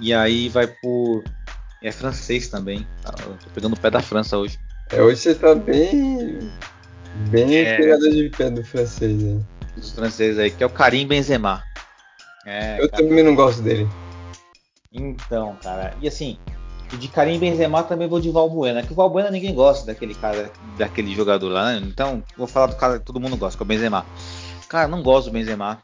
E 0.00 0.12
aí 0.12 0.48
vai 0.48 0.66
por. 0.66 1.22
É 1.82 1.92
francês 1.92 2.48
também. 2.48 2.86
Tá? 3.02 3.12
Tô 3.12 3.50
pegando 3.54 3.74
o 3.74 3.80
pé 3.80 3.90
da 3.90 4.00
França 4.00 4.38
hoje. 4.38 4.58
É, 4.90 5.02
hoje 5.02 5.20
você 5.20 5.34
tá 5.34 5.54
bem. 5.54 6.38
Bem 7.30 7.56
é, 7.56 7.76
pegada 7.76 8.10
de 8.10 8.28
pé 8.30 8.50
do 8.50 8.64
francês 8.64 9.22
aí. 9.22 9.40
Dos 9.76 9.92
franceses 9.92 10.38
aí, 10.38 10.50
que 10.50 10.62
é 10.62 10.66
o 10.66 10.70
Karim 10.70 11.06
Benzema. 11.06 11.62
É, 12.46 12.82
eu 12.82 12.88
cara. 12.88 13.02
também 13.02 13.22
não 13.22 13.34
gosto 13.34 13.62
dele. 13.62 13.88
Então, 14.92 15.56
cara. 15.62 15.94
E 16.00 16.08
assim, 16.08 16.38
de 16.98 17.08
Karim 17.08 17.38
Benzema 17.38 17.82
também 17.82 18.08
vou 18.08 18.20
de 18.20 18.30
Valbuena. 18.30 18.82
Que 18.82 18.92
o 18.92 18.96
Valbuena 18.96 19.30
ninguém 19.30 19.54
gosta 19.54 19.86
daquele 19.86 20.14
cara, 20.14 20.50
daquele 20.78 21.14
jogador 21.14 21.48
lá, 21.48 21.72
né? 21.72 21.86
Então, 21.86 22.22
vou 22.36 22.46
falar 22.46 22.66
do 22.66 22.76
cara 22.76 22.98
que 22.98 23.04
todo 23.04 23.20
mundo 23.20 23.36
gosta, 23.36 23.56
que 23.56 23.62
é 23.62 23.64
o 23.64 23.68
Benzema. 23.68 24.04
Cara, 24.68 24.88
não 24.88 25.02
gosto 25.02 25.26
do 25.26 25.32
Benzema. 25.32 25.82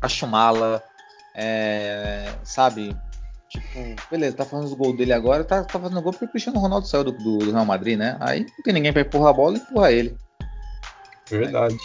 Acho 0.00 0.26
mala. 0.26 0.82
É, 1.34 2.32
sabe? 2.42 2.96
Tipo, 3.48 3.96
beleza, 4.08 4.36
tá 4.36 4.44
fazendo 4.44 4.66
os 4.66 4.74
gols 4.74 4.96
dele 4.96 5.12
agora, 5.12 5.42
tá, 5.42 5.64
tá 5.64 5.78
fazendo 5.78 6.00
gol 6.00 6.12
porque 6.12 6.24
o 6.24 6.28
Cristiano 6.28 6.60
Ronaldo 6.60 6.86
saiu 6.86 7.02
do, 7.02 7.12
do, 7.12 7.38
do, 7.38 7.50
Real 7.50 7.64
Madrid, 7.64 7.98
né? 7.98 8.16
Aí 8.20 8.40
não 8.40 8.62
tem 8.64 8.72
ninguém 8.72 8.92
pra 8.92 9.02
empurrar 9.02 9.30
a 9.30 9.32
bola, 9.32 9.56
empurra 9.56 9.90
ele. 9.90 10.16
Verdade. 11.28 11.76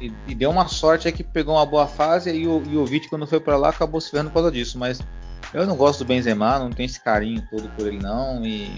E, 0.00 0.12
e, 0.26 0.34
deu 0.34 0.50
uma 0.50 0.68
sorte 0.68 1.08
aí 1.08 1.12
que 1.12 1.24
pegou 1.24 1.54
uma 1.54 1.64
boa 1.64 1.86
fase 1.86 2.30
e 2.30 2.46
o, 2.46 2.62
e 2.66 2.76
o 2.76 2.84
Vite, 2.84 3.08
quando 3.08 3.26
foi 3.26 3.40
para 3.40 3.56
lá, 3.56 3.70
acabou 3.70 4.00
se 4.02 4.12
vendo 4.12 4.26
por 4.26 4.34
causa 4.34 4.52
disso. 4.52 4.78
Mas 4.78 5.00
eu 5.54 5.66
não 5.66 5.76
gosto 5.76 6.00
do 6.00 6.08
Benzema, 6.08 6.58
não 6.58 6.70
tenho 6.70 6.86
esse 6.86 7.00
carinho 7.00 7.46
todo 7.50 7.70
por 7.70 7.86
ele, 7.86 7.98
não. 7.98 8.44
E 8.44 8.70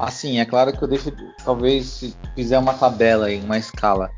assim, 0.00 0.40
é 0.40 0.44
claro 0.44 0.76
que 0.76 0.82
eu 0.82 0.88
deixo, 0.88 1.12
talvez, 1.44 1.86
se 1.86 2.16
fizer 2.34 2.58
uma 2.58 2.74
tabela 2.74 3.26
aí, 3.26 3.40
uma 3.40 3.58
escala 3.58 4.10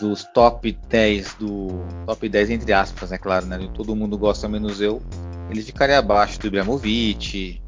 dos 0.00 0.24
top 0.24 0.76
10 0.88 1.34
do 1.34 1.68
top 2.06 2.28
10 2.28 2.50
entre 2.50 2.72
aspas, 2.72 3.12
é 3.12 3.18
claro, 3.18 3.46
né? 3.46 3.58
Todo 3.74 3.96
mundo 3.96 4.16
gosta 4.16 4.48
menos 4.48 4.80
eu. 4.80 5.02
Ele 5.50 5.62
ficaria 5.62 5.98
abaixo 5.98 6.38
do 6.40 6.46
Ibrahimovic, 6.46 7.60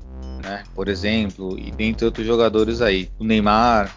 né? 0.43 0.65
Por 0.75 0.89
exemplo, 0.89 1.59
e 1.59 1.71
dentre 1.71 2.05
outros 2.05 2.27
jogadores 2.27 2.81
aí, 2.81 3.11
o 3.19 3.25
Neymar, 3.25 3.95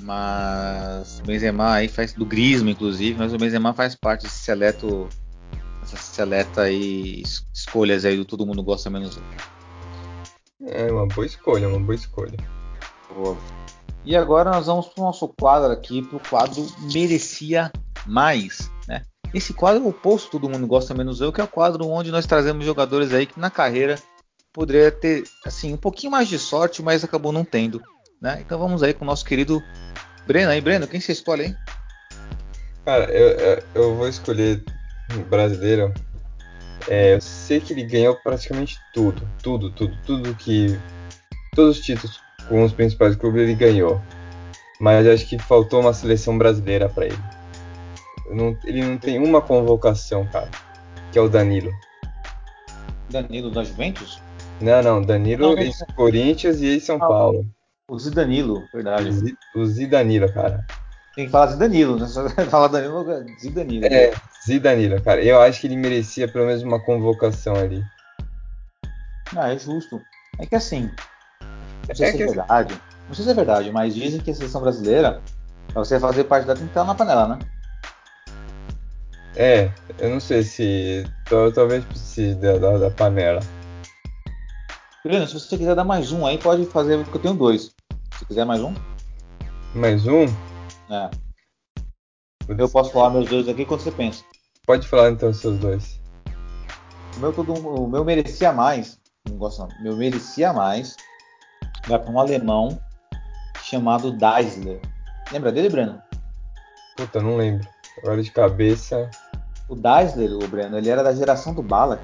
mas 0.00 1.20
o 1.20 1.22
Benzema 1.22 1.74
aí 1.74 1.88
faz 1.88 2.12
do 2.12 2.26
Griezmann 2.26 2.72
inclusive, 2.72 3.18
mas 3.18 3.32
o 3.32 3.38
Benzema 3.38 3.72
faz 3.72 3.94
parte 3.94 4.24
desse 4.24 4.38
seleto 4.38 5.08
essa 5.82 5.96
seleta 5.96 6.62
aí 6.62 7.22
escolhas 7.52 8.04
aí 8.04 8.16
do 8.16 8.24
todo 8.24 8.46
mundo 8.46 8.62
gosta 8.62 8.88
menos 8.88 9.16
eu. 9.16 9.22
É 10.66 10.90
uma 10.90 11.06
boa 11.06 11.26
escolha, 11.26 11.68
uma 11.68 11.78
boa 11.78 11.94
escolha. 11.94 12.36
Boa. 13.14 13.36
E 14.04 14.14
agora 14.14 14.50
nós 14.50 14.66
vamos 14.66 14.86
para 14.88 15.02
o 15.02 15.06
nosso 15.06 15.28
quadro 15.28 15.72
aqui, 15.72 16.02
para 16.02 16.16
o 16.16 16.20
quadro 16.20 16.66
Merecia 16.92 17.72
Mais. 18.06 18.70
Né? 18.86 19.02
Esse 19.32 19.54
quadro 19.54 19.82
é 19.82 19.86
o 19.86 19.88
oposto, 19.88 20.32
todo 20.32 20.48
mundo 20.48 20.66
gosta 20.66 20.92
menos 20.92 21.20
eu, 21.20 21.32
que 21.32 21.40
é 21.40 21.44
o 21.44 21.48
quadro 21.48 21.88
onde 21.88 22.10
nós 22.10 22.26
trazemos 22.26 22.66
jogadores 22.66 23.12
aí 23.14 23.24
que 23.24 23.40
na 23.40 23.50
carreira 23.50 23.98
poderia 24.52 24.92
ter 24.92 25.24
assim 25.44 25.72
um 25.72 25.78
pouquinho 25.78 26.12
mais 26.12 26.28
de 26.28 26.38
sorte, 26.38 26.82
mas 26.82 27.02
acabou 27.02 27.32
não 27.32 27.44
tendo. 27.44 27.82
Né? 28.20 28.42
Então 28.44 28.58
vamos 28.58 28.82
aí 28.82 28.92
com 28.92 29.04
o 29.04 29.06
nosso 29.06 29.24
querido 29.24 29.62
Breno 30.26 30.50
aí, 30.50 30.60
Breno, 30.60 30.86
quem 30.86 31.00
você 31.00 31.12
escolhe 31.12 31.42
aí? 31.42 31.56
Cara, 32.84 33.04
eu, 33.10 33.62
eu, 33.74 33.94
vou 33.94 34.08
escolher 34.08 34.62
um 35.14 35.22
brasileiro. 35.22 35.92
É, 36.88 37.14
eu 37.14 37.20
sei 37.20 37.60
que 37.60 37.72
ele 37.72 37.84
ganhou 37.84 38.14
praticamente 38.22 38.78
tudo, 38.92 39.26
tudo, 39.42 39.70
tudo, 39.70 39.96
tudo 40.04 40.34
que. 40.34 40.78
Todos 41.54 41.78
os 41.78 41.84
títulos 41.84 42.23
com 42.48 42.62
os 42.62 42.72
principais 42.72 43.16
clubes 43.16 43.42
ele 43.42 43.54
ganhou. 43.54 44.00
Mas 44.80 45.06
acho 45.06 45.26
que 45.26 45.38
faltou 45.38 45.80
uma 45.80 45.94
seleção 45.94 46.36
brasileira 46.36 46.88
para 46.88 47.06
ele. 47.06 47.18
Não, 48.30 48.56
ele 48.64 48.84
não 48.84 48.98
tem 48.98 49.18
uma 49.18 49.40
convocação, 49.40 50.26
cara. 50.26 50.50
Que 51.12 51.18
é 51.18 51.22
o 51.22 51.28
Danilo. 51.28 51.70
Danilo 53.10 53.50
da 53.50 53.62
Juventus? 53.62 54.20
Não, 54.60 54.82
não, 54.82 55.02
Danilo 55.02 55.54
não, 55.54 55.58
ex 55.58 55.84
Corinthians 55.94 56.60
e 56.60 56.66
ex 56.66 56.84
São 56.84 56.96
ah, 56.96 57.06
Paulo. 57.06 57.46
O 57.88 57.98
Zidanilo, 57.98 58.62
verdade. 58.72 59.10
O 59.54 59.66
Zidanilo, 59.66 60.32
cara. 60.32 60.66
Tem 61.14 61.26
que 61.26 61.30
falar 61.30 61.48
Zidanilo, 61.48 61.98
né? 61.98 62.06
Só 62.08 62.28
falar 62.28 62.68
Danilo, 62.68 63.04
Zidanilo. 63.38 63.86
É, 63.86 64.12
Zidanilo, 64.46 65.00
cara. 65.02 65.22
Eu 65.22 65.40
acho 65.40 65.60
que 65.60 65.66
ele 65.66 65.76
merecia 65.76 66.26
pelo 66.26 66.46
menos 66.46 66.62
uma 66.62 66.80
convocação 66.80 67.54
ali. 67.54 67.82
Ah, 69.36 69.52
é 69.52 69.58
justo. 69.58 70.00
É 70.38 70.46
que 70.46 70.56
assim, 70.56 70.90
não 71.88 71.94
sei 71.94 72.06
é 72.06 72.12
se 72.12 72.22
é 72.22 72.26
verdade. 72.26 72.80
Não 73.08 73.14
sei 73.14 73.24
se 73.24 73.30
é 73.30 73.34
verdade, 73.34 73.72
mas 73.72 73.94
dizem 73.94 74.20
que 74.20 74.30
a 74.30 74.34
seleção 74.34 74.60
brasileira, 74.60 75.20
pra 75.68 75.84
você 75.84 76.00
fazer 76.00 76.24
parte 76.24 76.46
da 76.46 76.54
tem 76.54 76.64
que 76.64 76.70
estar 76.70 76.84
na 76.84 76.94
panela, 76.94 77.28
né? 77.28 77.38
É, 79.36 79.70
eu 79.98 80.10
não 80.10 80.20
sei 80.20 80.42
se. 80.42 81.04
Talvez 81.54 81.84
precise 81.84 82.34
da, 82.36 82.56
da, 82.56 82.78
da 82.78 82.90
panela. 82.90 83.40
Breno, 85.04 85.26
se 85.26 85.34
você 85.34 85.58
quiser 85.58 85.74
dar 85.74 85.84
mais 85.84 86.12
um 86.12 86.24
aí, 86.24 86.38
pode 86.38 86.64
fazer, 86.66 87.02
porque 87.02 87.18
eu 87.18 87.22
tenho 87.22 87.34
dois. 87.34 87.74
Se 88.16 88.24
quiser 88.24 88.46
mais 88.46 88.62
um? 88.62 88.72
Mais 89.74 90.06
um? 90.06 90.24
É. 90.88 91.10
Eu 92.48 92.68
posso 92.68 92.90
falar 92.90 93.10
meus 93.10 93.28
dois 93.28 93.48
aqui 93.48 93.64
quando 93.64 93.80
você 93.80 93.90
pensa. 93.90 94.24
Pode 94.66 94.86
falar 94.86 95.10
então 95.10 95.30
os 95.30 95.38
seus 95.38 95.58
dois. 95.58 96.00
O 97.16 97.20
meu, 97.20 97.32
todo, 97.32 97.52
o 97.52 97.88
meu 97.88 98.04
merecia 98.04 98.52
mais. 98.52 98.98
Não 99.28 99.36
gosto 99.36 99.60
não. 99.60 99.68
O 99.68 99.82
meu 99.82 99.96
merecia 99.96 100.52
mais. 100.52 100.96
Vai 101.86 101.98
para 101.98 102.10
um 102.10 102.18
alemão 102.18 102.78
chamado 103.62 104.12
Deisler. 104.12 104.80
Lembra 105.32 105.52
dele, 105.52 105.68
Breno? 105.68 106.00
Puta, 106.96 107.20
não 107.20 107.36
lembro. 107.36 107.66
Agora 107.98 108.22
de 108.22 108.30
cabeça. 108.30 109.10
O 109.68 109.74
Deisler, 109.74 110.32
o 110.32 110.48
Breno, 110.48 110.76
ele 110.78 110.90
era 110.90 111.02
da 111.02 111.14
geração 111.14 111.54
do 111.54 111.62
Ballack. 111.62 112.02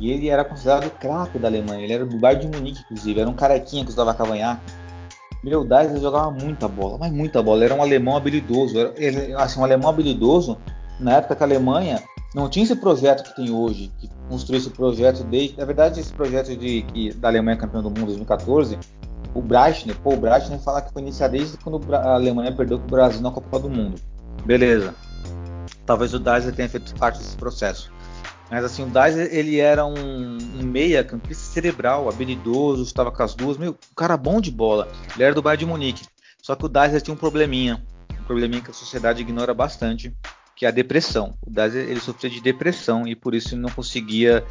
E 0.00 0.10
ele 0.10 0.28
era 0.28 0.44
considerado 0.44 0.86
o 0.86 0.90
craque 0.90 1.38
da 1.38 1.48
Alemanha. 1.48 1.82
Ele 1.82 1.92
era 1.92 2.06
do 2.06 2.18
Bayern 2.18 2.46
de 2.46 2.56
Munique, 2.56 2.80
inclusive. 2.82 3.20
Era 3.20 3.28
um 3.28 3.34
carequinha 3.34 3.84
que 3.84 3.90
usava 3.90 4.14
cavanhaque. 4.14 4.62
Meu, 5.44 5.60
o 5.62 5.64
Deisler 5.64 6.00
jogava 6.00 6.30
muita 6.30 6.68
bola, 6.68 6.98
mas 6.98 7.12
muita 7.12 7.42
bola. 7.42 7.64
Era 7.64 7.74
um 7.74 7.82
alemão 7.82 8.16
habilidoso. 8.16 8.78
Era, 8.78 8.92
ele, 8.96 9.34
assim, 9.34 9.60
um 9.60 9.64
alemão 9.64 9.90
habilidoso 9.90 10.58
na 10.98 11.16
época 11.16 11.36
que 11.36 11.42
a 11.42 11.46
Alemanha 11.46 12.02
não 12.34 12.48
tinha 12.48 12.64
esse 12.64 12.76
projeto 12.76 13.22
que 13.24 13.36
tem 13.36 13.50
hoje, 13.50 13.92
que 13.98 14.08
construiu 14.28 14.60
esse 14.60 14.70
projeto 14.70 15.24
desde. 15.24 15.56
Na 15.58 15.64
verdade, 15.64 16.00
esse 16.00 16.12
projeto 16.12 16.56
de 16.56 16.82
que 16.82 17.12
da 17.14 17.28
Alemanha 17.28 17.56
campeã 17.56 17.82
do 17.82 17.90
mundo 17.90 18.02
em 18.02 18.06
2014 18.06 18.78
o 19.34 19.40
Breitner, 19.40 19.96
o 20.04 20.16
Breitner 20.16 20.58
fala 20.58 20.82
que 20.82 20.92
foi 20.92 21.02
iniciado 21.02 21.32
desde 21.32 21.56
quando 21.56 21.94
a 21.94 22.14
Alemanha 22.14 22.52
perdeu 22.52 22.78
para 22.78 22.86
o 22.86 22.90
Brasil 22.90 23.20
na 23.22 23.30
Copa 23.30 23.58
do 23.58 23.70
Mundo. 23.70 24.00
Beleza. 24.44 24.94
Talvez 25.86 26.12
o 26.12 26.18
Deiser 26.18 26.54
tenha 26.54 26.68
feito 26.68 26.94
parte 26.94 27.18
desse 27.18 27.36
processo. 27.36 27.90
Mas 28.50 28.64
assim, 28.64 28.82
o 28.82 28.86
Deiser, 28.86 29.28
ele 29.32 29.58
era 29.58 29.86
um, 29.86 29.94
um 29.94 30.62
meia 30.62 31.02
campista 31.02 31.42
cerebral, 31.44 32.08
habilidoso, 32.08 32.82
estava 32.82 33.10
com 33.10 33.22
as 33.22 33.34
duas, 33.34 33.56
meio, 33.56 33.72
um 33.72 33.94
cara 33.94 34.16
bom 34.16 34.40
de 34.40 34.50
bola. 34.50 34.88
Ele 35.14 35.24
era 35.24 35.34
do 35.34 35.40
Bayern 35.40 35.64
de 35.64 35.70
Munique. 35.70 36.06
Só 36.42 36.54
que 36.54 36.66
o 36.66 36.68
Deiser 36.68 37.00
tinha 37.00 37.14
um 37.14 37.16
probleminha, 37.16 37.82
um 38.20 38.24
probleminha 38.24 38.60
que 38.60 38.70
a 38.70 38.74
sociedade 38.74 39.22
ignora 39.22 39.54
bastante, 39.54 40.14
que 40.56 40.64
é 40.66 40.68
a 40.68 40.72
depressão. 40.72 41.36
O 41.46 41.50
Deiser, 41.50 41.88
ele 41.88 42.00
sofria 42.00 42.30
de 42.30 42.40
depressão 42.40 43.06
e 43.06 43.14
por 43.14 43.34
isso 43.34 43.54
ele 43.54 43.62
não 43.62 43.70
conseguia, 43.70 44.44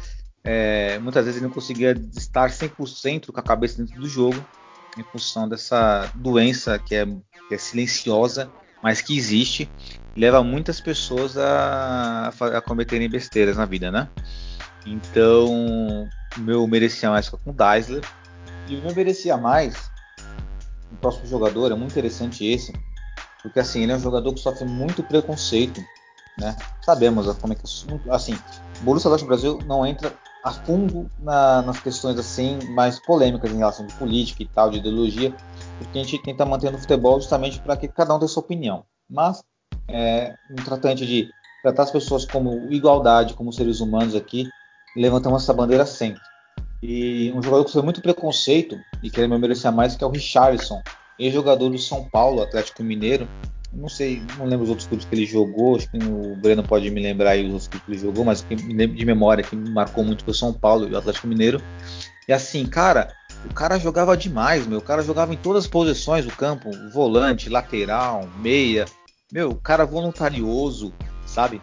é, 0.44 0.98
muitas 0.98 1.24
vezes 1.24 1.40
ele 1.40 1.48
não 1.48 1.54
conseguia 1.54 1.92
estar 2.16 2.50
100% 2.50 3.32
com 3.32 3.40
a 3.40 3.42
cabeça 3.42 3.78
dentro 3.78 4.00
do 4.00 4.08
jogo 4.08 4.44
em 4.98 5.02
função 5.02 5.48
dessa 5.48 6.10
doença 6.14 6.78
que 6.78 6.94
é, 6.94 7.06
que 7.06 7.54
é 7.54 7.58
silenciosa, 7.58 8.50
mas 8.82 9.00
que 9.00 9.16
existe, 9.16 9.70
leva 10.16 10.42
muitas 10.42 10.80
pessoas 10.80 11.38
a, 11.38 12.28
a 12.28 12.60
cometerem 12.60 13.08
besteiras 13.08 13.56
na 13.56 13.64
vida, 13.64 13.90
né? 13.90 14.08
Então, 14.84 16.08
meu 16.38 16.66
merecia 16.66 17.10
mais 17.10 17.28
com 17.28 17.38
o 17.50 17.52
Deisler. 17.52 18.02
E 18.68 18.76
o 18.76 18.82
meu 18.82 18.94
merecia 18.94 19.36
mais, 19.36 19.90
o 20.90 20.96
próximo 20.96 21.26
jogador, 21.26 21.72
é 21.72 21.74
muito 21.74 21.90
interessante 21.90 22.44
esse, 22.46 22.72
porque 23.42 23.60
assim, 23.60 23.82
ele 23.82 23.92
é 23.92 23.96
um 23.96 24.00
jogador 24.00 24.32
que 24.32 24.40
sofre 24.40 24.64
muito 24.64 25.02
preconceito, 25.02 25.82
né? 26.38 26.56
Sabemos 26.84 27.26
como 27.36 27.52
é 27.52 27.56
que 27.56 27.62
assim, 28.10 28.38
Borussia 28.80 29.10
Dortmund 29.10 29.28
Brasil 29.28 29.58
não 29.66 29.84
entra 29.84 30.14
a 30.44 30.50
fundo 30.50 31.10
na, 31.18 31.62
nas 31.62 31.80
questões 31.80 32.18
assim 32.18 32.58
mais 32.70 32.98
polêmicas 32.98 33.50
em 33.50 33.58
relação 33.58 33.86
de 33.86 33.94
política 33.94 34.42
e 34.42 34.48
tal, 34.48 34.70
de 34.70 34.78
ideologia, 34.78 35.34
porque 35.78 35.98
a 35.98 36.02
gente 36.02 36.22
tenta 36.22 36.44
manter 36.44 36.72
no 36.72 36.78
futebol 36.78 37.20
justamente 37.20 37.60
para 37.60 37.76
que 37.76 37.88
cada 37.88 38.14
um 38.14 38.18
tenha 38.18 38.28
sua 38.28 38.42
opinião. 38.42 38.84
Mas 39.08 39.42
é, 39.88 40.34
um 40.50 40.56
tratante 40.56 41.06
de 41.06 41.28
tratar 41.62 41.84
as 41.84 41.90
pessoas 41.90 42.24
como 42.24 42.72
igualdade, 42.72 43.34
como 43.34 43.52
seres 43.52 43.80
humanos 43.80 44.14
aqui, 44.14 44.48
levantamos 44.96 45.42
essa 45.42 45.52
bandeira 45.52 45.86
sempre. 45.86 46.20
E 46.82 47.32
um 47.32 47.42
jogador 47.42 47.64
que 47.64 47.72
foi 47.72 47.82
muito 47.82 48.02
preconceito 48.02 48.76
e 49.02 49.08
que 49.08 49.20
ele 49.20 49.28
me 49.28 49.38
merecia 49.38 49.70
mais, 49.70 49.94
que 49.94 50.02
é 50.02 50.06
o 50.06 50.10
Richarlison, 50.10 50.82
ex-jogador 51.18 51.70
do 51.70 51.78
São 51.78 52.04
Paulo, 52.04 52.42
Atlético 52.42 52.82
Mineiro, 52.82 53.28
não 53.72 53.88
sei, 53.88 54.22
não 54.36 54.44
lembro 54.44 54.64
os 54.64 54.68
outros 54.68 54.86
clubes 54.86 55.06
que 55.06 55.14
ele 55.14 55.24
jogou, 55.24 55.76
acho 55.76 55.90
que 55.90 55.96
o 55.96 56.36
Breno 56.36 56.62
pode 56.62 56.90
me 56.90 57.00
lembrar 57.00 57.30
aí 57.30 57.46
os 57.46 57.52
outros 57.52 57.68
clubes 57.68 57.86
que 57.86 57.92
ele 57.92 58.00
jogou, 58.00 58.24
mas 58.24 58.44
de 58.44 59.04
memória 59.06 59.42
que 59.42 59.56
me 59.56 59.70
marcou 59.70 60.04
muito 60.04 60.24
foi 60.24 60.32
o 60.32 60.36
São 60.36 60.52
Paulo 60.52 60.86
e 60.86 60.92
o 60.92 60.98
Atlético 60.98 61.26
Mineiro. 61.26 61.62
E 62.28 62.32
assim, 62.32 62.66
cara, 62.66 63.14
o 63.50 63.54
cara 63.54 63.78
jogava 63.78 64.16
demais, 64.16 64.66
meu. 64.66 64.78
O 64.78 64.82
cara 64.82 65.02
jogava 65.02 65.32
em 65.32 65.36
todas 65.36 65.64
as 65.64 65.70
posições 65.70 66.24
do 66.24 66.32
campo, 66.32 66.70
volante, 66.92 67.48
lateral, 67.48 68.28
meia. 68.40 68.84
Meu, 69.32 69.50
o 69.50 69.56
cara 69.56 69.84
voluntarioso, 69.84 70.92
sabe? 71.26 71.60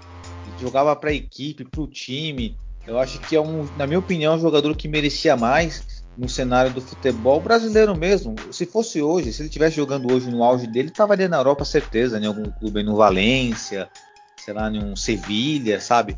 Jogava 0.59 0.95
para 0.95 1.11
a 1.11 1.13
equipe, 1.13 1.63
para 1.63 1.81
o 1.81 1.87
time. 1.87 2.57
Eu 2.85 2.99
acho 2.99 3.19
que 3.19 3.35
é 3.35 3.41
um, 3.41 3.67
na 3.77 3.85
minha 3.85 3.99
opinião, 3.99 4.35
um 4.35 4.39
jogador 4.39 4.75
que 4.75 4.87
merecia 4.87 5.37
mais 5.37 5.98
no 6.19 6.27
cenário 6.27 6.73
do 6.73 6.81
futebol 6.81 7.41
brasileiro 7.41 7.95
mesmo. 7.95 8.35
Se 8.51 8.65
fosse 8.65 9.01
hoje, 9.01 9.31
se 9.31 9.41
ele 9.41 9.47
estivesse 9.47 9.77
jogando 9.77 10.13
hoje 10.13 10.29
no 10.29 10.43
auge 10.43 10.67
dele, 10.67 10.89
estava 10.89 11.13
ali 11.13 11.25
na 11.29 11.37
Europa, 11.37 11.63
certeza, 11.63 12.19
em 12.19 12.25
algum 12.25 12.51
clube 12.51 12.83
no 12.83 12.97
Valência, 12.97 13.89
sei 14.37 14.53
lá, 14.53 14.69
em 14.69 14.83
um 14.83 14.97
Sevilha, 14.97 15.79
sabe? 15.79 16.17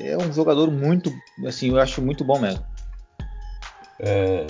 É 0.00 0.16
um 0.16 0.32
jogador 0.32 0.70
muito, 0.70 1.14
assim, 1.46 1.68
eu 1.68 1.78
acho 1.78 2.00
muito 2.00 2.24
bom 2.24 2.38
mesmo. 2.38 2.64
É, 4.00 4.46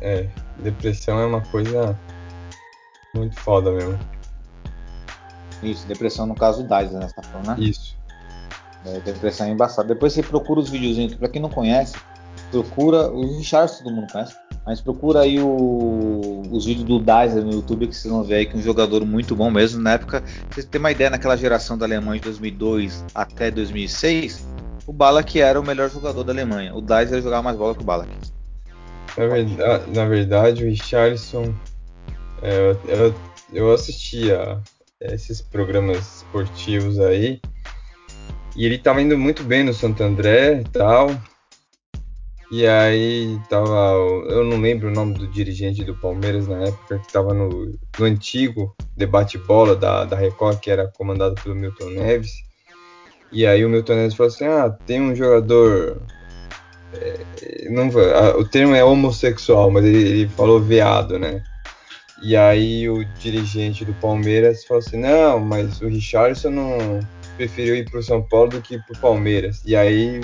é 0.00 0.28
depressão 0.54 1.18
é 1.18 1.24
uma 1.24 1.40
coisa 1.40 1.98
muito 3.14 3.40
foda 3.40 3.72
mesmo. 3.72 3.98
Isso, 5.62 5.88
depressão 5.88 6.26
no 6.26 6.34
caso 6.34 6.62
do 6.62 6.68
Dyson, 6.68 6.98
né? 6.98 7.08
Você 7.08 7.14
tá 7.14 7.22
falando, 7.22 7.46
né? 7.46 7.56
Isso. 7.58 7.96
É, 8.84 9.00
depressão 9.00 9.46
é 9.46 9.50
embaçada. 9.50 9.88
Depois 9.88 10.12
você 10.12 10.22
procura 10.22 10.60
os 10.60 10.68
videozinhos, 10.68 11.14
pra 11.14 11.28
quem 11.28 11.40
não 11.40 11.48
conhece, 11.48 11.96
procura. 12.50 13.08
O 13.08 13.36
Richard 13.36 13.72
todo 13.78 13.94
mundo 13.94 14.10
conhece. 14.10 14.34
Mas 14.66 14.80
procura 14.80 15.20
aí 15.20 15.38
o, 15.40 16.42
os 16.50 16.64
vídeos 16.64 16.86
do 16.86 16.98
Dyser 16.98 17.44
no 17.44 17.52
YouTube 17.52 17.86
que 17.86 17.94
vocês 17.94 18.12
vão 18.12 18.24
ver 18.24 18.36
aí 18.36 18.46
que 18.46 18.56
é 18.56 18.58
um 18.58 18.62
jogador 18.62 19.04
muito 19.04 19.36
bom 19.36 19.50
mesmo. 19.50 19.82
Na 19.82 19.92
época, 19.92 20.24
vocês 20.50 20.64
terem 20.64 20.82
uma 20.82 20.90
ideia, 20.90 21.10
naquela 21.10 21.36
geração 21.36 21.76
da 21.76 21.84
Alemanha 21.84 22.18
de 22.18 22.24
2002 22.24 23.04
até 23.14 23.50
2006, 23.50 24.46
o 24.86 24.92
Ballack 24.92 25.38
era 25.38 25.60
o 25.60 25.64
melhor 25.64 25.90
jogador 25.90 26.24
da 26.24 26.32
Alemanha. 26.32 26.74
O 26.74 26.80
Dyser 26.80 27.20
jogava 27.20 27.42
mais 27.42 27.56
bola 27.56 27.74
que 27.74 27.82
o 27.82 27.84
Ballack. 27.84 28.10
Na 29.18 29.26
verdade, 29.26 29.90
na 29.94 30.04
verdade 30.06 30.64
o 30.64 30.66
Richardson, 30.66 31.54
é, 32.42 32.76
eu, 32.88 33.14
eu 33.52 33.72
assistia 33.72 34.58
esses 35.00 35.42
programas 35.42 36.16
esportivos 36.16 36.98
aí 36.98 37.40
e 38.56 38.64
ele 38.64 38.76
estava 38.76 39.02
indo 39.02 39.18
muito 39.18 39.42
bem 39.42 39.64
no 39.64 39.74
Santo 39.74 40.02
André 40.02 40.60
e 40.60 40.64
tal. 40.64 41.10
E 42.56 42.68
aí 42.68 43.36
tava. 43.50 43.94
Eu 44.28 44.44
não 44.44 44.60
lembro 44.60 44.86
o 44.86 44.92
nome 44.92 45.14
do 45.14 45.26
dirigente 45.26 45.82
do 45.82 45.92
Palmeiras 45.92 46.46
na 46.46 46.58
época, 46.58 47.00
que 47.00 47.06
estava 47.08 47.34
no, 47.34 47.76
no 47.98 48.04
antigo 48.04 48.72
debate 48.96 49.36
bola 49.38 49.74
da, 49.74 50.04
da 50.04 50.16
Record, 50.16 50.60
que 50.60 50.70
era 50.70 50.86
comandado 50.86 51.34
pelo 51.42 51.56
Milton 51.56 51.90
Neves. 51.90 52.30
E 53.32 53.44
aí 53.44 53.64
o 53.64 53.68
Milton 53.68 53.96
Neves 53.96 54.14
falou 54.14 54.32
assim: 54.32 54.44
ah, 54.44 54.70
tem 54.70 55.02
um 55.02 55.16
jogador. 55.16 56.00
É, 56.92 57.68
não, 57.70 57.88
o 58.38 58.44
termo 58.48 58.72
é 58.72 58.84
homossexual, 58.84 59.68
mas 59.72 59.84
ele, 59.84 59.98
ele 59.98 60.28
falou 60.28 60.60
veado, 60.60 61.18
né? 61.18 61.42
E 62.22 62.36
aí 62.36 62.88
o 62.88 63.04
dirigente 63.18 63.84
do 63.84 63.94
Palmeiras 63.94 64.64
falou 64.64 64.80
assim: 64.80 65.00
não, 65.00 65.40
mas 65.40 65.80
o 65.80 65.88
Richardson 65.88 66.50
não 66.50 67.00
preferiu 67.36 67.74
ir 67.74 67.90
pro 67.90 68.00
São 68.00 68.22
Paulo 68.22 68.50
do 68.50 68.60
que 68.60 68.78
pro 68.78 69.00
Palmeiras. 69.00 69.60
E 69.66 69.74
aí 69.74 70.20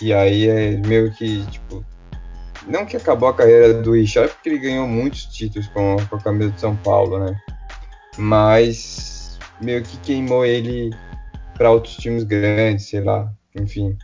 e 0.00 0.12
aí 0.12 0.48
é 0.48 0.76
meio 0.76 1.12
que, 1.12 1.44
tipo, 1.46 1.84
não 2.66 2.86
que 2.86 2.96
acabou 2.96 3.28
a 3.28 3.34
carreira 3.34 3.82
do 3.82 3.92
Richard, 3.92 4.32
porque 4.32 4.48
ele 4.48 4.58
ganhou 4.58 4.86
muitos 4.86 5.26
títulos 5.26 5.68
com, 5.68 5.96
com 6.08 6.16
a 6.16 6.20
camisa 6.20 6.50
de 6.50 6.60
São 6.60 6.76
Paulo, 6.76 7.18
né? 7.18 7.36
mas 8.16 9.38
meio 9.60 9.82
que 9.82 9.96
queimou 9.98 10.44
ele 10.44 10.90
para 11.54 11.70
outros 11.70 11.96
times 11.96 12.24
grandes, 12.24 12.86
sei 12.86 13.00
lá, 13.00 13.32
enfim. 13.54 13.96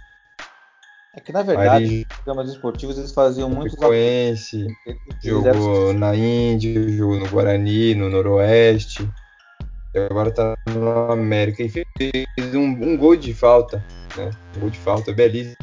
É 1.15 1.21
que 1.21 1.33
na 1.33 1.43
verdade, 1.43 1.85
Aí, 1.85 2.07
os 2.09 2.17
programas 2.17 2.51
esportivos 2.51 2.99
eles 2.99 3.13
faziam 3.13 3.51
muito. 3.51 3.77
Frequency, 3.77 4.67
jogou 5.23 5.93
na 5.93 6.15
Índia, 6.15 6.89
jogou 6.91 7.19
no 7.19 7.29
Guarani, 7.29 7.95
no 7.95 8.09
Noroeste. 8.09 9.09
E 9.93 9.99
agora 9.99 10.31
tá 10.31 10.57
no 10.69 11.11
América 11.11 11.65
e 11.65 11.69
fez 11.69 11.85
um, 12.55 12.63
um 12.63 12.97
gol 12.97 13.17
de 13.17 13.35
falta, 13.35 13.85
né? 14.17 14.31
Um 14.57 14.61
gol 14.61 14.71
de 14.71 14.79
falta 14.79 15.13
belíssimo. 15.13 15.57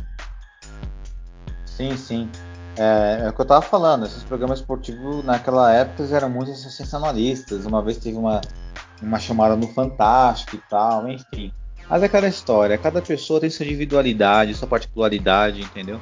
Sim, 1.78 1.96
sim. 1.96 2.30
É, 2.76 3.26
é, 3.26 3.30
o 3.30 3.34
que 3.34 3.42
eu 3.42 3.46
tava 3.46 3.62
falando, 3.62 4.08
esses 4.08 4.24
programas 4.24 4.60
esportivos 4.60 5.24
naquela 5.24 5.72
época 5.72 6.04
eram 6.16 6.28
muito 6.28 6.54
sensacionalistas. 6.56 7.68
Uma 7.68 7.84
vez 7.84 7.98
teve 7.98 8.18
uma, 8.18 8.42
uma 9.00 9.20
chamada 9.20 9.56
no 9.56 9.68
Fantástico 9.68 10.56
e 10.56 10.62
tal, 10.68 11.08
enfim. 11.08 11.54
Mas 11.88 12.02
é 12.02 12.08
aquela 12.08 12.28
história, 12.28 12.78
cada 12.80 13.00
pessoa 13.00 13.40
tem 13.40 13.50
sua 13.50 13.66
individualidade, 13.66 14.56
sua 14.56 14.68
particularidade, 14.68 15.62
entendeu? 15.62 16.02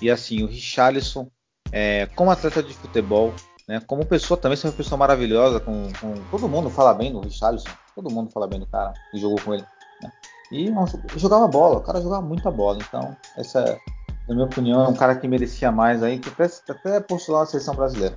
E 0.00 0.10
assim, 0.10 0.42
o 0.44 0.46
Richarlison, 0.46 1.26
é, 1.72 2.06
como 2.14 2.30
atleta 2.30 2.62
de 2.62 2.74
futebol, 2.74 3.34
né, 3.66 3.80
como 3.86 4.04
pessoa 4.04 4.38
também, 4.38 4.58
é 4.62 4.66
uma 4.66 4.72
pessoa 4.72 4.98
maravilhosa, 4.98 5.58
com, 5.58 5.90
com, 6.00 6.14
todo 6.30 6.48
mundo 6.48 6.70
fala 6.70 6.94
bem 6.94 7.10
do 7.10 7.20
Richarlison, 7.20 7.70
todo 7.96 8.12
mundo 8.12 8.30
fala 8.30 8.46
bem 8.46 8.60
do 8.60 8.66
cara 8.66 8.92
que 9.10 9.18
jogou 9.18 9.40
com 9.40 9.54
ele. 9.54 9.64
Né? 10.02 10.12
E 10.52 10.70
jogava 11.18 11.48
bola, 11.48 11.78
o 11.78 11.82
cara 11.82 12.00
jogava 12.00 12.22
muita 12.22 12.50
bola, 12.50 12.78
então 12.80 13.16
essa, 13.36 13.80
na 14.28 14.34
minha 14.34 14.46
opinião, 14.46 14.84
é 14.84 14.88
um 14.88 14.94
cara 14.94 15.14
que 15.14 15.28
merecia 15.28 15.70
mais 15.70 16.02
aí, 16.02 16.18
que 16.18 16.28
até, 16.28 16.50
até 16.68 17.00
postular 17.00 17.42
na 17.42 17.46
seleção 17.46 17.74
brasileira. 17.74 18.16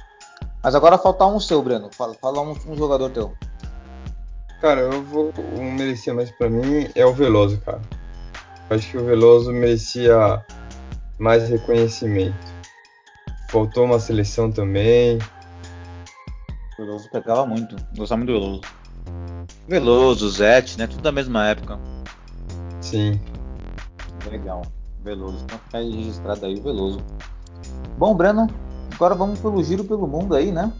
Mas 0.63 0.73
agora 0.75 0.97
falta 0.97 1.25
um 1.25 1.39
seu, 1.39 1.61
Breno, 1.61 1.89
fala, 1.91 2.13
fala 2.15 2.41
um, 2.41 2.51
um 2.67 2.75
jogador 2.75 3.09
teu. 3.09 3.33
Cara, 4.61 4.81
eu 4.81 5.03
vou. 5.03 5.33
Um 5.55 5.71
merecia 5.71 6.13
mais 6.13 6.31
para 6.31 6.49
mim 6.49 6.89
é 6.95 7.05
o 7.05 7.13
Veloso, 7.13 7.61
cara. 7.61 7.81
Acho 8.69 8.91
que 8.91 8.97
o 8.97 9.05
Veloso 9.05 9.51
merecia 9.51 10.43
mais 11.19 11.47
reconhecimento. 11.47 12.35
Faltou 13.49 13.85
uma 13.85 13.99
seleção 13.99 14.51
também. 14.51 15.19
O 16.73 16.85
Veloso 16.85 17.09
pegava 17.11 17.45
muito. 17.45 17.75
Gostava 17.95 18.17
muito 18.17 18.33
do 18.33 18.39
Veloso. 18.39 18.61
Veloso, 19.67 20.29
Zete, 20.29 20.77
né? 20.77 20.87
Tudo 20.87 21.01
da 21.01 21.11
mesma 21.11 21.47
época. 21.47 21.79
Sim. 22.81 23.21
Legal. 24.29 24.63
Veloso. 25.03 25.43
Então 25.43 25.59
fica 25.59 25.77
registrado 25.79 26.45
aí 26.45 26.55
o 26.55 26.63
Veloso. 26.63 26.99
Bom, 27.97 28.15
Breno, 28.15 28.47
agora 28.93 29.15
vamos 29.15 29.39
pelo 29.39 29.63
giro 29.63 29.83
pelo 29.83 30.07
mundo 30.07 30.35
aí, 30.35 30.51
né? 30.51 30.71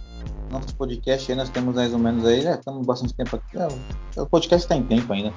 nosso 0.50 0.76
podcast 0.76 1.32
aí 1.32 1.38
nós 1.38 1.50
temos 1.50 1.76
mais 1.76 1.94
ou 1.94 2.00
menos 2.00 2.26
aí, 2.26 2.44
né? 2.44 2.56
Estamos 2.56 2.86
bastante 2.86 3.14
tempo 3.14 3.36
aqui. 3.36 3.58
É, 3.58 4.22
o 4.22 4.26
podcast 4.26 4.66
está 4.66 4.76
em 4.76 4.84
tempo 4.84 5.12
ainda. 5.12 5.34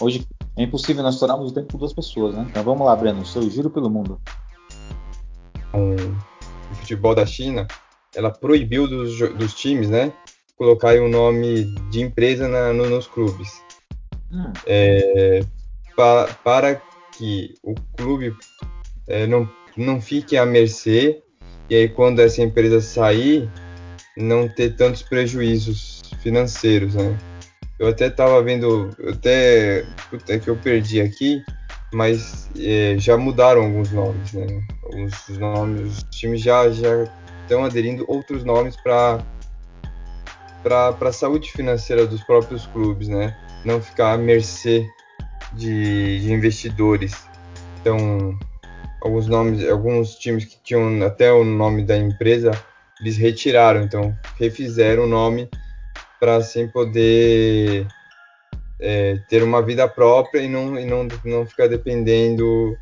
Hoje 0.00 0.26
é 0.56 0.62
impossível 0.62 1.02
nós 1.02 1.14
estourarmos 1.14 1.50
o 1.50 1.54
tempo 1.54 1.72
com 1.72 1.78
duas 1.78 1.92
pessoas, 1.92 2.34
né? 2.34 2.46
Então 2.48 2.62
vamos 2.62 2.86
lá, 2.86 2.94
Breno, 2.94 3.24
seu 3.26 3.42
giro 3.48 3.70
pelo 3.70 3.90
mundo. 3.90 4.20
O 5.72 6.74
futebol 6.76 7.14
da 7.14 7.26
China, 7.26 7.66
ela 8.14 8.30
proibiu 8.30 8.86
dos, 8.86 9.18
dos 9.34 9.54
times, 9.54 9.88
né? 9.88 10.12
Colocar 10.56 10.94
o 10.96 11.06
um 11.06 11.08
nome 11.08 11.64
de 11.90 12.00
empresa 12.00 12.46
na, 12.46 12.72
no, 12.72 12.88
nos 12.88 13.06
clubes. 13.06 13.62
Hum. 14.30 14.52
É, 14.66 15.40
pa, 15.96 16.28
para 16.44 16.80
que 17.16 17.54
o 17.62 17.74
clube 17.96 18.34
é, 19.08 19.26
não, 19.26 19.48
não 19.76 20.00
fique 20.00 20.36
à 20.36 20.44
mercê 20.44 21.22
e 21.68 21.74
aí 21.74 21.88
quando 21.88 22.20
essa 22.20 22.42
empresa 22.42 22.80
sair 22.80 23.48
não 24.16 24.48
ter 24.48 24.76
tantos 24.76 25.02
prejuízos 25.02 26.02
financeiros, 26.22 26.94
né? 26.94 27.16
Eu 27.78 27.88
até 27.88 28.06
estava 28.06 28.42
vendo, 28.42 28.90
até 29.08 29.84
é 30.28 30.38
que 30.38 30.48
eu 30.48 30.56
perdi 30.56 31.00
aqui, 31.00 31.42
mas 31.92 32.48
é, 32.58 32.96
já 32.98 33.16
mudaram 33.16 33.62
alguns 33.62 33.90
nomes, 33.90 34.32
né? 34.32 34.46
Alguns 34.84 35.28
nomes, 35.30 35.98
os 35.98 36.02
times 36.16 36.40
já 36.40 36.70
já 36.70 37.04
estão 37.42 37.64
aderindo 37.64 38.04
outros 38.08 38.44
nomes 38.44 38.76
para 38.76 39.24
para 40.62 41.08
a 41.08 41.12
saúde 41.12 41.50
financeira 41.50 42.06
dos 42.06 42.22
próprios 42.22 42.66
clubes, 42.66 43.08
né? 43.08 43.36
Não 43.64 43.82
ficar 43.82 44.12
à 44.12 44.16
mercê 44.16 44.86
de, 45.54 46.20
de 46.20 46.32
investidores. 46.32 47.12
Então, 47.80 48.38
alguns 49.00 49.26
nomes, 49.26 49.68
alguns 49.68 50.14
times 50.16 50.44
que 50.44 50.58
tinham 50.62 51.04
até 51.04 51.32
o 51.32 51.44
nome 51.44 51.84
da 51.84 51.96
empresa 51.96 52.52
eles 53.02 53.16
retiraram, 53.16 53.82
então 53.82 54.16
refizeram 54.38 55.04
o 55.04 55.08
nome 55.08 55.50
para 56.20 56.36
assim 56.36 56.68
poder 56.68 57.84
é, 58.80 59.18
ter 59.28 59.42
uma 59.42 59.60
vida 59.60 59.88
própria 59.88 60.40
e 60.40 60.48
não, 60.48 60.78
e 60.78 60.84
não, 60.84 61.08
não 61.24 61.44
ficar 61.44 61.66
dependendo 61.68 62.78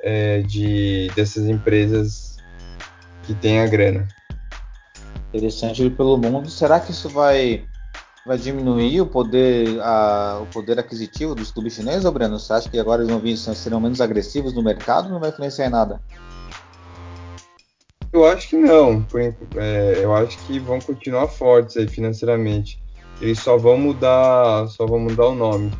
é, 0.00 0.42
de 0.42 1.10
dessas 1.16 1.48
empresas 1.48 2.36
que 3.24 3.34
têm 3.34 3.60
a 3.60 3.66
grana. 3.66 4.06
Interessante 5.34 5.90
pelo 5.90 6.16
mundo. 6.16 6.48
Será 6.48 6.78
que 6.78 6.92
isso 6.92 7.08
vai 7.08 7.64
vai 8.28 8.36
diminuir 8.36 9.00
o 9.00 9.06
poder 9.06 9.80
a, 9.80 10.40
o 10.42 10.46
poder 10.46 10.78
aquisitivo 10.78 11.34
dos 11.34 11.50
clubes 11.50 11.72
chineses, 11.72 12.04
ou 12.04 12.12
Breno? 12.12 12.38
Você 12.38 12.52
acha 12.52 12.68
que 12.68 12.78
agora 12.78 13.00
eles 13.00 13.10
vão 13.10 13.18
vir 13.18 13.38
serão 13.38 13.80
menos 13.80 14.02
agressivos 14.02 14.52
no 14.52 14.62
mercado? 14.62 15.08
Não 15.08 15.18
vai 15.18 15.30
influenciar 15.30 15.66
em 15.66 15.70
nada? 15.70 15.98
Eu 18.12 18.26
acho 18.26 18.50
que 18.50 18.56
não. 18.56 19.04
É, 19.56 20.04
eu 20.04 20.14
acho 20.14 20.38
que 20.40 20.58
vão 20.58 20.78
continuar 20.78 21.28
fortes 21.28 21.78
aí 21.78 21.88
financeiramente. 21.88 22.78
Eles 23.18 23.38
só 23.38 23.56
vão 23.56 23.78
mudar, 23.78 24.68
só 24.68 24.86
vão 24.86 24.98
mudar 24.98 25.28
o 25.28 25.34
nome. 25.34 25.72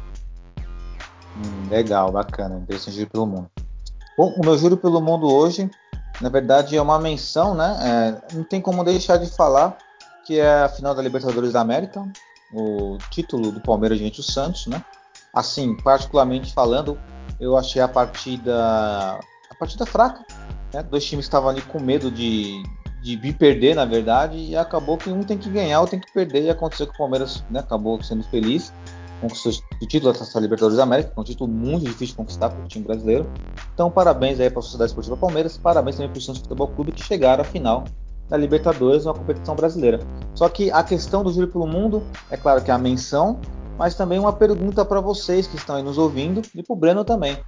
Hum, 1.36 1.68
legal, 1.68 2.10
bacana. 2.10 2.58
Interessante 2.58 2.94
giro 2.94 3.10
pelo 3.10 3.26
mundo. 3.26 3.50
Bom, 4.16 4.34
o 4.36 4.40
meu 4.40 4.56
juro 4.56 4.76
pelo 4.76 5.02
mundo 5.02 5.30
hoje, 5.30 5.70
na 6.20 6.30
verdade, 6.30 6.76
é 6.76 6.82
uma 6.82 6.98
menção, 6.98 7.54
né? 7.54 7.76
É, 7.82 8.34
não 8.34 8.42
tem 8.42 8.60
como 8.60 8.82
deixar 8.82 9.18
de 9.18 9.30
falar 9.30 9.76
que 10.28 10.38
é 10.38 10.62
a 10.62 10.68
final 10.68 10.94
da 10.94 11.00
Libertadores 11.00 11.54
da 11.54 11.62
América, 11.62 12.06
o 12.52 12.98
título 13.10 13.52
do 13.52 13.60
Palmeiras 13.60 13.98
diante 13.98 14.16
do 14.16 14.22
Santos, 14.22 14.66
né? 14.66 14.82
Assim, 15.32 15.76
particularmente 15.76 16.52
falando, 16.52 16.98
eu 17.38 17.56
achei 17.56 17.80
a 17.82 17.88
partida 17.88 19.18
a 19.50 19.54
partida 19.58 19.84
fraca, 19.86 20.24
né? 20.72 20.82
Dois 20.82 21.04
times 21.04 21.26
estavam 21.26 21.50
ali 21.50 21.62
com 21.62 21.80
medo 21.80 22.10
de, 22.10 22.62
de 23.02 23.16
vir 23.16 23.34
perder, 23.34 23.74
na 23.74 23.84
verdade, 23.84 24.36
e 24.36 24.56
acabou 24.56 24.96
que 24.96 25.10
um 25.10 25.22
tem 25.22 25.38
que 25.38 25.50
ganhar, 25.50 25.80
outro 25.80 25.92
tem 25.92 26.00
que 26.00 26.12
perder, 26.12 26.44
e 26.44 26.50
aconteceu 26.50 26.86
que 26.86 26.94
o 26.94 26.98
Palmeiras 26.98 27.44
né, 27.50 27.60
acabou 27.60 28.02
sendo 28.02 28.22
feliz, 28.24 28.72
conquistou 29.20 29.52
o 29.82 29.86
título 29.86 30.12
da 30.12 30.40
Libertadores 30.40 30.76
da 30.76 30.82
América, 30.82 31.10
que 31.10 31.18
é 31.18 31.20
um 31.20 31.24
título 31.24 31.50
muito 31.50 31.84
difícil 31.84 32.08
de 32.08 32.14
conquistar 32.14 32.50
para 32.50 32.64
o 32.64 32.68
time 32.68 32.84
brasileiro. 32.84 33.30
Então, 33.74 33.90
parabéns 33.90 34.40
aí 34.40 34.50
para 34.50 34.60
a 34.60 34.62
Sociedade 34.62 34.90
Esportiva 34.90 35.16
Palmeiras, 35.16 35.58
parabéns 35.58 35.96
também 35.96 36.10
para 36.10 36.18
o 36.18 36.22
Santos 36.22 36.42
Futebol 36.42 36.68
Clube, 36.68 36.92
que 36.92 37.02
chegaram 37.04 37.42
à 37.42 37.44
final 37.44 37.84
da 38.28 38.36
Libertadores, 38.36 39.06
uma 39.06 39.14
competição 39.14 39.54
brasileira. 39.54 40.00
Só 40.34 40.48
que 40.48 40.70
a 40.70 40.82
questão 40.82 41.22
do 41.22 41.32
Júlio 41.32 41.48
pelo 41.48 41.66
Mundo, 41.66 42.02
é 42.30 42.36
claro 42.36 42.62
que 42.62 42.70
é 42.70 42.74
a 42.74 42.78
menção, 42.78 43.40
mas 43.78 43.94
também 43.94 44.18
uma 44.18 44.32
pergunta 44.32 44.84
para 44.84 45.00
vocês 45.00 45.46
que 45.46 45.56
estão 45.56 45.76
aí 45.76 45.82
nos 45.82 45.98
ouvindo 45.98 46.42
e 46.54 46.62
para 46.62 46.72
o 46.72 46.76
Breno 46.76 47.04
também. 47.04 47.38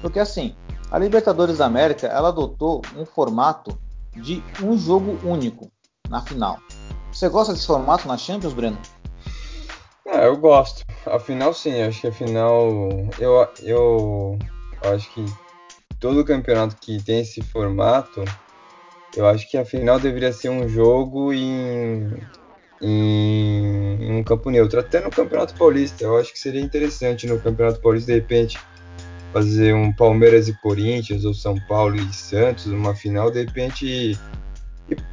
Porque 0.00 0.18
assim, 0.18 0.54
a 0.90 0.98
Libertadores 0.98 1.58
da 1.58 1.66
América 1.66 2.06
ela 2.06 2.28
adotou 2.28 2.80
um 2.96 3.04
formato 3.04 3.78
de 4.16 4.42
um 4.62 4.76
jogo 4.76 5.18
único 5.24 5.70
na 6.08 6.20
final. 6.22 6.58
Você 7.12 7.28
gosta 7.28 7.52
desse 7.52 7.66
formato 7.66 8.06
na 8.06 8.16
Champions, 8.16 8.52
Breno? 8.52 8.78
É, 10.06 10.26
eu 10.26 10.36
gosto. 10.36 10.84
Afinal, 11.06 11.54
sim. 11.54 11.82
Acho 11.82 12.00
que 12.00 12.06
a 12.06 12.12
final, 12.12 12.68
eu, 13.18 13.48
eu 13.62 14.38
acho 14.92 15.12
que 15.12 15.24
todo 15.98 16.24
campeonato 16.24 16.76
que 16.76 17.02
tem 17.02 17.20
esse 17.20 17.42
formato, 17.42 18.24
eu 19.16 19.26
acho 19.26 19.48
que 19.50 19.56
a 19.56 19.64
final 19.64 19.98
deveria 19.98 20.32
ser 20.32 20.48
um 20.48 20.68
jogo 20.68 21.32
em, 21.32 22.10
em, 22.80 24.04
em 24.04 24.12
um 24.12 24.22
campo 24.22 24.50
neutro. 24.50 24.80
Até 24.80 25.00
no 25.00 25.10
Campeonato 25.10 25.54
Paulista, 25.56 26.04
eu 26.04 26.16
acho 26.16 26.32
que 26.32 26.38
seria 26.38 26.60
interessante 26.60 27.26
no 27.26 27.40
Campeonato 27.40 27.80
Paulista 27.80 28.12
de 28.12 28.18
repente 28.18 28.58
fazer 29.32 29.74
um 29.74 29.92
Palmeiras 29.92 30.48
e 30.48 30.54
Corinthians 30.54 31.24
ou 31.24 31.34
São 31.34 31.54
Paulo 31.68 31.96
e 31.96 32.12
Santos, 32.12 32.66
uma 32.66 32.94
final, 32.94 33.30
de 33.30 33.44
repente 33.44 33.86
ir, 33.86 34.18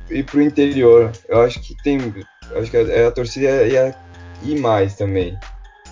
ir 0.10 0.24
pro 0.24 0.42
interior. 0.42 1.12
Eu 1.28 1.42
acho 1.42 1.60
que 1.62 1.76
tem. 1.84 1.98
Acho 2.56 2.72
que 2.72 2.78
a, 2.78 3.08
a 3.08 3.12
torcida 3.12 3.66
ia 3.66 3.96
ir 4.44 4.60
mais 4.60 4.96
também. 4.96 5.38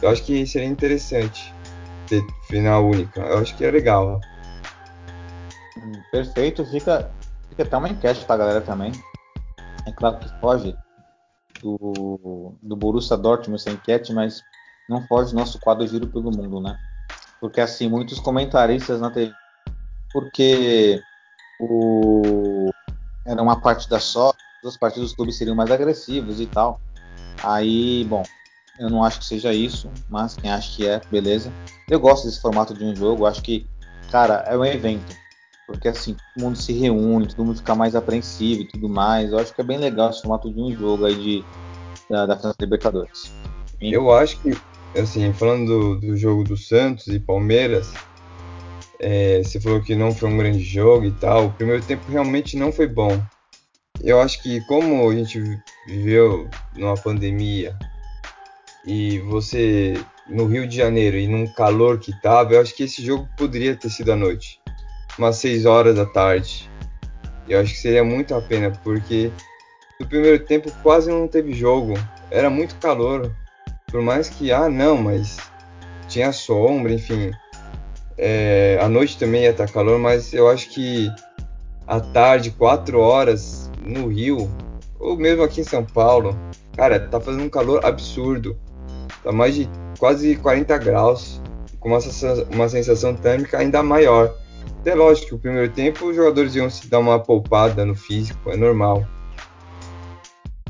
Eu 0.01 0.09
acho 0.09 0.23
que 0.23 0.45
seria 0.45 0.67
interessante 0.67 1.53
ter 2.07 2.23
final 2.47 2.87
única. 2.87 3.21
Eu 3.21 3.39
acho 3.39 3.55
que 3.55 3.65
é 3.65 3.71
legal. 3.71 4.19
Perfeito, 6.11 6.65
fica, 6.65 7.11
fica 7.55 7.63
até 7.63 7.77
uma 7.77 7.89
enquete 7.89 8.25
pra 8.25 8.37
galera 8.37 8.61
também. 8.61 8.91
É 9.87 9.91
claro 9.91 10.19
que 10.19 10.29
foge 10.39 10.75
do, 11.61 12.53
do 12.61 12.75
Borussia 12.75 13.15
Dortmund 13.17 13.61
essa 13.61 13.71
enquete, 13.71 14.13
mas 14.13 14.43
não 14.89 15.01
foge 15.07 15.31
do 15.31 15.39
nosso 15.39 15.59
quadro 15.59 15.87
Giro 15.87 16.07
pelo 16.07 16.31
Mundo, 16.31 16.59
né? 16.59 16.77
porque 17.39 17.61
assim 17.61 17.87
muitos 17.87 18.19
comentaristas 18.19 18.99
na 18.99 19.11
TV, 19.11 19.31
porque 20.11 21.01
o 21.59 22.71
era 23.25 23.41
uma 23.41 23.59
partida 23.59 23.99
só, 23.99 24.33
os 24.63 24.77
partidos 24.77 25.09
dos 25.09 25.15
clubes 25.15 25.37
seriam 25.37 25.55
mais 25.55 25.69
agressivos 25.71 26.39
e 26.39 26.47
tal. 26.47 26.79
Aí, 27.43 28.03
bom, 28.05 28.23
Eu 28.77 28.89
não 28.89 29.03
acho 29.03 29.19
que 29.19 29.25
seja 29.25 29.53
isso, 29.53 29.89
mas 30.09 30.35
quem 30.35 30.51
acha 30.51 30.75
que 30.75 30.87
é, 30.87 30.99
beleza. 31.09 31.51
Eu 31.89 31.99
gosto 31.99 32.25
desse 32.25 32.41
formato 32.41 32.73
de 32.73 32.83
um 32.83 32.95
jogo, 32.95 33.25
acho 33.25 33.41
que, 33.41 33.65
cara, 34.11 34.43
é 34.47 34.57
um 34.57 34.65
evento. 34.65 35.15
Porque 35.67 35.87
assim, 35.87 36.15
todo 36.15 36.43
mundo 36.43 36.57
se 36.57 36.73
reúne, 36.73 37.27
todo 37.27 37.45
mundo 37.45 37.57
fica 37.57 37.75
mais 37.75 37.95
apreensivo 37.95 38.61
e 38.61 38.67
tudo 38.67 38.87
mais. 38.87 39.31
Eu 39.31 39.39
acho 39.39 39.53
que 39.53 39.61
é 39.61 39.63
bem 39.63 39.77
legal 39.77 40.09
esse 40.09 40.21
formato 40.21 40.53
de 40.53 40.61
um 40.61 40.71
jogo 40.75 41.05
aí 41.05 41.15
de, 41.15 41.45
da, 42.09 42.25
da 42.25 42.37
França 42.37 42.57
Libertadores. 42.59 43.33
Eu 43.81 44.11
acho 44.11 44.39
que, 44.41 44.51
assim, 44.95 45.33
falando 45.33 45.65
do, 45.67 45.99
do 45.99 46.17
jogo 46.17 46.43
do 46.43 46.55
Santos 46.55 47.07
e 47.07 47.19
Palmeiras, 47.19 47.93
é, 48.99 49.43
você 49.43 49.59
falou 49.59 49.81
que 49.81 49.95
não 49.95 50.13
foi 50.13 50.29
um 50.29 50.37
grande 50.37 50.63
jogo 50.63 51.05
e 51.05 51.11
tal. 51.11 51.47
O 51.47 51.53
primeiro 51.53 51.83
tempo 51.83 52.11
realmente 52.11 52.57
não 52.57 52.71
foi 52.71 52.87
bom. 52.87 53.19
Eu 54.01 54.21
acho 54.21 54.41
que 54.43 54.61
como 54.67 55.09
a 55.09 55.15
gente 55.15 55.41
viveu 55.87 56.49
numa 56.75 56.95
pandemia 56.95 57.77
e 58.85 59.19
você 59.19 59.93
no 60.27 60.45
Rio 60.45 60.67
de 60.67 60.75
Janeiro 60.75 61.17
e 61.17 61.27
num 61.27 61.47
calor 61.53 61.99
que 61.99 62.11
tava, 62.21 62.53
eu 62.53 62.61
acho 62.61 62.75
que 62.75 62.83
esse 62.83 63.03
jogo 63.03 63.27
poderia 63.37 63.75
ter 63.75 63.89
sido 63.89 64.11
à 64.11 64.15
noite, 64.15 64.59
umas 65.17 65.37
6 65.37 65.65
horas 65.65 65.95
da 65.95 66.05
tarde. 66.05 66.69
Eu 67.47 67.59
acho 67.59 67.73
que 67.73 67.79
seria 67.79 68.03
muito 68.03 68.33
a 68.33 68.41
pena, 68.41 68.71
porque 68.83 69.31
no 69.99 70.07
primeiro 70.07 70.43
tempo 70.43 70.71
quase 70.81 71.09
não 71.09 71.27
teve 71.27 71.53
jogo, 71.53 71.93
era 72.31 72.49
muito 72.49 72.75
calor. 72.75 73.31
Por 73.91 74.01
mais 74.01 74.27
que, 74.27 74.51
ah, 74.51 74.67
não, 74.67 74.97
mas 74.97 75.37
tinha 76.07 76.31
sombra, 76.31 76.91
enfim. 76.91 77.31
É, 78.17 78.79
noite 78.89 79.17
também 79.17 79.43
ia 79.43 79.51
estar 79.51 79.67
calor, 79.67 79.99
mas 79.99 80.33
eu 80.33 80.49
acho 80.49 80.69
que 80.69 81.11
à 81.87 81.99
tarde, 81.99 82.51
4 82.51 82.99
horas 82.99 83.69
no 83.81 84.07
Rio, 84.07 84.49
ou 84.99 85.15
mesmo 85.15 85.43
aqui 85.43 85.61
em 85.61 85.65
São 85.65 85.85
Paulo, 85.85 86.37
cara, 86.75 86.99
tá 86.99 87.19
fazendo 87.19 87.43
um 87.43 87.49
calor 87.49 87.85
absurdo. 87.85 88.57
Tá 89.23 89.31
mais 89.31 89.55
de 89.55 89.69
quase 89.99 90.35
40 90.35 90.77
graus, 90.77 91.41
com 91.79 91.89
uma 91.89 92.01
sensação, 92.01 92.45
uma 92.51 92.69
sensação 92.69 93.15
térmica 93.15 93.57
ainda 93.57 93.83
maior. 93.83 94.35
É 94.85 94.93
lógico 94.93 95.29
que 95.29 95.35
o 95.35 95.39
primeiro 95.39 95.71
tempo 95.73 96.05
os 96.05 96.15
jogadores 96.15 96.55
iam 96.55 96.69
se 96.69 96.87
dar 96.87 96.99
uma 96.99 97.19
poupada 97.19 97.83
no 97.83 97.95
físico, 97.95 98.51
é 98.51 98.55
normal. 98.55 99.05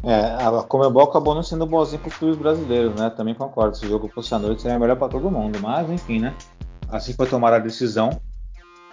É, 0.01 0.35
a 0.35 0.63
Comebol 0.63 1.03
acabou 1.03 1.33
não 1.33 1.43
sendo 1.43 1.65
bonzinho 1.65 1.99
para 1.99 2.09
os 2.09 2.15
clubes 2.15 2.37
brasileiros, 2.37 2.93
né? 2.95 3.09
Também 3.09 3.33
concordo. 3.33 3.75
Se 3.75 3.85
o 3.85 3.89
jogo 3.89 4.07
fosse 4.07 4.33
à 4.33 4.39
noite 4.39 4.61
seria 4.61 4.79
melhor 4.79 4.95
para 4.95 5.09
todo 5.09 5.29
mundo, 5.31 5.59
mas 5.59 5.89
enfim, 5.89 6.19
né? 6.19 6.33
Assim 6.87 7.11
foi 7.13 7.27
tomada 7.27 7.55
a 7.57 7.59
decisão. 7.59 8.21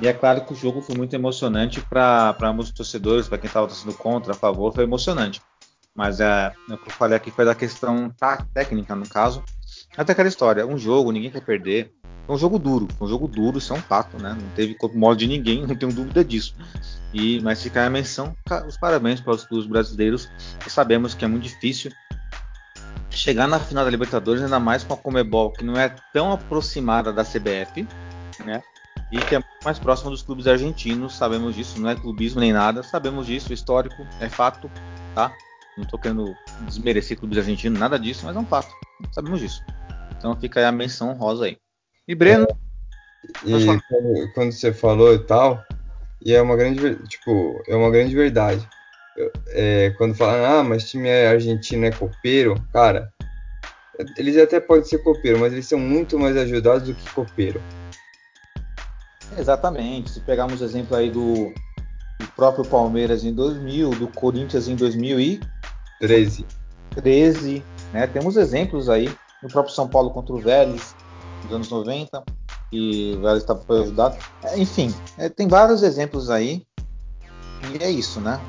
E 0.01 0.09
é 0.09 0.13
claro 0.13 0.45
que 0.45 0.55
o 0.55 0.57
jogo 0.57 0.81
foi 0.81 0.97
muito 0.97 1.15
emocionante 1.15 1.81
para 1.83 2.35
ambos 2.43 2.69
os 2.69 2.73
torcedores, 2.73 3.29
para 3.29 3.39
quem 3.39 3.47
estava 3.47 3.69
torcendo 3.69 3.95
contra, 3.95 4.33
a 4.33 4.35
favor, 4.35 4.75
foi 4.75 4.85
emocionante. 4.85 5.41
Mas 5.95 6.19
é, 6.19 6.53
o 6.69 6.79
que 6.79 6.89
eu 6.89 6.93
falei 6.95 7.17
aqui 7.17 7.31
foi 7.31 7.45
da 7.45 7.55
questão 7.55 8.11
tá, 8.19 8.47
técnica, 8.55 8.97
no 8.97 9.07
caso. 9.07 9.45
Até 9.97 10.13
aquela 10.13 10.29
história, 10.29 10.67
um 10.67 10.79
jogo, 10.79 11.13
ninguém 11.13 11.31
quer 11.31 11.43
perder. 11.43 11.93
Foi 12.27 12.37
um 12.37 12.39
jogo 12.39 12.59
duro, 12.59 12.89
um 13.01 13.07
jogo 13.07 13.27
duro, 13.27 13.59
isso 13.59 13.73
é 13.73 13.77
um 13.77 13.83
fato, 13.83 14.17
né? 14.23 14.37
Não 14.41 14.49
teve 14.51 14.77
modo 14.95 15.19
de 15.19 15.27
ninguém, 15.27 15.67
não 15.67 15.75
tenho 15.75 15.93
dúvida 15.93 16.25
disso. 16.25 16.55
E, 17.13 17.41
mas 17.41 17.63
fica 17.63 17.85
a 17.85 17.91
menção, 17.91 18.35
os 18.67 18.77
parabéns 18.77 19.21
para 19.21 19.33
os 19.33 19.45
clubes 19.45 19.67
brasileiros, 19.67 20.31
sabemos 20.69 21.15
que 21.15 21.25
é 21.25 21.29
muito 21.29 21.43
difícil 21.43 21.91
chegar 23.11 23.47
na 23.47 23.61
final 23.61 23.85
da 23.85 23.91
Libertadores, 23.91 24.43
ainda 24.43 24.59
mais 24.59 24.83
com 24.83 24.95
a 24.95 24.97
Comebol, 24.97 25.53
que 25.53 25.65
não 25.65 25.77
é 25.77 25.95
tão 26.13 26.33
aproximada 26.33 27.13
da 27.13 27.25
CBF, 27.25 27.87
né? 28.45 28.63
E 29.11 29.19
que 29.19 29.37
é 29.37 29.43
mais 29.63 29.79
próxima 29.79 30.11
dos 30.11 30.23
clubes 30.23 30.47
argentinos, 30.47 31.15
sabemos 31.15 31.55
disso, 31.55 31.79
não 31.79 31.91
é 31.91 31.95
clubismo 31.95 32.41
nem 32.41 32.53
nada, 32.53 32.83
sabemos 32.83 33.27
disso, 33.27 33.53
histórico, 33.53 34.07
é 34.21 34.29
fato, 34.29 34.71
tá? 35.15 35.31
Não 35.77 35.85
estou 35.85 35.99
querendo 35.99 36.37
desmerecer 36.67 37.19
clubes 37.19 37.39
argentinos, 37.39 37.79
nada 37.79 37.99
disso, 37.99 38.27
mas 38.27 38.37
é 38.37 38.39
um 38.39 38.47
fato. 38.47 38.73
Sabemos 39.13 39.41
disso. 39.41 39.63
Então 40.17 40.37
fica 40.37 40.61
aí 40.61 40.67
a 40.67 40.73
menção 40.73 41.11
honrosa 41.11 41.47
aí. 41.47 41.59
E 42.07 42.15
Breno. 42.15 42.47
E 43.45 43.53
quando, 43.89 44.33
quando, 44.35 44.53
você 44.53 44.73
falou 44.73 45.15
e 45.15 45.19
tal, 45.21 45.65
e 46.21 46.35
é 46.35 46.43
uma 46.43 46.57
grande, 46.57 46.97
tipo, 47.07 47.63
é 47.67 47.75
uma 47.75 47.91
grande 47.91 48.15
verdade. 48.15 48.69
É, 49.49 49.91
quando 49.97 50.15
falam, 50.15 50.45
ah, 50.45 50.65
mas 50.65 50.91
time 50.91 51.11
argentino 51.11 51.85
é 51.85 51.91
copeiro, 51.91 52.55
cara, 52.73 53.13
eles 54.17 54.37
até 54.37 54.59
podem 54.59 54.85
ser 54.85 54.99
copeiro, 54.99 55.39
mas 55.39 55.53
eles 55.53 55.67
são 55.67 55.79
muito 55.79 56.19
mais 56.19 56.37
ajudados 56.37 56.89
do 56.89 56.95
que 56.95 57.11
copeiro. 57.11 57.63
Exatamente. 59.39 60.11
Se 60.11 60.21
pegarmos 60.21 60.61
o 60.61 60.65
exemplo 60.65 60.97
aí 60.97 61.11
do, 61.11 61.53
do 62.19 62.27
próprio 62.35 62.65
Palmeiras 62.65 63.25
em 63.25 63.33
2000, 63.33 63.91
do 63.91 64.09
Corinthians 64.09 64.69
em 64.69 64.77
2000 64.77 65.21
e 65.21 65.41
13. 66.03 66.45
13, 66.97 67.65
né? 67.93 68.09
Temos 68.09 68.37
exemplos 68.37 68.89
aí 68.89 69.09
no 69.41 69.49
próprio 69.49 69.73
São 69.73 69.89
Paulo 69.89 70.11
contra 70.11 70.35
o 70.35 70.39
Vélez 70.41 70.97
nos 71.45 71.53
anos 71.53 71.71
90 71.71 72.25
e 72.73 73.15
o 73.17 73.21
Vélez 73.21 73.45
estava 73.45 73.61
foi 73.61 73.83
ajudado. 73.83 74.17
É, 74.43 74.59
enfim, 74.59 74.93
é, 75.17 75.29
tem 75.29 75.47
vários 75.47 75.85
exemplos 75.85 76.29
aí 76.29 76.67
e 77.71 77.85
é 77.85 77.89
isso, 77.89 78.21
né? 78.21 78.41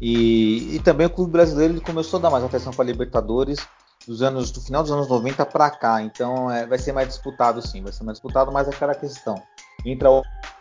E, 0.00 0.74
e 0.74 0.80
também 0.80 1.06
o 1.06 1.10
clube 1.10 1.30
brasileiro 1.30 1.80
começou 1.80 2.18
a 2.18 2.22
dar 2.22 2.30
mais 2.30 2.42
atenção 2.42 2.72
para 2.72 2.84
Libertadores 2.84 3.64
dos 4.04 4.20
anos 4.20 4.50
do 4.50 4.60
final 4.60 4.82
dos 4.82 4.90
anos 4.90 5.08
90 5.08 5.46
para 5.46 5.70
cá, 5.70 6.02
então 6.02 6.50
é, 6.50 6.66
vai 6.66 6.76
ser 6.76 6.90
mais 6.90 7.06
disputado 7.06 7.62
sim, 7.62 7.80
vai 7.80 7.92
ser 7.92 8.02
mais 8.02 8.18
disputado, 8.18 8.50
mas 8.50 8.66
é 8.66 8.70
aquela 8.70 8.96
questão 8.96 9.40
entra 9.86 10.08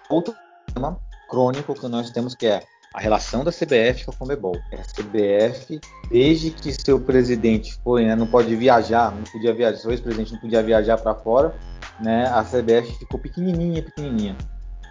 outro 0.08 0.36
tema 0.72 1.00
crônico 1.28 1.74
que 1.74 1.88
nós 1.88 2.12
temos 2.12 2.36
que 2.36 2.46
é 2.46 2.62
a 2.94 3.00
relação 3.00 3.44
da 3.44 3.52
CBF 3.52 4.06
com 4.06 4.12
a 4.12 4.16
Comebol. 4.16 4.56
A 4.74 4.78
CBF, 4.78 5.80
desde 6.10 6.52
que 6.52 6.74
seu 6.74 7.00
presidente 7.00 7.80
foi, 7.84 8.06
né, 8.06 8.16
não 8.16 8.28
pode 8.28 8.56
viajar, 8.56 9.16
não 9.16 9.24
podia 9.24 9.54
viajar, 9.54 9.78
seu 9.78 9.92
ex-presidente 9.92 10.34
não 10.34 10.40
podia 10.40 10.62
viajar 10.62 10.98
para 10.98 11.16
fora, 11.16 11.56
né, 12.00 12.28
a 12.28 12.44
CBF 12.44 13.00
ficou 13.00 13.20
pequenininha, 13.20 13.82
pequenininha. 13.82 14.36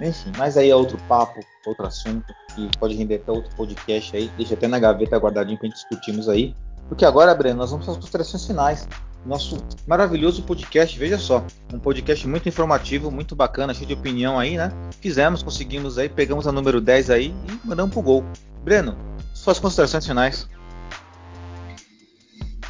Enfim, 0.01 0.33
mas 0.39 0.57
aí 0.57 0.71
é 0.71 0.75
outro 0.75 0.97
papo, 1.07 1.41
outro 1.67 1.87
assunto, 1.87 2.33
que 2.55 2.71
pode 2.79 2.95
render 2.95 3.17
até 3.17 3.33
outro 3.33 3.55
podcast 3.55 4.17
aí, 4.17 4.31
deixa 4.37 4.55
até 4.55 4.67
na 4.67 4.79
gaveta 4.79 5.19
guardadinho 5.19 5.59
para 5.59 5.69
gente 5.69 5.77
discutirmos 5.77 6.27
aí. 6.27 6.55
Porque 6.89 7.05
agora, 7.05 7.35
Breno, 7.35 7.59
nós 7.59 7.71
vamos 7.71 7.85
para 7.85 7.93
as 7.93 8.01
considerações 8.01 8.47
finais 8.47 8.89
nosso 9.25 9.59
maravilhoso 9.87 10.43
podcast. 10.43 10.99
Veja 10.99 11.18
só, 11.18 11.45
um 11.73 11.79
podcast 11.79 12.27
muito 12.27 12.49
informativo, 12.49 13.11
muito 13.11 13.37
bacana, 13.37 13.75
cheio 13.75 13.87
de 13.87 13.95
opinião 13.95 14.39
aí, 14.39 14.57
né? 14.57 14.73
Fizemos, 15.01 15.43
conseguimos 15.43 15.99
aí, 15.99 16.09
pegamos 16.09 16.47
a 16.47 16.53
número 16.53 16.81
10 16.81 17.11
aí 17.11 17.35
e 17.49 17.66
mandamos 17.66 17.93
pro 17.93 18.03
gol. 18.03 18.25
Breno, 18.62 18.97
suas 19.35 19.59
considerações 19.59 20.07
finais. 20.07 20.49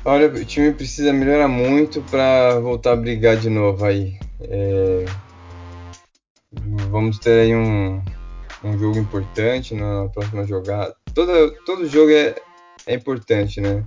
Olha, 0.04 0.28
o 0.28 0.44
time 0.44 0.72
precisa 0.72 1.12
melhorar 1.12 1.48
muito 1.48 2.00
para 2.02 2.58
voltar 2.58 2.92
a 2.92 2.96
brigar 2.96 3.36
de 3.36 3.50
novo 3.50 3.84
aí. 3.84 4.18
É... 4.40 5.04
Vamos 6.90 7.18
ter 7.18 7.42
aí 7.42 7.54
um, 7.54 8.02
um 8.64 8.78
jogo 8.78 8.98
importante 8.98 9.74
na 9.74 10.08
próxima 10.08 10.46
jogada. 10.46 10.94
Todo, 11.14 11.54
todo 11.66 11.88
jogo 11.88 12.10
é, 12.10 12.34
é 12.86 12.94
importante, 12.94 13.60
né? 13.60 13.84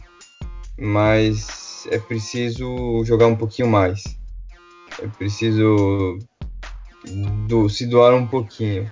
Mas 0.77 1.62
é 1.89 1.97
preciso 1.99 3.03
jogar 3.05 3.27
um 3.27 3.35
pouquinho 3.35 3.67
mais. 3.67 4.03
É 5.01 5.07
preciso 5.07 6.19
do, 7.47 7.69
se 7.69 7.85
doar 7.85 8.13
um 8.13 8.27
pouquinho. 8.27 8.91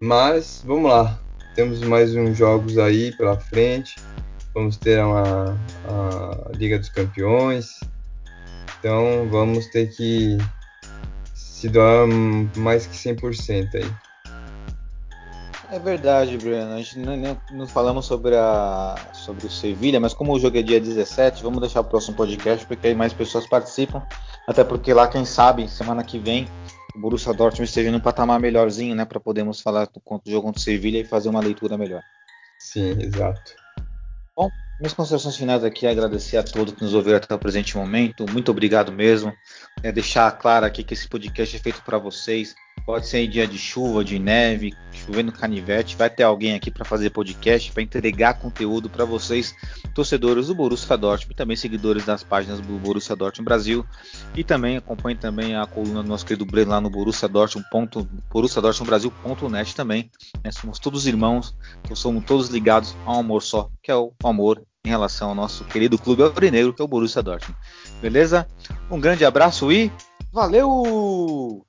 Mas 0.00 0.62
vamos 0.64 0.90
lá. 0.90 1.18
Temos 1.54 1.80
mais 1.82 2.14
uns 2.14 2.36
jogos 2.36 2.78
aí 2.78 3.16
pela 3.16 3.38
frente. 3.38 3.96
Vamos 4.54 4.76
ter 4.76 5.02
uma, 5.02 5.58
a 5.86 6.56
Liga 6.56 6.78
dos 6.78 6.88
Campeões. 6.88 7.80
Então 8.78 9.28
vamos 9.30 9.66
ter 9.66 9.88
que 9.88 10.38
se 11.34 11.68
doar 11.68 12.06
mais 12.56 12.86
que 12.86 12.96
100% 12.96 13.74
aí. 13.74 14.07
É 15.70 15.78
verdade, 15.78 16.38
Breno. 16.38 16.72
A 16.72 16.78
gente 16.78 16.98
não, 16.98 17.40
não, 17.52 17.66
falamos 17.66 18.06
sobre, 18.06 18.34
a, 18.34 18.94
sobre 19.12 19.46
o 19.46 19.50
Sevilha, 19.50 20.00
mas 20.00 20.14
como 20.14 20.32
o 20.32 20.40
jogo 20.40 20.56
é 20.56 20.62
dia 20.62 20.80
17, 20.80 21.42
vamos 21.42 21.60
deixar 21.60 21.80
o 21.80 21.84
próximo 21.84 22.16
podcast, 22.16 22.64
porque 22.64 22.86
aí 22.86 22.94
mais 22.94 23.12
pessoas 23.12 23.46
participam. 23.46 24.02
Até 24.46 24.64
porque 24.64 24.94
lá, 24.94 25.06
quem 25.06 25.26
sabe, 25.26 25.68
semana 25.68 26.02
que 26.02 26.18
vem, 26.18 26.48
o 26.94 26.98
Borussia 26.98 27.34
Dortmund 27.34 27.68
esteja 27.68 27.92
num 27.92 28.00
patamar 28.00 28.40
melhorzinho, 28.40 28.94
né? 28.94 29.04
Para 29.04 29.20
podermos 29.20 29.60
falar 29.60 29.86
do, 29.86 30.00
do 30.00 30.30
jogo 30.30 30.46
contra 30.46 30.58
o 30.58 30.62
Sevilha 30.62 31.00
e 31.00 31.04
fazer 31.04 31.28
uma 31.28 31.40
leitura 31.40 31.76
melhor. 31.76 32.02
Sim, 32.58 32.96
exato. 33.00 33.54
Bom, 34.34 34.48
minhas 34.80 34.94
considerações 34.94 35.36
finais 35.36 35.64
aqui 35.64 35.86
é 35.86 35.90
agradecer 35.90 36.38
a 36.38 36.42
todos 36.42 36.72
que 36.72 36.82
nos 36.82 36.94
ouviram 36.94 37.18
até 37.18 37.34
o 37.34 37.38
presente 37.38 37.76
momento. 37.76 38.24
Muito 38.30 38.50
obrigado 38.50 38.90
mesmo. 38.90 39.34
É 39.82 39.92
deixar 39.92 40.30
claro 40.32 40.64
aqui 40.64 40.82
que 40.82 40.94
esse 40.94 41.06
podcast 41.06 41.56
é 41.56 41.60
feito 41.60 41.82
para 41.82 41.98
vocês 41.98 42.54
Pode 42.88 43.06
ser 43.06 43.18
em 43.18 43.28
dia 43.28 43.46
de 43.46 43.58
chuva, 43.58 44.02
de 44.02 44.18
neve, 44.18 44.72
chovendo 44.90 45.30
canivete, 45.30 45.94
vai 45.94 46.08
ter 46.08 46.22
alguém 46.22 46.54
aqui 46.54 46.70
para 46.70 46.86
fazer 46.86 47.10
podcast, 47.10 47.70
para 47.70 47.82
entregar 47.82 48.38
conteúdo 48.38 48.88
para 48.88 49.04
vocês, 49.04 49.54
torcedores 49.94 50.46
do 50.46 50.54
Borussia 50.54 50.96
Dortmund, 50.96 51.36
também 51.36 51.54
seguidores 51.54 52.06
das 52.06 52.22
páginas 52.22 52.62
do 52.62 52.78
Borussia 52.78 53.14
Dortmund 53.14 53.44
Brasil, 53.44 53.84
e 54.34 54.42
também 54.42 54.78
acompanhe 54.78 55.18
também 55.18 55.54
a 55.54 55.66
coluna 55.66 56.02
do 56.02 56.08
nosso 56.08 56.24
querido 56.24 56.46
Breno 56.46 56.70
lá 56.70 56.80
no 56.80 56.88
Borussia 56.88 57.28
Dortmund, 57.28 57.68
ponto, 57.70 58.08
Borussia 58.30 58.62
Dortmund 58.62 58.88
Brasil.net 58.88 59.76
também. 59.76 60.10
Né? 60.42 60.50
Somos 60.50 60.78
todos 60.78 61.06
irmãos, 61.06 61.54
então 61.84 61.94
somos 61.94 62.24
todos 62.24 62.48
ligados 62.48 62.96
a 63.04 63.12
um 63.12 63.20
amor 63.20 63.42
só, 63.42 63.68
que 63.82 63.90
é 63.90 63.96
o 63.96 64.14
amor 64.24 64.64
em 64.82 64.88
relação 64.88 65.28
ao 65.28 65.34
nosso 65.34 65.62
querido 65.64 65.98
clube 65.98 66.22
aurinegro, 66.22 66.72
que 66.72 66.80
é 66.80 66.84
o 66.86 66.88
Borussia 66.88 67.22
Dortmund. 67.22 67.60
Beleza? 68.00 68.48
Um 68.90 68.98
grande 68.98 69.26
abraço 69.26 69.70
e 69.70 69.92
valeu! 70.32 71.66